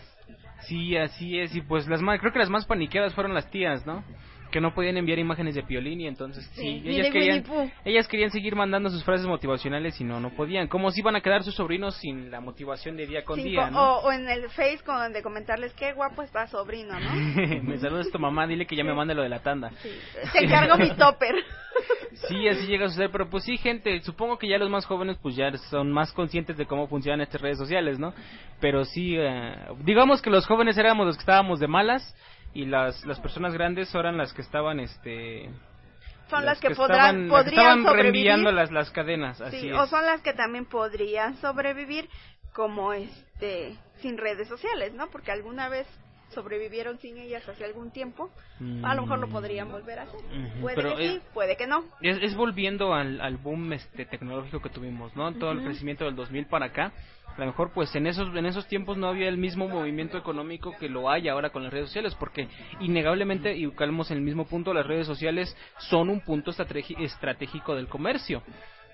[0.60, 1.54] Sí, así es.
[1.54, 4.04] Y pues las más, creo que las más paniqueadas fueron las tías, ¿no?
[4.50, 7.44] Que no podían enviar imágenes de Piolín y entonces sí, Sí, ellas querían,
[7.84, 10.66] ellas querían seguir mandando sus frases motivacionales y no, no podían.
[10.68, 13.70] ¿Cómo se iban a quedar sus sobrinos sin la motivación de día con Cinco- día,
[13.70, 13.80] no?
[13.98, 17.10] o, o en el Face con de comentarles qué guapo está sobrino no
[17.62, 19.70] Me saludas tu mamá, dile que ya me mande lo de la tanda.
[20.32, 21.34] te encargo mi topper
[22.28, 25.16] Sí, así llega a suceder, pero pues sí, gente, supongo que ya los más jóvenes
[25.22, 28.12] pues ya son más conscientes de cómo funcionan estas redes sociales, ¿no?
[28.60, 29.54] Pero sí, eh,
[29.84, 32.02] digamos que los jóvenes éramos los que estábamos de malas
[32.54, 35.50] y las, las personas grandes eran las que estaban, este...
[36.28, 39.76] son las, que, estaban- podrán podrían estaban sobrevivir reenviando las, las cadenas, así Sí, es.
[39.76, 42.08] o son las que también podrían sobrevivir
[42.52, 45.08] como este sin redes sociales, ¿no?
[45.10, 45.86] Porque alguna vez
[46.30, 48.30] sobrevivieron sin ellas hace algún tiempo,
[48.82, 50.20] a lo mejor lo podrían volver a hacer.
[50.60, 51.84] Puede pero que sí, puede que no.
[52.00, 55.32] Es, es volviendo al, al boom este tecnológico que tuvimos, ¿no?
[55.34, 56.92] Todo el crecimiento del 2000 para acá.
[57.36, 60.74] A lo mejor pues en esos en esos tiempos no había el mismo movimiento económico
[60.78, 62.48] que lo hay ahora con las redes sociales, porque
[62.80, 67.86] innegablemente, y calmos en el mismo punto, las redes sociales son un punto estratégico del
[67.88, 68.42] comercio.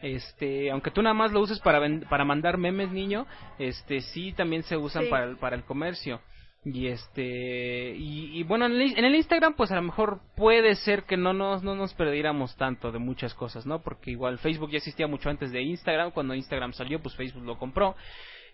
[0.03, 3.27] Este, aunque tú nada más lo uses para para mandar memes, niño,
[3.59, 5.11] este sí también se usan Sí.
[5.11, 6.21] para el, para el comercio.
[6.68, 10.74] Y este y, y bueno en el, en el Instagram pues a lo mejor puede
[10.74, 13.82] ser que no nos no nos perdiéramos tanto de muchas cosas, ¿no?
[13.82, 17.56] Porque igual Facebook ya existía mucho antes de Instagram, cuando Instagram salió pues Facebook lo
[17.56, 17.94] compró.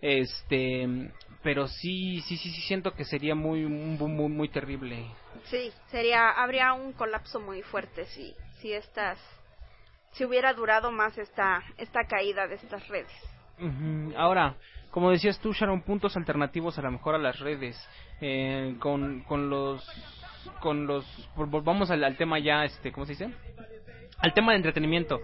[0.02, 1.10] Este,
[1.42, 5.06] pero sí sí sí sí siento que sería muy muy muy, muy terrible.
[5.44, 9.18] Sí, sería habría un colapso muy fuerte si si estas
[10.10, 13.10] si hubiera durado más esta esta caída de estas redes.
[14.16, 14.56] Ahora,
[14.92, 17.76] como decías tú, Sharon, puntos alternativos a lo mejor a las redes,
[18.20, 19.82] eh, con, con los,
[20.60, 21.04] con los,
[21.34, 23.30] vol- volvamos al, al tema ya, este, ¿cómo se dice?
[24.20, 25.20] Al tema de entretenimiento,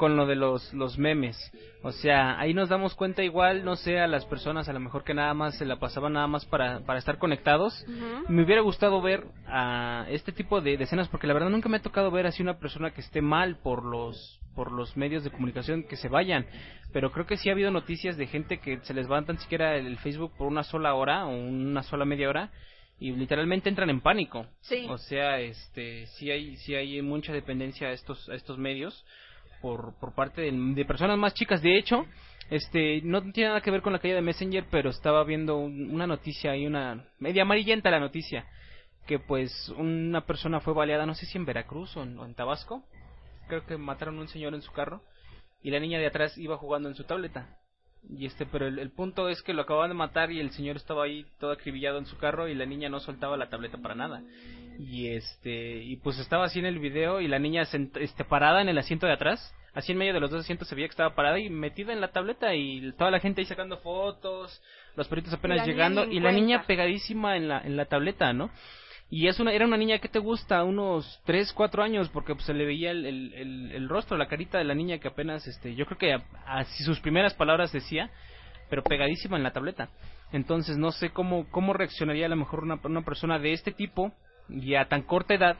[0.00, 1.36] con lo de los, los memes.
[1.82, 5.04] O sea, ahí nos damos cuenta igual, no sé, a las personas a lo mejor
[5.04, 7.84] que nada más se la pasaban nada más para, para estar conectados.
[8.26, 11.76] Me hubiera gustado ver a este tipo de, de escenas porque la verdad nunca me
[11.76, 15.30] ha tocado ver así una persona que esté mal por los por los medios de
[15.30, 16.46] comunicación que se vayan,
[16.94, 19.76] pero creo que sí ha habido noticias de gente que se les va tan siquiera
[19.76, 22.50] el Facebook por una sola hora o una sola media hora
[22.98, 24.46] y literalmente entran en pánico.
[24.60, 24.86] Sí.
[24.88, 29.04] O sea, este sí hay sí hay mucha dependencia a estos a estos medios
[29.60, 31.62] por por parte de, personas más chicas.
[31.62, 32.06] De hecho,
[32.50, 35.90] este no tiene nada que ver con la caída de Messenger, pero estaba viendo un-
[35.94, 38.46] una noticia y una media amarillenta la noticia
[39.06, 42.34] que pues una persona fue baleada, no sé si en Veracruz o en, o en
[42.34, 42.84] Tabasco.
[43.48, 45.02] Creo que mataron a un señor en su carro
[45.62, 47.59] y la niña de atrás iba jugando en su tableta.
[48.08, 50.76] Y este, pero el, el punto es que lo acababan de matar y el señor
[50.76, 53.94] estaba ahí todo acribillado en su carro y la niña no soltaba la tableta para
[53.94, 54.22] nada.
[54.78, 58.62] Y este, y pues estaba así en el video y la niña sent- este, parada
[58.62, 60.92] en el asiento de atrás, así en medio de los dos asientos se veía que
[60.92, 64.62] estaba parada y metida en la tableta y toda la gente ahí sacando fotos,
[64.96, 68.50] los perritos apenas llegando y la niña pegadísima en la, en la tableta, ¿no?
[69.10, 72.46] Y es una, era una niña que te gusta, unos 3, 4 años, porque pues,
[72.46, 75.48] se le veía el, el, el, el rostro, la carita de la niña que apenas,
[75.48, 78.10] este, yo creo que así sus primeras palabras decía,
[78.68, 79.88] pero pegadísima en la tableta.
[80.32, 84.12] Entonces no sé cómo, cómo reaccionaría a lo mejor una, una persona de este tipo
[84.48, 85.56] y a tan corta edad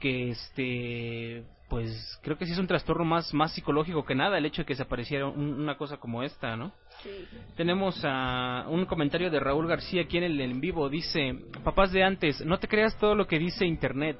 [0.00, 4.46] que este pues creo que sí es un trastorno más más psicológico que nada el
[4.46, 6.72] hecho de que se apareciera un- una cosa como esta, ¿no?
[7.02, 7.10] Sí.
[7.56, 10.88] Tenemos a un comentario de Raúl García aquí en el en vivo.
[10.88, 14.18] Dice, papás de antes, no te creas todo lo que dice Internet.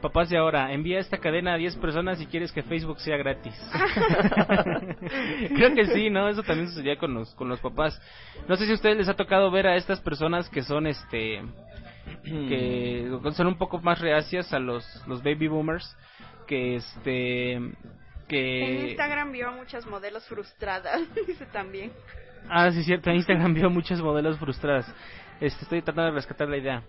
[0.00, 3.54] Papás de ahora, envía esta cadena a 10 personas si quieres que Facebook sea gratis.
[5.56, 6.28] Creo que sí, ¿no?
[6.28, 8.00] Eso también sucedía con los, con los papás.
[8.48, 11.42] No sé si a ustedes les ha tocado ver a estas personas que son, este,
[12.24, 15.96] que son un poco más reacias a los, los baby boomers,
[16.46, 17.76] que, este, En
[18.28, 18.88] que...
[18.90, 21.92] Instagram vio a muchas modelos frustradas, dice también.
[22.48, 23.10] Ah, sí, cierto.
[23.10, 24.86] En Instagram vio muchos modelos frustradas.
[25.40, 26.82] Este, estoy tratando de rescatar la idea.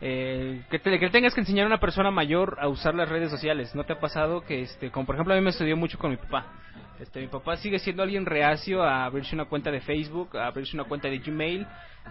[0.00, 3.30] Eh, que, te, que tengas que enseñar a una persona mayor a usar las redes
[3.30, 3.74] sociales.
[3.74, 6.10] ¿No te ha pasado que, este, como por ejemplo a mí me estudió mucho con
[6.10, 6.46] mi papá?
[7.00, 10.76] Este, mi papá sigue siendo alguien reacio a abrirse una cuenta de Facebook, a abrirse
[10.76, 11.66] una cuenta de Gmail,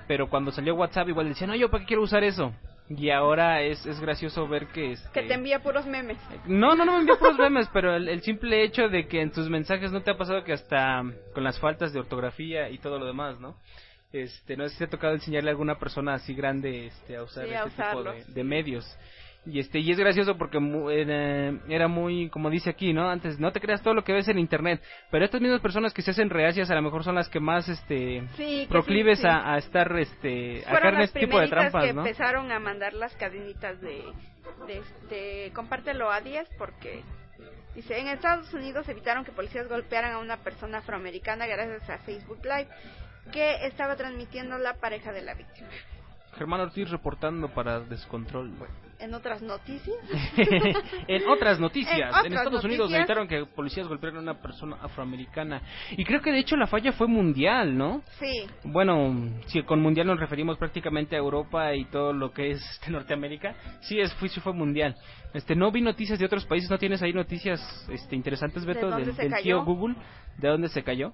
[0.07, 2.53] pero cuando salió WhatsApp igual decía, no, yo para qué quiero usar eso.
[2.89, 4.93] Y ahora es, es gracioso ver que...
[4.93, 6.17] Este, Que te envía puros memes.
[6.45, 9.31] no, no, no me envió puros memes, pero el, el simple hecho de que en
[9.31, 11.03] tus mensajes no te ha pasado que hasta
[11.33, 13.55] con las faltas de ortografía y todo lo demás, ¿no?
[14.13, 17.23] Este, no sé si te ha tocado enseñarle a alguna persona así grande este, a
[17.23, 18.97] usar Sí, a este tipo usarlo, de, de medios.
[19.49, 23.09] Y este y es gracioso porque mu- era, era muy, como dice aquí, ¿no?
[23.09, 26.01] Antes, no te creas todo lo que ves en internet, pero estas mismas personas que
[26.01, 29.21] se hacen reacias a lo mejor son las que más este Sí, que proclives sí,
[29.23, 29.27] sí.
[29.29, 32.01] A, a estar este a caer en este tipo de trampas, que ¿no?
[32.01, 34.03] empezaron a mandar las cadenitas de,
[34.67, 37.03] de este, compártelo a 10 porque
[37.73, 42.39] dice, en Estados Unidos evitaron que policías golpearan a una persona afroamericana gracias a Facebook
[42.43, 42.67] Live
[43.31, 45.69] que estaba transmitiendo la pareja de la víctima.
[46.37, 48.51] Germán Ortiz reportando para Descontrol.
[48.99, 49.95] En otras noticias,
[51.07, 52.99] en otras noticias, En Estados Unidos noticias.
[52.99, 55.61] evitaron que policías golpearan a una persona afroamericana.
[55.91, 58.01] Y creo que de hecho la falla fue mundial, ¿no?
[58.19, 62.61] sí, Bueno, si con mundial nos referimos prácticamente a Europa y todo lo que es
[62.71, 64.95] este, Norteamérica, sí, es, fue, sí fue mundial.
[65.33, 67.59] Este, no vi noticias de otros países, ¿no tienes ahí noticias
[67.91, 69.95] este, interesantes, ¿De Beto, del, tío Google?
[70.37, 71.13] ¿De dónde se cayó?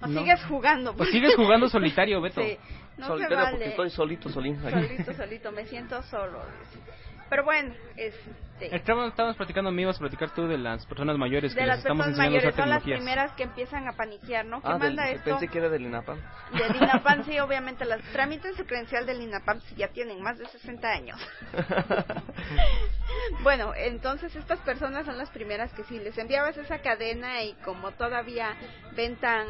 [0.00, 0.20] o No.
[0.20, 0.94] sigues jugando.
[0.94, 2.40] Pues sigues jugando solitario, Beto.
[2.46, 2.58] Sí,
[2.98, 3.66] no se porque vale.
[3.68, 4.60] estoy solito, solín.
[4.62, 6.40] Solito, solito, me siento solo.
[6.60, 6.80] dice.
[7.28, 8.74] Pero bueno, este...
[8.76, 11.68] Estábamos, estábamos platicando, me ibas a platicar tú de las personas mayores que de les
[11.74, 14.60] las estamos personas enseñando mayores son las primeras que empiezan a paniquear, ¿no?
[14.62, 15.24] ¿Qué Ah, del- manda esto?
[15.24, 16.18] pensé que era del INAPAM.
[16.52, 17.84] Del INAPAM, sí, obviamente.
[17.84, 21.18] Las, tramiten su credencial del INAPAM si ya tienen más de 60 años.
[23.42, 27.90] bueno, entonces estas personas son las primeras que si les enviabas esa cadena y como
[27.92, 28.54] todavía
[28.94, 29.46] ven tan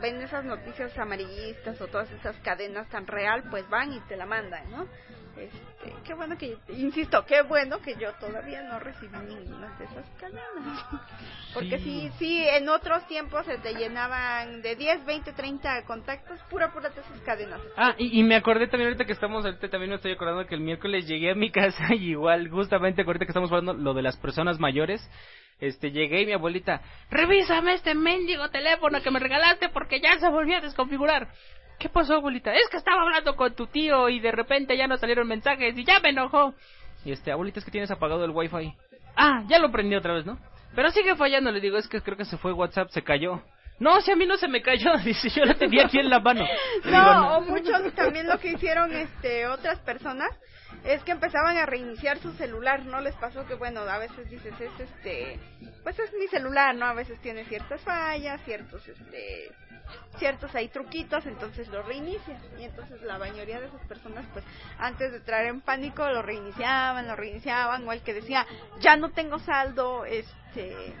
[0.00, 4.26] ven esas noticias amarillistas o todas esas cadenas tan real, pues van y te la
[4.26, 4.86] mandan, ¿no?
[5.38, 10.06] Este, qué bueno que, insisto, qué bueno que yo todavía no recibí ninguna de esas
[10.18, 10.84] cadenas.
[11.52, 11.84] Porque Sí.
[11.84, 16.88] sí, sí, en otros tiempos se te llenaban de 10, 20, 30 contactos, pura, pura
[16.88, 17.60] de esas cadenas.
[17.76, 20.54] Ah, y, y me acordé también ahorita que estamos, ahorita también me estoy acordando que
[20.54, 24.02] el miércoles llegué a mi casa y igual, justamente ahorita que estamos hablando lo de
[24.02, 25.06] las personas mayores,
[25.58, 30.28] este, llegué y mi abuelita, revísame este mendigo teléfono que me regalaste porque ya se
[30.28, 31.28] volvió a desconfigurar.
[31.78, 32.54] ¿Qué pasó, abuelita?
[32.54, 35.84] Es que estaba hablando con tu tío y de repente ya no salieron mensajes y
[35.84, 36.54] ya me enojó.
[37.04, 38.74] Y este, abuelita, es que tienes apagado el wifi.
[39.14, 40.38] Ah, ya lo prendí otra vez, ¿no?
[40.74, 43.42] Pero sigue fallando, le digo, es que creo que se fue WhatsApp, se cayó.
[43.78, 46.20] No, si a mí no se me cayó, dice, yo la tenía aquí en la
[46.20, 46.44] mano.
[46.84, 50.30] Digo, No, o muchos también lo que hicieron este otras personas
[50.84, 54.54] es que empezaban a reiniciar su celular, ¿no les pasó que bueno, a veces dices
[54.60, 55.38] es este,
[55.82, 56.86] pues es mi celular, ¿no?
[56.86, 59.50] A veces tiene ciertas fallas, ciertos este
[60.18, 64.44] ciertos hay truquitos, entonces lo reinicias y entonces la mayoría de esas personas pues
[64.78, 68.46] antes de entrar en pánico lo reiniciaban, lo reiniciaban o el que decía,
[68.80, 70.94] "Ya no tengo saldo, este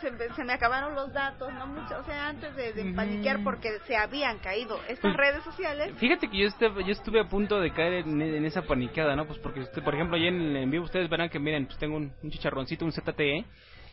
[0.00, 3.42] se, me- se me acabaron los datos, no mucho, o sea, antes de, de paniquear
[3.44, 7.28] porque se habían caído estas Pues, redes sociales, Fíjate que yo estuve, yo estuve a
[7.28, 9.26] punto de caer en, en esa paniqueada, ¿no?
[9.26, 11.78] Pues porque, usted, por ejemplo, ya en el en vivo ustedes verán que, miren, pues
[11.78, 13.44] tengo un, un chicharroncito, un ZTE,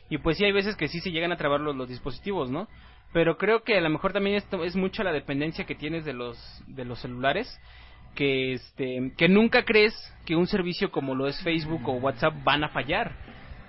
[0.09, 2.67] y pues sí hay veces que sí se llegan a trabar los, los dispositivos, ¿no?
[3.13, 6.13] Pero creo que a lo mejor también esto es mucho la dependencia que tienes de
[6.13, 6.37] los,
[6.67, 7.47] de los celulares,
[8.15, 9.93] que, este, que nunca crees
[10.25, 13.11] que un servicio como lo es Facebook o WhatsApp van a fallar.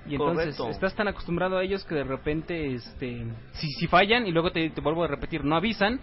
[0.09, 0.71] Y entonces Correcto.
[0.71, 4.71] estás tan acostumbrado a ellos que de repente, este, si, si fallan y luego te,
[4.71, 6.01] te vuelvo a repetir, no avisan,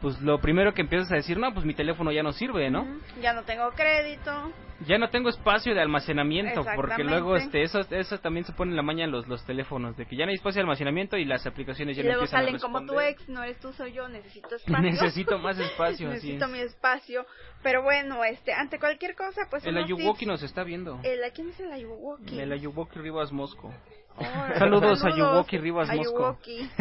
[0.00, 2.86] pues lo primero que empiezas a decir, no, pues mi teléfono ya no sirve, ¿no?
[3.20, 4.52] ya no tengo crédito,
[4.86, 8.76] Ya no tengo espacio de almacenamiento, porque luego este, eso, eso también se pone en
[8.76, 11.24] la maña en los, los teléfonos, de que ya no hay espacio de almacenamiento y
[11.24, 13.72] las aplicaciones y ya no luego empiezan a salen como tu ex, no eres tú,
[13.72, 14.80] soy yo, necesito espacio.
[14.80, 16.50] Necesito más espacio, necesito es.
[16.50, 17.26] mi espacio,
[17.62, 21.00] pero bueno, este, ante cualquier cosa, pues El Ayuwoki nos está viendo.
[21.02, 22.38] El, ¿Quién es el Ayuwoki?
[22.38, 23.72] El Ayuwoki Rivas Mosco.
[24.20, 26.12] Oh, Saludos a Yuwoki Rivas a Mosco.
[26.12, 26.70] Yuwoki.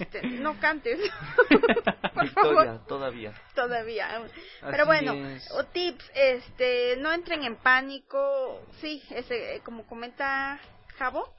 [0.00, 0.98] Este, no cantes.
[1.48, 3.32] Por Victoria, favor, todavía.
[3.54, 4.22] todavía.
[4.60, 5.50] Pero Así bueno, es.
[5.52, 8.60] o tips, este, no entren en pánico.
[8.80, 10.58] Sí, ese, como comenta
[10.98, 11.32] Javo,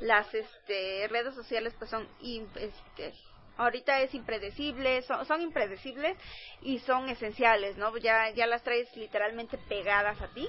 [0.00, 2.08] las este, redes sociales pues son
[2.56, 3.12] este,
[3.58, 6.16] ahorita es impredecible, son, son impredecibles
[6.62, 7.94] y son esenciales, ¿no?
[7.98, 10.48] Ya ya las traes literalmente pegadas a ti,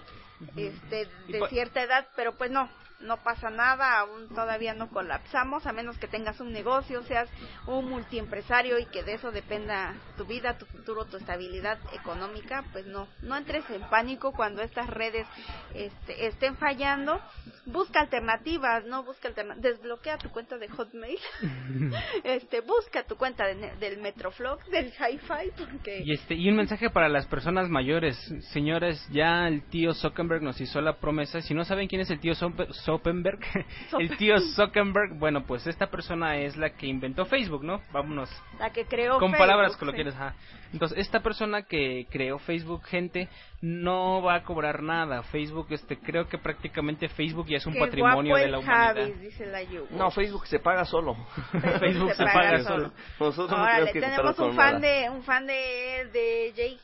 [0.55, 2.69] este, de pa- cierta edad, pero pues no,
[3.01, 7.29] no pasa nada, aún todavía no colapsamos, a menos que tengas un negocio, seas
[7.67, 12.85] un multiempresario y que de eso dependa tu vida, tu futuro, tu estabilidad económica, pues
[12.85, 15.27] no, no entres en pánico cuando estas redes
[15.73, 17.21] este, estén fallando,
[17.65, 21.19] busca alternativas, no busca alternativas, desbloquea tu cuenta de Hotmail,
[22.23, 26.89] este, busca tu cuenta de del Metroflog, del Hi-Fi, porque Y este y un mensaje
[26.89, 28.17] para las personas mayores,
[28.51, 31.41] señores, ya el tío Zuckerberg nos hizo la promesa.
[31.41, 32.73] Si no saben quién es el tío Zuckerberg,
[33.99, 37.81] el tío Zuckerberg, bueno, pues esta persona es la que inventó Facebook, ¿no?
[37.91, 39.79] Vámonos la que creó con Facebook, palabras sí.
[39.79, 40.15] coloquiales.
[40.15, 40.35] ajá.
[40.73, 43.29] Entonces, esta persona que creó Facebook, gente,
[43.61, 45.23] no va a cobrar nada.
[45.23, 48.95] Facebook, este, creo que prácticamente Facebook ya es un Qué patrimonio guapo de la humanidad.
[48.95, 49.87] Javis, dice la Yu.
[49.91, 51.15] No, Facebook se paga solo.
[51.79, 52.91] Facebook se paga solo.
[53.19, 56.79] Nosotros no Órale, tenemos que un fan de un fan de de Jay,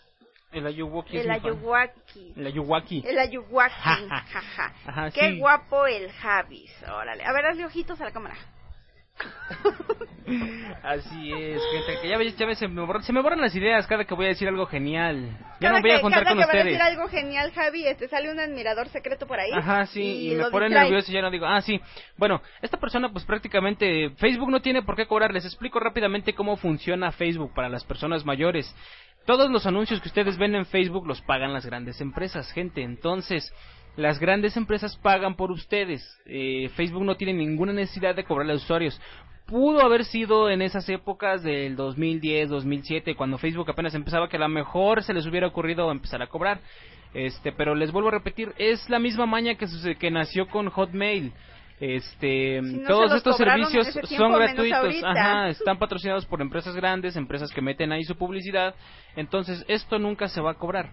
[0.53, 1.31] El Ayuwoki es el.
[1.31, 2.33] Ayuwaki.
[2.35, 3.03] El Ayuwaki.
[3.05, 3.73] El Ayuwaki.
[3.75, 5.11] jaja.
[5.13, 5.39] Qué sí.
[5.39, 6.71] guapo el Javis.
[6.83, 7.23] Órale.
[7.25, 8.35] A ver, hazle ojitos a la cámara.
[10.83, 13.55] Así es, gente, que ya ves, ya ves, se me, borran, se me borran las
[13.55, 15.37] ideas cada que voy a decir algo genial.
[15.59, 17.51] Ya Cada no voy a que- juntar cada con que va a decir algo genial,
[17.53, 19.51] Javi, este sale un admirador secreto por ahí.
[19.53, 21.79] Ajá, sí, y, me lo pone nervioso y ya no digo, ah, sí.
[22.17, 26.57] Bueno, esta persona pues prácticamente, Facebook no tiene por qué cobrar, les explico rápidamente cómo
[26.57, 28.73] funciona Facebook para las personas mayores.
[29.25, 32.81] Todos los anuncios que ustedes ven en Facebook los pagan las grandes empresas, gente.
[32.81, 33.53] Entonces,
[33.95, 36.03] las grandes empresas pagan por ustedes.
[36.25, 38.99] Eh, Facebook no tiene ninguna necesidad de cobrarle a los usuarios.
[39.45, 44.39] Pudo haber sido en esas épocas del 2010, 2007, cuando Facebook apenas empezaba, que a
[44.39, 46.59] lo mejor se les hubiera ocurrido empezar a cobrar.
[47.13, 49.67] Este, pero les vuelvo a repetir, es la misma maña que,
[49.99, 51.31] que nació con Hotmail.
[51.79, 56.75] Este, Si no se todos estos servicios tiempo, son gratuitos, ajá, están patrocinados por empresas
[56.75, 58.73] grandes, empresas que meten ahí su publicidad,
[59.15, 60.91] entonces esto nunca se va a cobrar.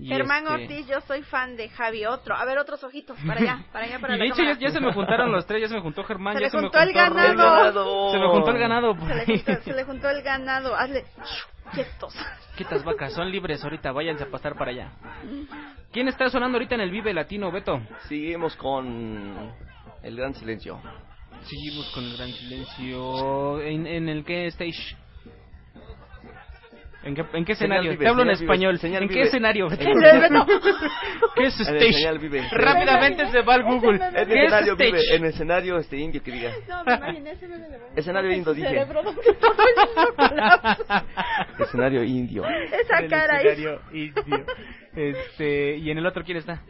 [0.00, 2.06] Germán este- Ortiz, yo soy fan de Javi.
[2.06, 2.34] Otro.
[2.34, 3.16] A ver, otros ojitos.
[3.26, 5.62] Para allá, para allá, para y de hecho ya, ya se me juntaron los tres,
[5.62, 7.36] ya se me juntó Germán, Se ya le se me juntó el juntó Roy.
[7.36, 8.10] ganado.
[8.12, 8.94] Se me juntó el ganado.
[8.96, 10.74] por Se le, juntó, se le juntó el ganado.
[10.74, 11.04] Hazle
[11.74, 12.14] quietos.
[12.56, 14.92] Quitas vacas, son libres ahorita, váyanse a pastar para allá.
[15.92, 17.80] ¿Quién está sonando ahorita en el Vive Latino, Beto?
[18.08, 19.52] Seguimos con
[20.02, 20.80] el gran silencio.
[21.44, 23.60] Seguimos con el gran silencio.
[23.62, 24.96] ¿En, en el qué stage?
[27.04, 27.90] ¿En qué, en qué escenario?
[27.90, 28.78] Vive, Te hablo en Vive, español.
[28.78, 29.68] Señal ¿En qué escenario?
[31.34, 32.18] ¿Qué es En el stage?
[32.18, 32.48] Vive.
[32.50, 33.96] Rápidamente se va al Google.
[33.96, 34.90] En el ¿Qué es escenario stage?
[34.92, 36.52] vive, en el escenario este indio que diga.
[36.68, 38.68] No, me imaginé ese meme de Escenario indio dije.
[38.68, 39.56] cerebro donde todo
[40.18, 41.62] el.
[41.64, 42.44] Escenario indio.
[42.46, 43.46] Esa cara ahí.
[43.48, 44.46] escenario indio.
[44.94, 46.62] Este, ¿y en el otro quién está?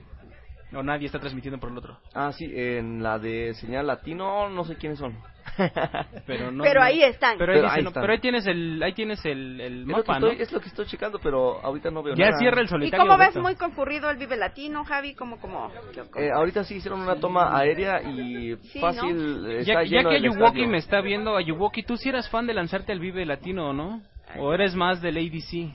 [0.70, 1.98] No, nadie está transmitiendo por el otro.
[2.14, 5.14] Ah, sí, en la de señal latino, no sé quiénes son.
[6.26, 6.62] Pero no.
[6.64, 6.86] Pero no.
[6.86, 7.36] ahí están.
[7.38, 8.00] Pero ahí, Pero dice, ahí no, están.
[8.02, 10.26] pero ahí tienes el, ahí tienes el, el Es lo, que mapa, ¿no?
[10.28, 12.38] estoy, es lo que estoy checando, pero ahorita no veo Ya nada.
[12.38, 13.06] cierra el ¿Y solitario.
[13.06, 15.14] cómo ves muy concurrido el Vive Latino, Javi?
[15.14, 15.70] ¿Cómo, cómo?
[16.16, 20.16] Eh, ahorita sí hicieron una toma aérea y Sí, fácil Ya, está ya lleno que
[20.16, 23.70] el Ayuwoki me está viendo, Ayuwoki, ¿tú sí eras fan de lanzarte al Vive Latino
[23.70, 24.02] o no?
[24.38, 25.74] ¿O eres más del ADC?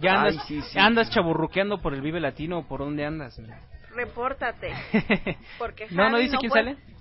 [0.00, 0.78] Ya andas, Ay, sí, sí.
[0.78, 3.40] andas chaburruqueando por el Vive Latino o por dónde andas.
[3.94, 4.72] Repórtate.
[5.58, 6.92] Porque no, no dice quién puede- sale.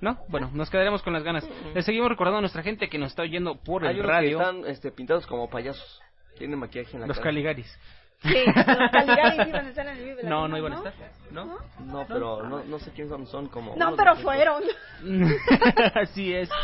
[0.00, 1.46] No, bueno, nos quedaremos con las ganas.
[1.74, 4.38] Le seguimos recordando a nuestra gente que nos está oyendo por Hay el unos radio.
[4.38, 6.00] que están este, pintados como payasos.
[6.38, 7.28] Tienen maquillaje en la Los cara.
[7.30, 7.78] Caligaris.
[8.22, 10.92] Sí, los Caligaris iban a estar en el Vive No, Latino, no iban a estar.
[11.30, 11.58] ¿No?
[11.86, 13.26] No, pero no, no sé quiénes son.
[13.26, 13.76] Son como.
[13.76, 14.62] No, unos pero fueron.
[15.94, 16.48] Así es.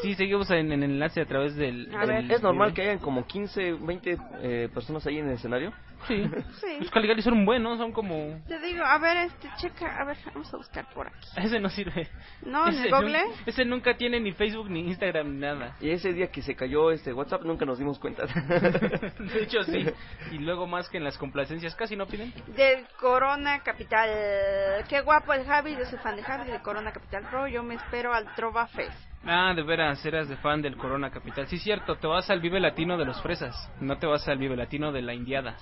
[0.00, 1.92] Sí, seguimos en, en el enlace a través del...
[1.92, 2.22] A ver.
[2.22, 5.72] del- ¿Es normal que hayan como 15, 20 eh, personas ahí en el escenario?
[6.06, 6.24] Sí.
[6.60, 6.76] Sí.
[6.80, 8.40] Los Caligaris son buenos, son como...
[8.46, 11.28] Te digo, a ver, este, checa, a ver, vamos a buscar por aquí.
[11.36, 12.08] Ese no sirve.
[12.42, 13.22] No, en ese el Google.
[13.46, 15.76] ese nunca tiene ni Facebook, ni Instagram, ni nada.
[15.80, 18.24] Y ese día que se cayó este WhatsApp nunca nos dimos cuenta.
[19.18, 19.86] De hecho, sí.
[20.32, 22.32] Y luego más que en las complacencias casi no piden.
[22.56, 24.84] Del Corona Capital.
[24.88, 27.48] Qué guapo el Javi, yo soy fan de Javi de Corona Capital Pro.
[27.48, 29.08] Yo me espero al Trova Fest.
[29.24, 31.46] Ah, de veras, eras de fan del Corona Capital.
[31.48, 33.70] Sí, cierto, te vas al Vive Latino de los Fresas.
[33.80, 35.56] No te vas al Vive Latino de la Indiada.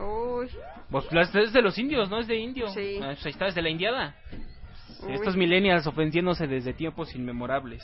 [0.00, 0.48] Uy,
[0.90, 2.18] Pues es de los indios, ¿no?
[2.18, 2.68] Es de indio.
[2.68, 2.98] Sí.
[3.00, 4.14] Ah, pues ahí está, es de la Indiada.
[5.02, 5.12] Uy.
[5.14, 7.82] Estos millennials ofendiéndose desde tiempos inmemorables.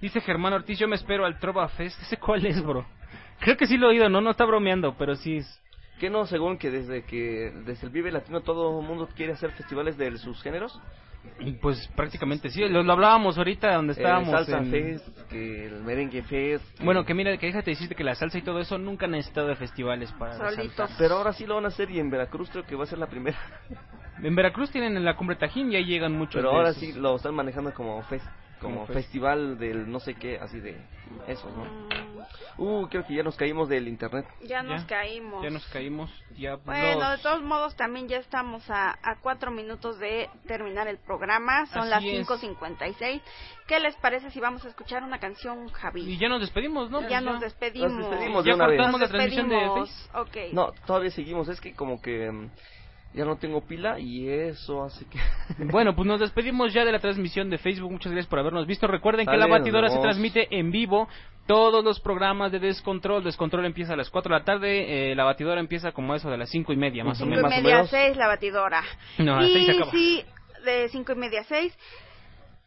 [0.00, 2.00] Dice Germán Ortiz, yo me espero al Trova Fest.
[2.02, 2.86] ¿Ese cuál es, bro?
[3.40, 4.20] Creo que sí lo he oído, ¿no?
[4.20, 5.62] No está bromeando, pero sí es...
[6.00, 9.50] que no, según que desde que desde el Vive Latino todo el mundo quiere hacer
[9.52, 10.80] festivales de sus géneros
[11.60, 14.30] Pues prácticamente sí, lo, lo hablábamos ahorita donde El estábamos.
[14.30, 16.64] salsa en- fest, que el merengue fest.
[16.78, 19.12] que- Bueno, que mira, que déjate decirte que la salsa y todo eso nunca han
[19.12, 20.74] necesitado de festivales para Solitos.
[20.76, 20.94] salsa.
[20.98, 22.98] Pero ahora sí lo van a hacer y en Veracruz creo que va a ser
[22.98, 23.38] la primera.
[24.22, 27.16] En Veracruz tienen en la cumbre Tajín y ahí llegan muchos Pero ahora sí lo
[27.16, 28.24] están manejando como fest,
[28.60, 30.76] como, Como fest- festival del no sé qué, así de
[31.28, 32.05] eso, ¿no?
[32.58, 34.26] Uh, creo que ya nos caímos del internet.
[34.42, 35.42] ya nos caímos.
[35.42, 36.10] Ya nos caímos.
[36.36, 40.88] Ya Bueno, los- de todos modos también ya estamos a, a cuatro minutos de terminar
[40.88, 42.26] el programa, son Así las es.
[42.28, 43.20] 5.56.
[43.66, 46.02] ¿Qué les parece si vamos a escuchar una canción, Javi?
[46.02, 47.06] Y ya nos despedimos, ¿no?
[47.08, 47.92] Ya nos despedimos.
[47.92, 48.76] Nos despedimos de Ya una vez.
[48.78, 49.90] cortamos Nos la transmisión de despedimos.
[49.90, 50.20] Facebook.
[50.20, 50.52] Ok.
[50.54, 52.50] No, todavía seguimos, es que como que mm,
[53.14, 55.18] ya no tengo pila y eso hace que...
[55.70, 57.90] Bueno, pues nos despedimos ya de la transmisión de Facebook.
[57.90, 58.86] Muchas gracias por habernos visto.
[58.86, 61.08] Recuerden que la batidora se transmite en vivo.
[61.46, 63.22] Todos los programas de Descontrol.
[63.22, 65.12] Descontrol empieza a las 4 de la tarde.
[65.12, 67.42] eh, la batidora empieza como eso de las 5 y media, más o Cinco y
[67.42, 67.50] menos.
[67.62, 68.82] media a seis la batidora.
[69.18, 69.90] No, a las y seis se acaba.
[69.92, 70.24] sí,
[70.64, 71.76] de cinco y media a seis.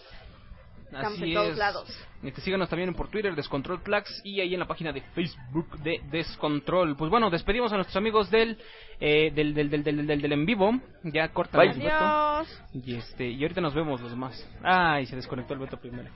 [0.94, 1.58] Estamos Así en todos es.
[1.58, 2.06] lados.
[2.22, 6.00] Este, síganos también por Twitter, Descontrol Plax, y ahí en la página de Facebook de
[6.10, 6.96] Descontrol.
[6.96, 8.58] Pues bueno, despedimos a nuestros amigos del
[9.00, 10.70] eh, del, del, del, del, del, del en vivo.
[11.02, 11.70] Ya corta el.
[11.70, 12.62] Adiós.
[12.72, 14.48] Y, este, y ahorita nos vemos los demás.
[14.62, 16.08] Ay, se desconectó el Beto primero.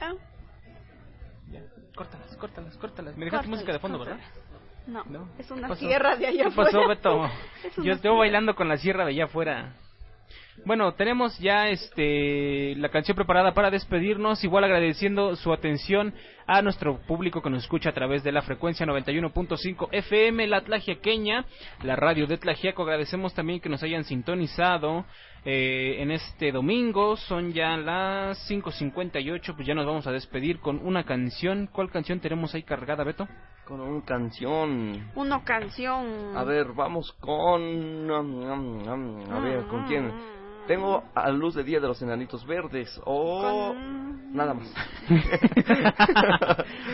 [0.00, 0.12] Ah,
[1.94, 3.16] Córtalas, córtalas, córtalas.
[3.16, 4.18] Me dejaste Córtalas, música de fondo, ¿verdad?
[4.86, 5.28] No, No.
[5.38, 6.88] es una sierra de allá ¿Qué pasó, afuera.
[6.88, 7.30] Beto?
[7.84, 9.74] Yo estoy bailando con la sierra de allá afuera.
[10.66, 16.12] Bueno, tenemos ya este la canción preparada para despedirnos, igual agradeciendo su atención
[16.46, 21.46] a nuestro público que nos escucha a través de la frecuencia 91.5 FM, la Tlajiaqueña,
[21.82, 22.82] la radio de Tlajiaco.
[22.82, 25.06] Agradecemos también que nos hayan sintonizado
[25.44, 27.16] eh, en este domingo.
[27.16, 31.68] Son ya las 5.58, pues ya nos vamos a despedir con una canción.
[31.72, 33.26] ¿Cuál canción tenemos ahí cargada, Beto?
[33.66, 35.10] Con una canción.
[35.14, 36.36] Una canción.
[36.36, 38.10] A ver, vamos con...
[38.10, 40.12] a ver, ¿con quién?
[40.66, 43.74] Tengo a Luz de Día de los Enanitos Verdes o...
[44.32, 44.72] Nada más.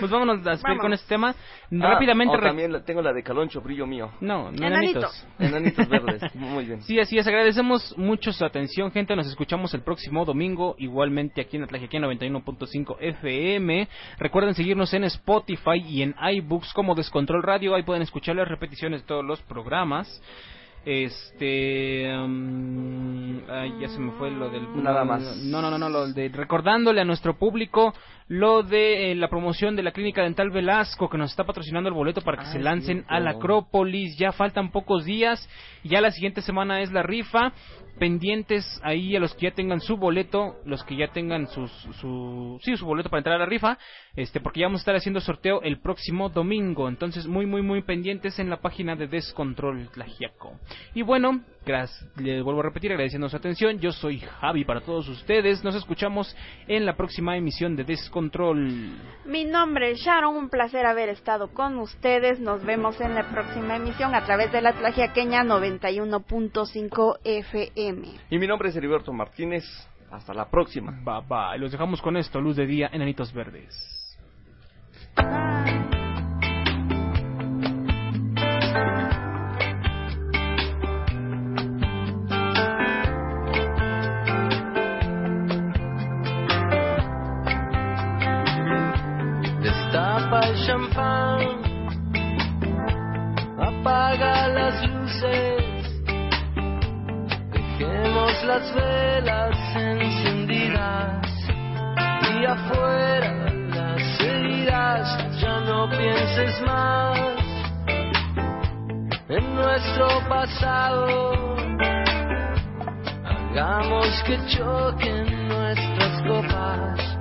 [0.00, 0.80] pues vámonos a Vamos.
[0.80, 1.30] con este tema.
[1.30, 2.34] Ah, Rápidamente...
[2.34, 4.10] o re- también la- tengo la de Caloncho, Brillo Mío.
[4.20, 5.26] No, no, Enanitos.
[5.38, 5.88] enanitos.
[5.88, 6.82] Verdes, muy bien.
[6.82, 7.26] Sí, así es.
[7.28, 9.14] Agradecemos mucho su atención, gente.
[9.14, 13.88] Nos escuchamos el próximo domingo, igualmente aquí en Atlajiaquía 91.5 FM.
[14.18, 17.74] Recuerden seguirnos en Spotify y en iBooks como Descontrol Radio.
[17.76, 20.20] Ahí pueden escuchar las repeticiones de todos los programas.
[20.90, 22.06] Este.
[22.10, 24.82] ay, ya se me fue lo del.
[24.82, 25.36] Nada más.
[25.44, 26.30] No, no, no, no, lo de.
[26.30, 27.92] Recordándole a nuestro público
[28.28, 31.94] lo de eh, la promoción de la Clínica Dental Velasco, que nos está patrocinando el
[31.94, 33.12] boleto para que Ah, se lancen cierto.
[33.12, 34.16] a la Acrópolis.
[34.16, 35.46] Ya faltan pocos días.
[35.84, 37.52] Ya la siguiente semana es la rifa.
[37.98, 41.70] Pendientes ahí a los que ya tengan su boleto, los que ya tengan sus,
[42.00, 43.78] su, sí, su boleto para entrar a la rifa,
[44.14, 46.88] este, porque ya vamos a estar haciendo sorteo el próximo domingo.
[46.88, 50.58] Entonces, muy, muy, muy pendientes en la página de Descontrol Tlajiaco.
[50.94, 53.78] Y bueno, gracias, les vuelvo a repetir, agradeciendo su atención.
[53.78, 55.64] Yo soy Javi para todos ustedes.
[55.64, 58.96] Nos escuchamos en la próxima emisión de Descontrol.
[59.24, 62.40] Mi nombre es Sharon, un placer haber estado con ustedes.
[62.40, 67.87] Nos vemos en la próxima emisión a través de la Tlajiaqueña 91.5 FM.
[68.30, 69.64] Y mi nombre es Heriberto Martínez.
[70.10, 70.92] Hasta la próxima.
[70.92, 71.58] Bye bye.
[71.58, 73.74] Los dejamos con esto, luz de día, enanitos verdes.
[89.62, 91.40] Destapa el champán,
[93.58, 95.67] apaga las luces,
[97.78, 101.26] dejemos las velas encendidas
[102.34, 107.18] y afuera las heridas, ya no pienses más
[109.28, 111.54] en nuestro pasado,
[113.24, 117.18] hagamos que choquen nuestras copas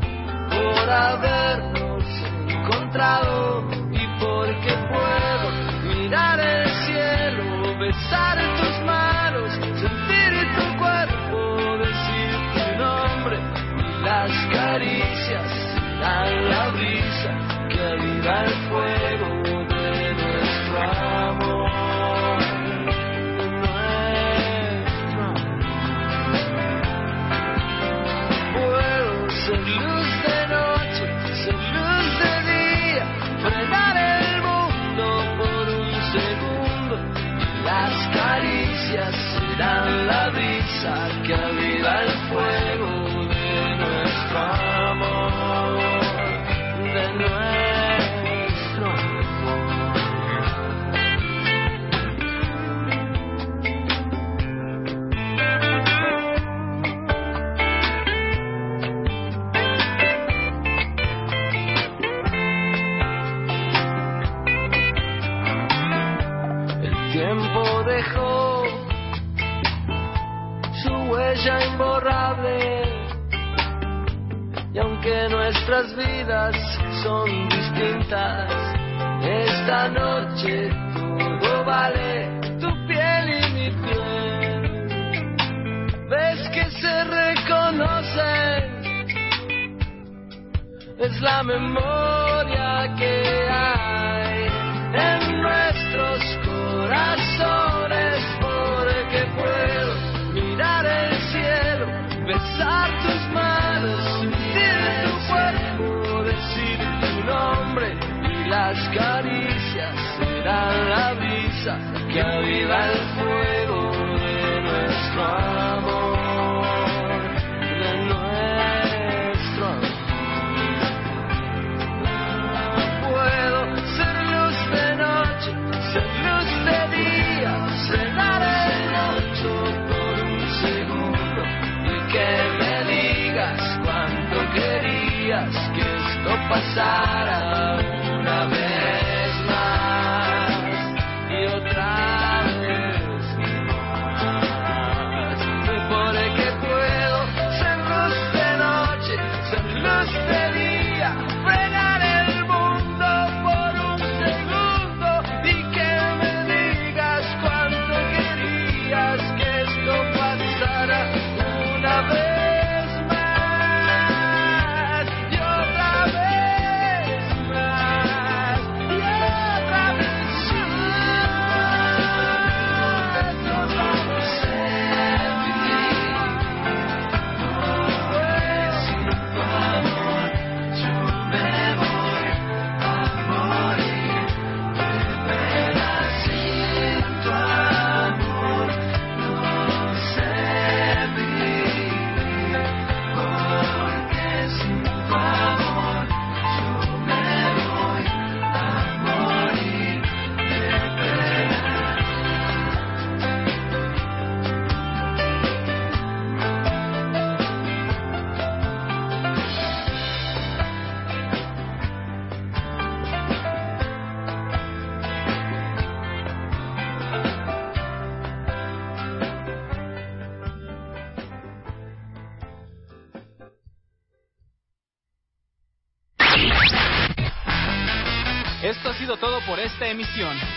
[0.49, 2.03] por habernos
[2.47, 9.66] encontrado y porque puedo mirar el cielo, besar tus manos,
[14.28, 15.52] las caricias
[15.99, 19.06] dan la brisa que aviva el fuego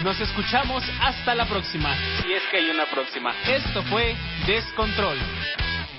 [0.04, 1.94] Nos escuchamos hasta la próxima.
[2.22, 3.34] Si es que hay una próxima.
[3.46, 4.16] Esto fue
[4.46, 5.18] Descontrol.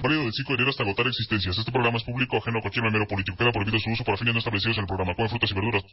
[0.02, 1.56] Válido del 5 de enero hasta agotar existencias.
[1.56, 3.38] Este programa es público ajeno a cualquier mero político.
[3.38, 5.14] Queda prohibido su uso para fines no establecidos en el programa.
[5.14, 5.84] Comen frutas y verduras.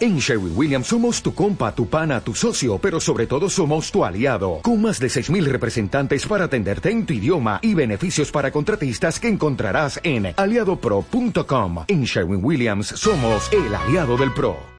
[0.00, 4.04] En Sherwin Williams somos tu compa, tu pana, tu socio, pero sobre todo somos tu
[4.04, 9.20] aliado, con más de 6.000 representantes para atenderte en tu idioma y beneficios para contratistas
[9.20, 11.84] que encontrarás en aliadopro.com.
[11.86, 14.58] En Sherwin Williams somos el aliado del PRO.